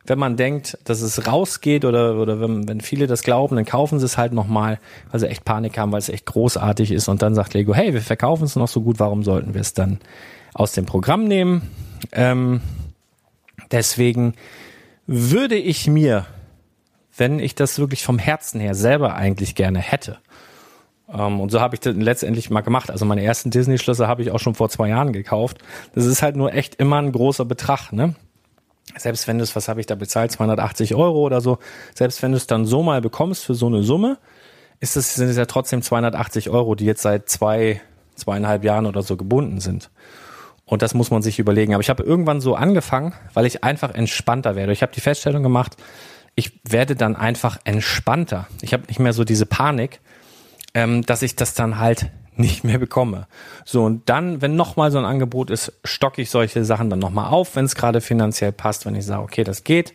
wenn 0.08 0.18
man 0.18 0.36
denkt, 0.36 0.78
dass 0.84 1.00
es 1.00 1.26
rausgeht 1.26 1.84
oder, 1.84 2.16
oder 2.16 2.40
wenn, 2.40 2.68
wenn 2.68 2.80
viele 2.80 3.06
das 3.06 3.22
glauben, 3.22 3.56
dann 3.56 3.64
kaufen 3.64 3.98
sie 3.98 4.04
es 4.04 4.18
halt 4.18 4.32
nochmal, 4.32 4.78
weil 5.10 5.20
sie 5.20 5.28
echt 5.28 5.44
Panik 5.44 5.78
haben, 5.78 5.92
weil 5.92 5.98
es 5.98 6.08
echt 6.08 6.26
großartig 6.26 6.92
ist 6.92 7.08
und 7.08 7.22
dann 7.22 7.34
sagt 7.34 7.54
Lego, 7.54 7.74
hey, 7.74 7.92
wir 7.92 8.02
verkaufen 8.02 8.44
es 8.44 8.56
noch 8.56 8.68
so 8.68 8.82
gut, 8.82 9.00
warum 9.00 9.24
sollten 9.24 9.54
wir 9.54 9.60
es 9.60 9.74
dann 9.74 9.98
aus 10.54 10.72
dem 10.72 10.86
Programm 10.86 11.24
nehmen? 11.24 11.70
Ähm, 12.12 12.60
deswegen 13.70 14.34
würde 15.06 15.56
ich 15.56 15.86
mir, 15.86 16.26
wenn 17.16 17.38
ich 17.38 17.54
das 17.54 17.78
wirklich 17.78 18.04
vom 18.04 18.18
Herzen 18.18 18.60
her 18.60 18.74
selber 18.74 19.14
eigentlich 19.14 19.54
gerne 19.54 19.80
hätte, 19.80 20.18
und 21.06 21.50
so 21.50 21.60
habe 21.60 21.76
ich 21.76 21.80
das 21.80 21.94
letztendlich 21.94 22.50
mal 22.50 22.62
gemacht. 22.62 22.90
Also 22.90 23.04
meine 23.04 23.22
ersten 23.22 23.50
Disney-Schlösser 23.50 24.08
habe 24.08 24.22
ich 24.22 24.32
auch 24.32 24.40
schon 24.40 24.54
vor 24.54 24.68
zwei 24.68 24.88
Jahren 24.88 25.12
gekauft. 25.12 25.58
Das 25.94 26.04
ist 26.04 26.22
halt 26.22 26.36
nur 26.36 26.52
echt 26.52 26.76
immer 26.76 26.96
ein 27.00 27.12
großer 27.12 27.44
Betrag, 27.44 27.92
ne? 27.92 28.14
Selbst 28.96 29.28
wenn 29.28 29.38
du 29.38 29.44
es, 29.44 29.54
was 29.54 29.68
habe 29.68 29.80
ich 29.80 29.86
da 29.86 29.94
bezahlt, 29.94 30.32
280 30.32 30.94
Euro 30.94 31.20
oder 31.20 31.40
so, 31.40 31.58
selbst 31.94 32.22
wenn 32.22 32.30
du 32.32 32.36
es 32.36 32.46
dann 32.46 32.64
so 32.64 32.82
mal 32.82 33.00
bekommst 33.00 33.44
für 33.44 33.54
so 33.54 33.66
eine 33.66 33.82
Summe, 33.82 34.18
ist 34.80 34.96
es, 34.96 35.14
sind 35.14 35.28
es 35.28 35.36
ja 35.36 35.46
trotzdem 35.46 35.82
280 35.82 36.50
Euro, 36.50 36.74
die 36.74 36.84
jetzt 36.84 37.02
seit 37.02 37.28
zwei, 37.28 37.80
zweieinhalb 38.14 38.64
Jahren 38.64 38.86
oder 38.86 39.02
so 39.02 39.16
gebunden 39.16 39.60
sind. 39.60 39.90
Und 40.64 40.82
das 40.82 40.94
muss 40.94 41.10
man 41.10 41.22
sich 41.22 41.38
überlegen. 41.38 41.74
Aber 41.74 41.80
ich 41.80 41.90
habe 41.90 42.02
irgendwann 42.02 42.40
so 42.40 42.54
angefangen, 42.54 43.12
weil 43.34 43.46
ich 43.46 43.62
einfach 43.62 43.94
entspannter 43.94 44.56
werde. 44.56 44.72
Ich 44.72 44.82
habe 44.82 44.92
die 44.92 45.00
Feststellung 45.00 45.42
gemacht, 45.42 45.76
ich 46.34 46.60
werde 46.64 46.96
dann 46.96 47.16
einfach 47.16 47.58
entspannter. 47.64 48.46
Ich 48.60 48.72
habe 48.72 48.86
nicht 48.88 48.98
mehr 48.98 49.12
so 49.12 49.24
diese 49.24 49.46
Panik, 49.46 50.00
ähm, 50.76 51.06
dass 51.06 51.22
ich 51.22 51.34
das 51.36 51.54
dann 51.54 51.78
halt 51.78 52.10
nicht 52.36 52.62
mehr 52.62 52.78
bekomme. 52.78 53.26
So, 53.64 53.82
und 53.84 54.10
dann, 54.10 54.42
wenn 54.42 54.56
nochmal 54.56 54.90
so 54.90 54.98
ein 54.98 55.06
Angebot 55.06 55.48
ist, 55.48 55.72
stocke 55.84 56.20
ich 56.20 56.28
solche 56.28 56.66
Sachen 56.66 56.90
dann 56.90 56.98
nochmal 56.98 57.30
auf, 57.32 57.56
wenn 57.56 57.64
es 57.64 57.74
gerade 57.74 58.02
finanziell 58.02 58.52
passt, 58.52 58.84
wenn 58.84 58.94
ich 58.94 59.06
sage, 59.06 59.22
okay, 59.22 59.42
das 59.42 59.64
geht. 59.64 59.94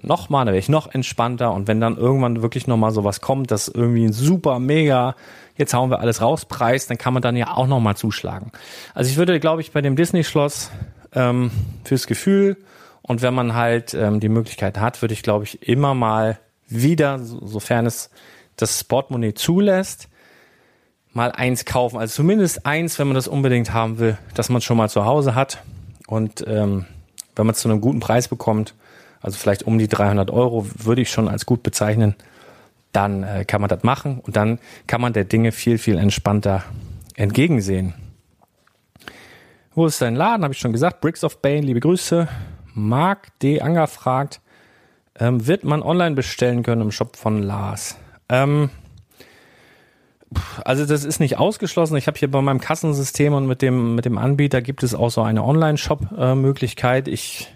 Nochmal, 0.00 0.46
da 0.46 0.52
wäre 0.52 0.58
ich 0.58 0.70
noch 0.70 0.94
entspannter 0.94 1.52
und 1.52 1.68
wenn 1.68 1.78
dann 1.78 1.98
irgendwann 1.98 2.40
wirklich 2.40 2.66
nochmal 2.66 2.92
sowas 2.92 3.20
kommt, 3.20 3.50
das 3.50 3.68
irgendwie 3.68 4.06
ein 4.06 4.14
super, 4.14 4.58
mega, 4.58 5.14
jetzt 5.56 5.74
hauen 5.74 5.90
wir 5.90 6.00
alles 6.00 6.22
raus, 6.22 6.46
Preis, 6.46 6.86
dann 6.86 6.96
kann 6.96 7.12
man 7.12 7.22
dann 7.22 7.36
ja 7.36 7.54
auch 7.54 7.66
nochmal 7.66 7.96
zuschlagen. 7.96 8.50
Also 8.94 9.10
ich 9.10 9.18
würde, 9.18 9.38
glaube 9.40 9.60
ich, 9.60 9.72
bei 9.72 9.82
dem 9.82 9.94
Disney-Schloss 9.94 10.70
ähm, 11.12 11.50
fürs 11.84 12.06
Gefühl 12.06 12.56
und 13.02 13.20
wenn 13.20 13.34
man 13.34 13.54
halt 13.54 13.92
ähm, 13.92 14.20
die 14.20 14.30
Möglichkeit 14.30 14.78
hat, 14.80 15.02
würde 15.02 15.12
ich, 15.12 15.22
glaube 15.22 15.44
ich, 15.44 15.68
immer 15.68 15.94
mal 15.94 16.38
wieder, 16.66 17.18
so, 17.18 17.44
sofern 17.46 17.84
es 17.84 18.10
das 18.58 18.84
Portemonnaie 18.84 19.34
zulässt, 19.34 20.08
mal 21.12 21.32
eins 21.32 21.64
kaufen. 21.64 21.98
Also 21.98 22.16
zumindest 22.16 22.66
eins, 22.66 22.98
wenn 22.98 23.08
man 23.08 23.14
das 23.14 23.28
unbedingt 23.28 23.72
haben 23.72 23.98
will, 23.98 24.18
dass 24.34 24.50
man 24.50 24.60
schon 24.60 24.76
mal 24.76 24.88
zu 24.88 25.04
Hause 25.04 25.34
hat. 25.34 25.62
Und 26.06 26.44
ähm, 26.46 26.84
wenn 27.36 27.46
man 27.46 27.54
es 27.54 27.60
zu 27.60 27.68
einem 27.68 27.80
guten 27.80 28.00
Preis 28.00 28.28
bekommt, 28.28 28.74
also 29.20 29.38
vielleicht 29.38 29.62
um 29.64 29.78
die 29.78 29.88
300 29.88 30.30
Euro, 30.30 30.66
würde 30.74 31.02
ich 31.02 31.10
schon 31.10 31.28
als 31.28 31.46
gut 31.46 31.62
bezeichnen, 31.62 32.14
dann 32.92 33.22
äh, 33.22 33.44
kann 33.44 33.60
man 33.60 33.68
das 33.68 33.82
machen 33.82 34.20
und 34.20 34.36
dann 34.36 34.58
kann 34.86 35.00
man 35.00 35.12
der 35.12 35.24
Dinge 35.24 35.52
viel, 35.52 35.78
viel 35.78 35.98
entspannter 35.98 36.64
entgegensehen. 37.14 37.94
Wo 39.74 39.86
ist 39.86 40.00
dein 40.00 40.16
Laden? 40.16 40.42
Habe 40.42 40.54
ich 40.54 40.60
schon 40.60 40.72
gesagt. 40.72 41.00
Bricks 41.00 41.22
of 41.22 41.40
Bane, 41.40 41.60
liebe 41.60 41.80
Grüße. 41.80 42.28
Marc 42.74 43.38
D. 43.40 43.60
Anger 43.60 43.86
fragt, 43.86 44.40
ähm, 45.18 45.46
wird 45.46 45.64
man 45.64 45.82
online 45.82 46.14
bestellen 46.14 46.62
können 46.62 46.82
im 46.82 46.90
Shop 46.92 47.16
von 47.16 47.42
Lars? 47.42 47.96
Ähm, 48.28 48.70
also 50.64 50.84
das 50.84 51.04
ist 51.04 51.20
nicht 51.20 51.38
ausgeschlossen. 51.38 51.96
Ich 51.96 52.06
habe 52.06 52.18
hier 52.18 52.30
bei 52.30 52.42
meinem 52.42 52.60
Kassensystem 52.60 53.32
und 53.32 53.46
mit 53.46 53.62
dem 53.62 53.94
mit 53.94 54.04
dem 54.04 54.18
Anbieter 54.18 54.60
gibt 54.60 54.82
es 54.82 54.94
auch 54.94 55.10
so 55.10 55.22
eine 55.22 55.42
Online-Shop-Möglichkeit. 55.42 57.08
ich, 57.08 57.48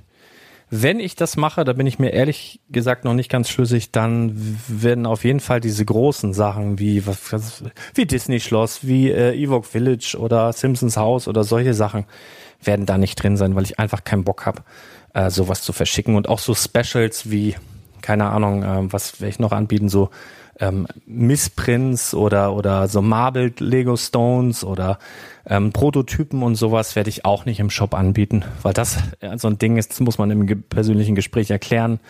wenn 0.70 0.98
ich 0.98 1.14
das 1.14 1.36
mache, 1.36 1.64
da 1.64 1.74
bin 1.74 1.86
ich 1.86 1.98
mir 1.98 2.14
ehrlich 2.14 2.60
gesagt 2.70 3.04
noch 3.04 3.12
nicht 3.12 3.30
ganz 3.30 3.50
schlüssig, 3.50 3.92
dann 3.92 4.32
werden 4.68 5.04
auf 5.04 5.24
jeden 5.24 5.40
Fall 5.40 5.60
diese 5.60 5.84
großen 5.84 6.32
Sachen 6.32 6.78
wie 6.78 7.06
was, 7.06 7.62
wie 7.94 8.06
Disney 8.06 8.40
Schloss, 8.40 8.86
wie 8.86 9.10
äh, 9.10 9.34
Evoque 9.34 9.66
Village 9.66 10.16
oder 10.18 10.50
Simpsons 10.54 10.96
Haus 10.96 11.28
oder 11.28 11.44
solche 11.44 11.74
Sachen 11.74 12.06
werden 12.62 12.86
da 12.86 12.96
nicht 12.96 13.22
drin 13.22 13.36
sein, 13.36 13.54
weil 13.54 13.64
ich 13.64 13.78
einfach 13.78 14.04
keinen 14.04 14.24
Bock 14.24 14.46
habe, 14.46 14.62
äh, 15.12 15.28
sowas 15.28 15.60
zu 15.60 15.74
verschicken 15.74 16.14
und 16.14 16.26
auch 16.26 16.38
so 16.38 16.54
Specials 16.54 17.30
wie 17.30 17.54
keine 18.00 18.30
Ahnung, 18.30 18.62
äh, 18.62 18.92
was 18.92 19.20
werde 19.20 19.30
ich 19.30 19.38
noch 19.38 19.52
anbieten, 19.52 19.88
so 19.88 20.10
ähm, 20.60 20.86
Missprints 21.06 22.14
oder, 22.14 22.54
oder 22.54 22.88
so 22.88 23.02
Marbled 23.02 23.60
Lego 23.60 23.96
Stones 23.96 24.64
oder 24.64 24.98
ähm, 25.46 25.72
Prototypen 25.72 26.42
und 26.42 26.54
sowas 26.54 26.94
werde 26.94 27.10
ich 27.10 27.24
auch 27.24 27.44
nicht 27.44 27.60
im 27.60 27.70
Shop 27.70 27.94
anbieten, 27.94 28.44
weil 28.62 28.72
das 28.72 28.98
so 29.36 29.48
ein 29.48 29.58
Ding 29.58 29.76
ist, 29.76 29.90
das 29.90 30.00
muss 30.00 30.18
man 30.18 30.30
im 30.30 30.62
persönlichen 30.64 31.14
Gespräch 31.14 31.50
erklären. 31.50 32.00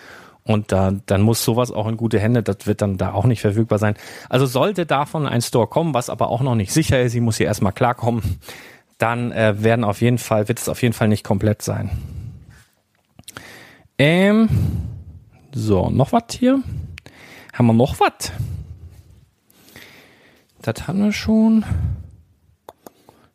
Und 0.44 0.72
da, 0.72 0.92
dann 1.06 1.22
muss 1.22 1.44
sowas 1.44 1.70
auch 1.70 1.86
in 1.86 1.96
gute 1.96 2.18
Hände, 2.18 2.42
das 2.42 2.66
wird 2.66 2.82
dann 2.82 2.98
da 2.98 3.12
auch 3.12 3.26
nicht 3.26 3.40
verfügbar 3.40 3.78
sein. 3.78 3.94
Also 4.28 4.46
sollte 4.46 4.86
davon 4.86 5.26
ein 5.26 5.40
Store 5.40 5.68
kommen, 5.68 5.94
was 5.94 6.10
aber 6.10 6.30
auch 6.30 6.40
noch 6.40 6.56
nicht 6.56 6.72
sicher 6.72 7.00
ist, 7.00 7.14
ich 7.14 7.20
muss 7.20 7.36
hier 7.36 7.46
erstmal 7.46 7.72
klarkommen, 7.72 8.22
dann 8.98 9.30
äh, 9.30 9.62
werden 9.62 9.84
auf 9.84 10.00
jeden 10.00 10.18
Fall, 10.18 10.48
wird 10.48 10.58
es 10.58 10.68
auf 10.68 10.82
jeden 10.82 10.94
Fall 10.94 11.08
nicht 11.08 11.24
komplett 11.24 11.62
sein. 11.62 11.90
Ähm, 13.98 14.48
so, 15.54 15.90
noch 15.90 16.12
was 16.12 16.24
hier? 16.32 16.60
Haben 17.52 17.66
wir 17.66 17.74
noch 17.74 18.00
was? 18.00 18.32
Das 20.62 20.86
haben 20.86 21.04
wir 21.04 21.12
schon. 21.12 21.64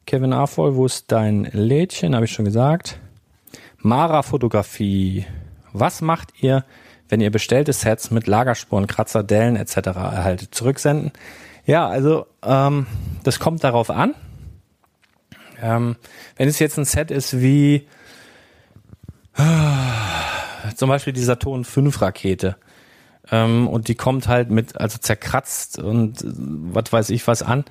Kevin 0.06 0.34
Afol, 0.34 0.76
wo 0.76 0.86
ist 0.86 1.12
dein 1.12 1.44
Lädchen? 1.52 2.16
Habe 2.16 2.26
ich 2.26 2.32
schon 2.32 2.46
gesagt. 2.46 3.00
Mara 3.78 4.24
Fotografie. 4.24 5.26
Was 5.72 6.02
macht 6.02 6.42
ihr, 6.42 6.66
wenn 7.10 7.22
ihr 7.22 7.30
bestellte 7.30 7.74
Sets 7.74 8.10
mit 8.10 8.26
Lagerspuren, 8.26 8.88
Kratzer, 8.88 9.24
Dellen 9.24 9.56
etc. 9.56 9.78
erhaltet? 9.78 10.56
Zurücksenden? 10.56 11.12
Ja, 11.66 11.88
also 11.88 12.26
ähm, 12.44 12.88
das 13.24 13.40
kommt 13.40 13.64
darauf 13.64 13.90
an. 13.90 14.16
Ähm, 15.62 15.96
wenn 16.38 16.48
es 16.48 16.60
jetzt 16.60 16.78
ein 16.80 16.86
Set 16.86 17.12
ist 17.12 17.40
wie 17.40 17.88
äh, 19.38 20.74
zum 20.76 20.90
Beispiel 20.90 21.14
die 21.14 21.22
Saturn 21.24 21.66
5 21.66 22.02
Rakete, 22.02 22.56
ähm, 23.32 23.68
und 23.68 23.88
die 23.88 23.96
kommt 23.96 24.28
halt 24.28 24.50
mit, 24.50 24.80
also 24.80 24.98
zerkratzt 24.98 25.80
und 25.80 26.22
äh, 26.22 26.32
was 26.36 26.92
weiß 26.92 27.10
ich 27.10 27.28
was 27.28 27.44
an. 27.44 27.66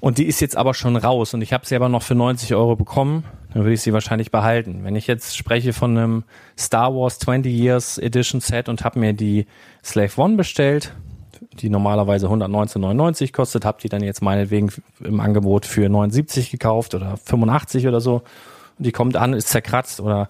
Und 0.00 0.18
die 0.18 0.26
ist 0.26 0.40
jetzt 0.40 0.56
aber 0.56 0.74
schon 0.74 0.96
raus 0.96 1.32
und 1.32 1.42
ich 1.42 1.52
habe 1.52 1.64
sie 1.64 1.76
aber 1.76 1.88
noch 1.88 2.02
für 2.02 2.16
90 2.16 2.54
Euro 2.54 2.74
bekommen, 2.74 3.24
dann 3.52 3.62
würde 3.62 3.74
ich 3.74 3.82
sie 3.82 3.92
wahrscheinlich 3.92 4.30
behalten. 4.32 4.80
Wenn 4.82 4.96
ich 4.96 5.06
jetzt 5.06 5.36
spreche 5.36 5.72
von 5.72 5.96
einem 5.96 6.24
Star 6.58 6.92
Wars 6.94 7.18
20 7.20 7.52
Years 7.52 7.98
Edition 7.98 8.40
Set 8.40 8.68
und 8.68 8.84
habe 8.84 8.98
mir 8.98 9.12
die 9.12 9.46
Slave 9.84 10.10
One 10.16 10.36
bestellt, 10.36 10.92
die 11.60 11.68
normalerweise 11.68 12.26
119,99 12.26 13.32
kostet, 13.32 13.64
habe 13.64 13.80
die 13.80 13.88
dann 13.88 14.02
jetzt 14.02 14.22
meinetwegen 14.22 14.72
im 15.04 15.20
Angebot 15.20 15.66
für 15.66 15.88
79 15.88 16.50
gekauft 16.50 16.94
oder 16.94 17.16
85 17.16 17.86
oder 17.86 18.00
so. 18.00 18.22
Und 18.78 18.86
die 18.86 18.92
kommt 18.92 19.16
an, 19.16 19.34
ist 19.34 19.48
zerkratzt 19.48 20.00
oder 20.00 20.28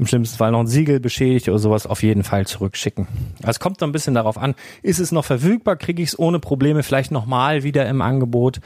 im 0.00 0.06
schlimmsten 0.06 0.38
Fall 0.38 0.50
noch 0.50 0.60
ein 0.60 0.66
Siegel 0.66 0.98
beschädigt 0.98 1.46
oder 1.50 1.58
sowas 1.58 1.86
auf 1.86 2.02
jeden 2.02 2.24
Fall 2.24 2.46
zurückschicken. 2.46 3.06
Also 3.40 3.50
es 3.50 3.60
kommt 3.60 3.80
so 3.80 3.84
ein 3.84 3.92
bisschen 3.92 4.14
darauf 4.14 4.38
an, 4.38 4.54
ist 4.82 4.98
es 4.98 5.12
noch 5.12 5.26
verfügbar, 5.26 5.76
kriege 5.76 6.02
ich 6.02 6.08
es 6.10 6.18
ohne 6.18 6.40
Probleme 6.40 6.82
vielleicht 6.82 7.10
nochmal 7.10 7.64
wieder 7.64 7.86
im 7.86 8.00
Angebot 8.00 8.60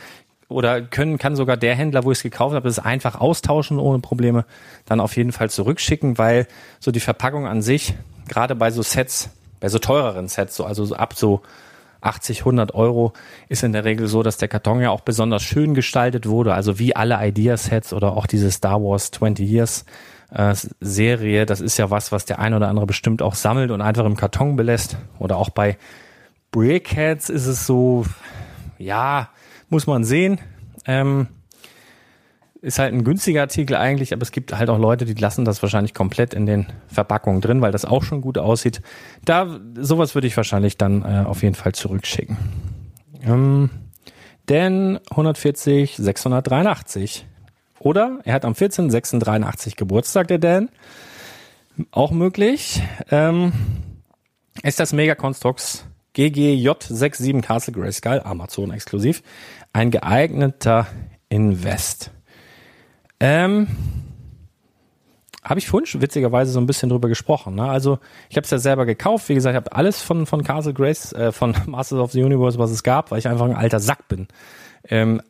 oder 0.48 0.80
können 0.80 1.18
kann 1.18 1.34
sogar 1.34 1.56
der 1.56 1.74
Händler, 1.74 2.04
wo 2.04 2.12
ich 2.12 2.18
es 2.18 2.22
gekauft 2.22 2.54
habe, 2.54 2.68
es 2.68 2.78
einfach 2.78 3.20
austauschen 3.20 3.80
ohne 3.80 3.98
Probleme, 3.98 4.44
dann 4.86 5.00
auf 5.00 5.16
jeden 5.16 5.32
Fall 5.32 5.50
zurückschicken, 5.50 6.18
weil 6.18 6.46
so 6.78 6.92
die 6.92 7.00
Verpackung 7.00 7.48
an 7.48 7.62
sich, 7.62 7.94
gerade 8.28 8.54
bei 8.54 8.70
so 8.70 8.82
Sets, 8.82 9.30
bei 9.58 9.68
so 9.68 9.80
teureren 9.80 10.28
Sets, 10.28 10.54
so 10.54 10.64
also 10.64 10.84
so 10.84 10.94
ab 10.94 11.14
so 11.16 11.42
80, 12.00 12.40
100 12.40 12.74
Euro 12.74 13.12
ist 13.48 13.64
in 13.64 13.72
der 13.72 13.84
Regel 13.84 14.06
so, 14.06 14.22
dass 14.22 14.36
der 14.36 14.46
Karton 14.46 14.80
ja 14.80 14.90
auch 14.90 15.00
besonders 15.00 15.42
schön 15.42 15.74
gestaltet 15.74 16.28
wurde, 16.28 16.54
also 16.54 16.78
wie 16.78 16.94
alle 16.94 17.18
Idea-Sets 17.20 17.92
oder 17.92 18.16
auch 18.16 18.28
diese 18.28 18.52
Star 18.52 18.80
Wars 18.80 19.10
20 19.10 19.50
Years 19.50 19.84
äh, 20.34 20.54
Serie, 20.80 21.46
das 21.46 21.60
ist 21.60 21.78
ja 21.78 21.90
was, 21.90 22.12
was 22.12 22.24
der 22.24 22.40
ein 22.40 22.54
oder 22.54 22.68
andere 22.68 22.86
bestimmt 22.86 23.22
auch 23.22 23.34
sammelt 23.34 23.70
und 23.70 23.80
einfach 23.80 24.04
im 24.04 24.16
Karton 24.16 24.56
belässt. 24.56 24.98
Oder 25.18 25.36
auch 25.36 25.50
bei 25.50 25.78
Brickheads 26.50 27.30
ist 27.30 27.46
es 27.46 27.66
so, 27.66 28.04
ja, 28.78 29.30
muss 29.68 29.86
man 29.86 30.04
sehen. 30.04 30.40
Ähm, 30.86 31.28
ist 32.60 32.78
halt 32.78 32.94
ein 32.94 33.04
günstiger 33.04 33.42
Artikel 33.42 33.76
eigentlich, 33.76 34.12
aber 34.12 34.22
es 34.22 34.32
gibt 34.32 34.56
halt 34.56 34.70
auch 34.70 34.78
Leute, 34.78 35.04
die 35.04 35.14
lassen 35.14 35.44
das 35.44 35.62
wahrscheinlich 35.62 35.92
komplett 35.92 36.32
in 36.32 36.46
den 36.46 36.66
Verpackungen 36.88 37.40
drin, 37.40 37.60
weil 37.60 37.72
das 37.72 37.84
auch 37.84 38.02
schon 38.02 38.22
gut 38.22 38.38
aussieht. 38.38 38.80
Da 39.24 39.60
sowas 39.78 40.14
würde 40.14 40.26
ich 40.26 40.36
wahrscheinlich 40.36 40.78
dann 40.78 41.02
äh, 41.02 41.24
auf 41.26 41.42
jeden 41.42 41.54
Fall 41.54 41.72
zurückschicken. 41.72 42.38
Ähm, 43.22 43.70
denn 44.48 44.98
140 45.10 45.96
683 45.96 47.26
oder 47.84 48.20
er 48.24 48.32
hat 48.34 48.44
am 48.44 48.54
14.06.83 48.54 49.76
Geburtstag, 49.76 50.28
der 50.28 50.38
Dan. 50.38 50.70
Auch 51.90 52.12
möglich. 52.12 52.82
Ähm, 53.10 53.52
ist 54.62 54.80
das 54.80 54.92
Mega 54.92 55.14
Constructs 55.14 55.84
GGJ67 56.16 57.42
Castle 57.42 57.74
Grayskull, 57.74 58.20
Amazon 58.24 58.70
exklusiv, 58.70 59.22
ein 59.72 59.90
geeigneter 59.90 60.86
Invest. 61.28 62.10
Ähm, 63.20 63.66
habe 65.42 65.58
ich 65.58 65.66
vorhin 65.66 65.86
schon 65.86 66.00
witzigerweise 66.00 66.52
so 66.52 66.60
ein 66.60 66.66
bisschen 66.66 66.88
drüber 66.88 67.08
gesprochen. 67.08 67.56
Ne? 67.56 67.68
Also 67.68 67.98
ich 68.30 68.36
habe 68.36 68.44
es 68.44 68.50
ja 68.50 68.58
selber 68.58 68.86
gekauft. 68.86 69.28
Wie 69.28 69.34
gesagt, 69.34 69.52
ich 69.52 69.56
habe 69.56 69.76
alles 69.76 70.00
von 70.00 70.24
von 70.24 70.42
Castle 70.42 70.72
Grace, 70.72 71.12
äh, 71.12 71.32
von 71.32 71.54
Masters 71.66 71.98
of 71.98 72.12
the 72.12 72.22
Universe, 72.22 72.58
was 72.58 72.70
es 72.70 72.82
gab, 72.82 73.10
weil 73.10 73.18
ich 73.18 73.28
einfach 73.28 73.44
ein 73.44 73.56
alter 73.56 73.80
Sack 73.80 74.08
bin. 74.08 74.28
Ähm, 74.88 75.20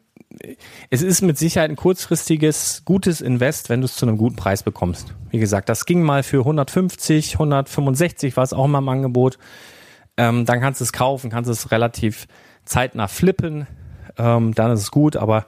es 0.90 1.02
ist 1.02 1.22
mit 1.22 1.38
Sicherheit 1.38 1.70
ein 1.70 1.76
kurzfristiges, 1.76 2.82
gutes 2.84 3.20
Invest, 3.20 3.68
wenn 3.68 3.80
du 3.80 3.86
es 3.86 3.96
zu 3.96 4.06
einem 4.06 4.18
guten 4.18 4.36
Preis 4.36 4.62
bekommst. 4.62 5.14
Wie 5.30 5.38
gesagt, 5.38 5.68
das 5.68 5.86
ging 5.86 6.02
mal 6.02 6.22
für 6.22 6.40
150, 6.40 7.34
165 7.34 8.36
war 8.36 8.44
es 8.44 8.52
auch 8.52 8.66
mal 8.66 8.78
im 8.78 8.88
Angebot. 8.88 9.38
Ähm, 10.16 10.44
dann 10.44 10.60
kannst 10.60 10.80
du 10.80 10.84
es 10.84 10.92
kaufen, 10.92 11.30
kannst 11.30 11.50
es 11.50 11.70
relativ 11.70 12.26
zeitnah 12.64 13.08
flippen. 13.08 13.66
Ähm, 14.16 14.54
dann 14.54 14.70
ist 14.70 14.80
es 14.80 14.90
gut, 14.90 15.16
aber 15.16 15.46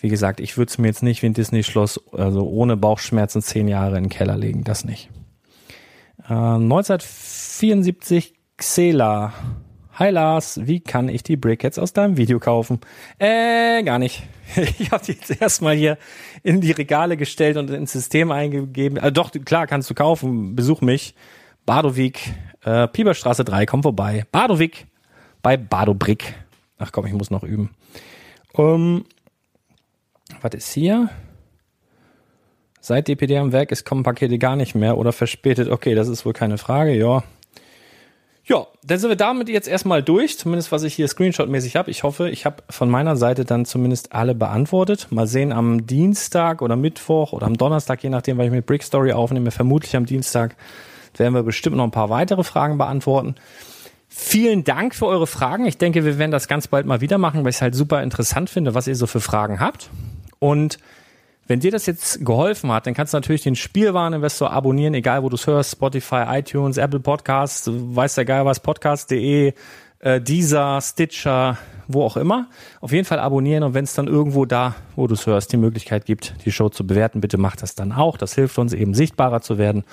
wie 0.00 0.08
gesagt, 0.08 0.40
ich 0.40 0.56
würde 0.56 0.70
es 0.70 0.78
mir 0.78 0.88
jetzt 0.88 1.02
nicht 1.02 1.22
wie 1.22 1.26
ein 1.26 1.34
Disney-Schloss, 1.34 2.00
also 2.12 2.48
ohne 2.48 2.76
Bauchschmerzen 2.76 3.42
zehn 3.42 3.68
Jahre 3.68 3.96
in 3.96 4.04
den 4.04 4.10
Keller 4.10 4.36
legen, 4.36 4.64
das 4.64 4.84
nicht. 4.84 5.10
Äh, 6.28 6.34
1974 6.34 8.34
Xela. 8.56 9.32
Hi 9.98 10.10
Lars, 10.10 10.60
wie 10.62 10.78
kann 10.78 11.08
ich 11.08 11.24
die 11.24 11.36
Brickheads 11.36 11.76
aus 11.76 11.92
deinem 11.92 12.16
Video 12.16 12.38
kaufen? 12.38 12.78
Äh, 13.18 13.82
gar 13.82 13.98
nicht. 13.98 14.22
Ich 14.78 14.92
habe 14.92 15.04
die 15.04 15.12
jetzt 15.12 15.42
erstmal 15.42 15.74
hier 15.74 15.98
in 16.44 16.60
die 16.60 16.70
Regale 16.70 17.16
gestellt 17.16 17.56
und 17.56 17.68
ins 17.70 17.92
System 17.94 18.30
eingegeben. 18.30 18.96
Also 18.98 19.10
doch, 19.10 19.32
klar, 19.44 19.66
kannst 19.66 19.90
du 19.90 19.94
kaufen. 19.94 20.54
Besuch 20.54 20.82
mich. 20.82 21.16
Badowik, 21.66 22.20
äh, 22.62 22.86
Pieberstraße 22.86 23.44
3, 23.44 23.66
komm 23.66 23.82
vorbei. 23.82 24.24
Badowik 24.30 24.86
bei 25.42 25.56
Badobrick. 25.56 26.32
Ach 26.78 26.92
komm, 26.92 27.06
ich 27.06 27.12
muss 27.12 27.30
noch 27.30 27.42
üben. 27.42 27.70
Um, 28.52 29.04
was 30.40 30.54
ist 30.54 30.72
hier? 30.72 31.10
Seit 32.80 33.08
DPD 33.08 33.36
am 33.36 33.50
Werk 33.50 33.72
ist 33.72 33.84
kommen 33.84 34.04
Pakete 34.04 34.38
gar 34.38 34.54
nicht 34.54 34.76
mehr 34.76 34.96
oder 34.96 35.12
verspätet. 35.12 35.68
Okay, 35.68 35.96
das 35.96 36.06
ist 36.06 36.24
wohl 36.24 36.34
keine 36.34 36.56
Frage, 36.56 36.94
ja. 36.94 37.24
Ja, 38.48 38.66
dann 38.82 38.98
sind 38.98 39.10
wir 39.10 39.16
damit 39.16 39.50
jetzt 39.50 39.68
erstmal 39.68 40.02
durch, 40.02 40.38
zumindest 40.38 40.72
was 40.72 40.82
ich 40.82 40.94
hier 40.94 41.06
Screenshot-mäßig 41.06 41.76
habe. 41.76 41.90
Ich 41.90 42.02
hoffe, 42.02 42.30
ich 42.30 42.46
habe 42.46 42.62
von 42.70 42.88
meiner 42.88 43.14
Seite 43.14 43.44
dann 43.44 43.66
zumindest 43.66 44.14
alle 44.14 44.34
beantwortet. 44.34 45.08
Mal 45.10 45.26
sehen, 45.26 45.52
am 45.52 45.86
Dienstag 45.86 46.62
oder 46.62 46.74
Mittwoch 46.74 47.34
oder 47.34 47.46
am 47.46 47.58
Donnerstag, 47.58 48.02
je 48.02 48.08
nachdem, 48.08 48.38
weil 48.38 48.46
ich 48.46 48.52
mit 48.52 48.64
Brick 48.64 48.82
Story 48.82 49.12
aufnehme, 49.12 49.50
vermutlich 49.50 49.94
am 49.96 50.06
Dienstag, 50.06 50.56
werden 51.14 51.34
wir 51.34 51.42
bestimmt 51.42 51.76
noch 51.76 51.84
ein 51.84 51.90
paar 51.90 52.08
weitere 52.08 52.42
Fragen 52.42 52.78
beantworten. 52.78 53.34
Vielen 54.08 54.64
Dank 54.64 54.94
für 54.94 55.06
eure 55.06 55.26
Fragen. 55.26 55.66
Ich 55.66 55.76
denke, 55.76 56.06
wir 56.06 56.16
werden 56.18 56.30
das 56.30 56.48
ganz 56.48 56.68
bald 56.68 56.86
mal 56.86 57.02
wieder 57.02 57.18
machen, 57.18 57.44
weil 57.44 57.50
ich 57.50 57.56
es 57.56 57.62
halt 57.62 57.74
super 57.74 58.02
interessant 58.02 58.48
finde, 58.48 58.74
was 58.74 58.86
ihr 58.86 58.96
so 58.96 59.06
für 59.06 59.20
Fragen 59.20 59.60
habt. 59.60 59.90
Und 60.38 60.78
wenn 61.48 61.60
dir 61.60 61.70
das 61.70 61.86
jetzt 61.86 62.24
geholfen 62.24 62.70
hat, 62.70 62.86
dann 62.86 62.92
kannst 62.92 63.14
du 63.14 63.16
natürlich 63.16 63.42
den 63.42 63.56
Spielwareninvestor 63.56 64.52
abonnieren, 64.52 64.92
egal 64.92 65.22
wo 65.22 65.30
du 65.30 65.34
es 65.34 65.46
hörst, 65.46 65.72
Spotify, 65.72 66.24
iTunes, 66.28 66.76
Apple 66.76 67.00
Podcasts, 67.00 67.68
weiß 67.72 68.16
der 68.16 68.26
Geil 68.26 68.44
was, 68.44 68.60
podcast.de, 68.60 69.54
äh, 70.00 70.20
Deezer, 70.20 70.78
Stitcher, 70.82 71.56
wo 71.88 72.02
auch 72.02 72.18
immer. 72.18 72.48
Auf 72.82 72.92
jeden 72.92 73.06
Fall 73.06 73.18
abonnieren 73.18 73.62
und 73.62 73.72
wenn 73.72 73.84
es 73.84 73.94
dann 73.94 74.08
irgendwo 74.08 74.44
da, 74.44 74.74
wo 74.94 75.06
du 75.06 75.14
es 75.14 75.26
hörst, 75.26 75.50
die 75.50 75.56
Möglichkeit 75.56 76.04
gibt, 76.04 76.34
die 76.44 76.52
Show 76.52 76.68
zu 76.68 76.86
bewerten, 76.86 77.22
bitte 77.22 77.38
mach 77.38 77.56
das 77.56 77.74
dann 77.74 77.92
auch. 77.92 78.18
Das 78.18 78.34
hilft 78.34 78.58
uns 78.58 78.74
eben 78.74 78.92
sichtbarer 78.92 79.40
zu 79.40 79.56
werden. 79.56 79.84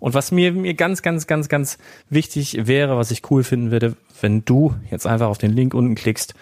Und 0.00 0.14
was 0.14 0.32
mir, 0.32 0.50
mir 0.52 0.74
ganz, 0.74 1.00
ganz, 1.00 1.28
ganz, 1.28 1.48
ganz 1.48 1.78
wichtig 2.10 2.66
wäre, 2.66 2.96
was 2.96 3.12
ich 3.12 3.30
cool 3.30 3.44
finden 3.44 3.70
würde, 3.70 3.96
wenn 4.20 4.44
du 4.44 4.74
jetzt 4.90 5.06
einfach 5.06 5.28
auf 5.28 5.38
den 5.38 5.52
Link 5.52 5.74
unten 5.74 5.94
klickst 5.94 6.34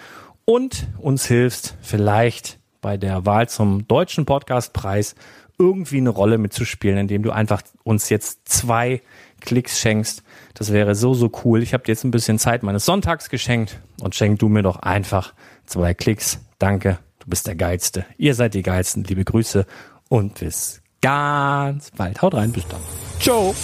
und 0.47 0.89
uns 0.99 1.27
hilfst, 1.27 1.77
vielleicht 1.83 2.59
bei 2.83 2.99
der 2.99 3.25
Wahl 3.25 3.49
zum 3.49 3.89
deutschen 3.89 4.27
Podcastpreis 4.27 5.15
irgendwie 5.59 5.99
eine 5.99 6.11
Rolle 6.11 6.37
mitzuspielen, 6.37 6.99
indem 6.99 7.23
du 7.23 7.31
einfach 7.31 7.63
uns 7.85 8.11
jetzt 8.11 8.49
zwei 8.49 9.01
Klicks 9.41 9.81
schenkst. 9.81 10.23
Das 10.55 10.73
wäre 10.73 10.95
so, 10.95 11.15
so 11.15 11.31
cool. 11.45 11.63
Ich 11.63 11.73
habe 11.73 11.85
dir 11.85 11.93
jetzt 11.93 12.05
ein 12.05 12.11
bisschen 12.11 12.39
Zeit 12.39 12.63
meines 12.63 12.85
Sonntags 12.85 13.31
geschenkt 13.31 13.81
und 14.01 14.15
schenk 14.15 14.39
du 14.41 14.49
mir 14.49 14.63
doch 14.63 14.77
einfach 14.77 15.33
zwei 15.65 15.95
Klicks. 15.95 16.41
Danke, 16.59 16.99
du 17.21 17.29
bist 17.29 17.47
der 17.47 17.55
Geilste. 17.55 18.05
Ihr 18.19 18.35
seid 18.35 18.55
die 18.55 18.63
Geilsten. 18.63 19.05
Liebe 19.05 19.25
Grüße 19.25 19.67
und 20.09 20.41
bis 20.41 20.83
ganz 21.01 21.91
bald. 21.93 22.21
Haut 22.23 22.35
rein, 22.35 22.53
bis 22.53 22.67
dann. 22.69 22.81
Ciao. 23.19 23.55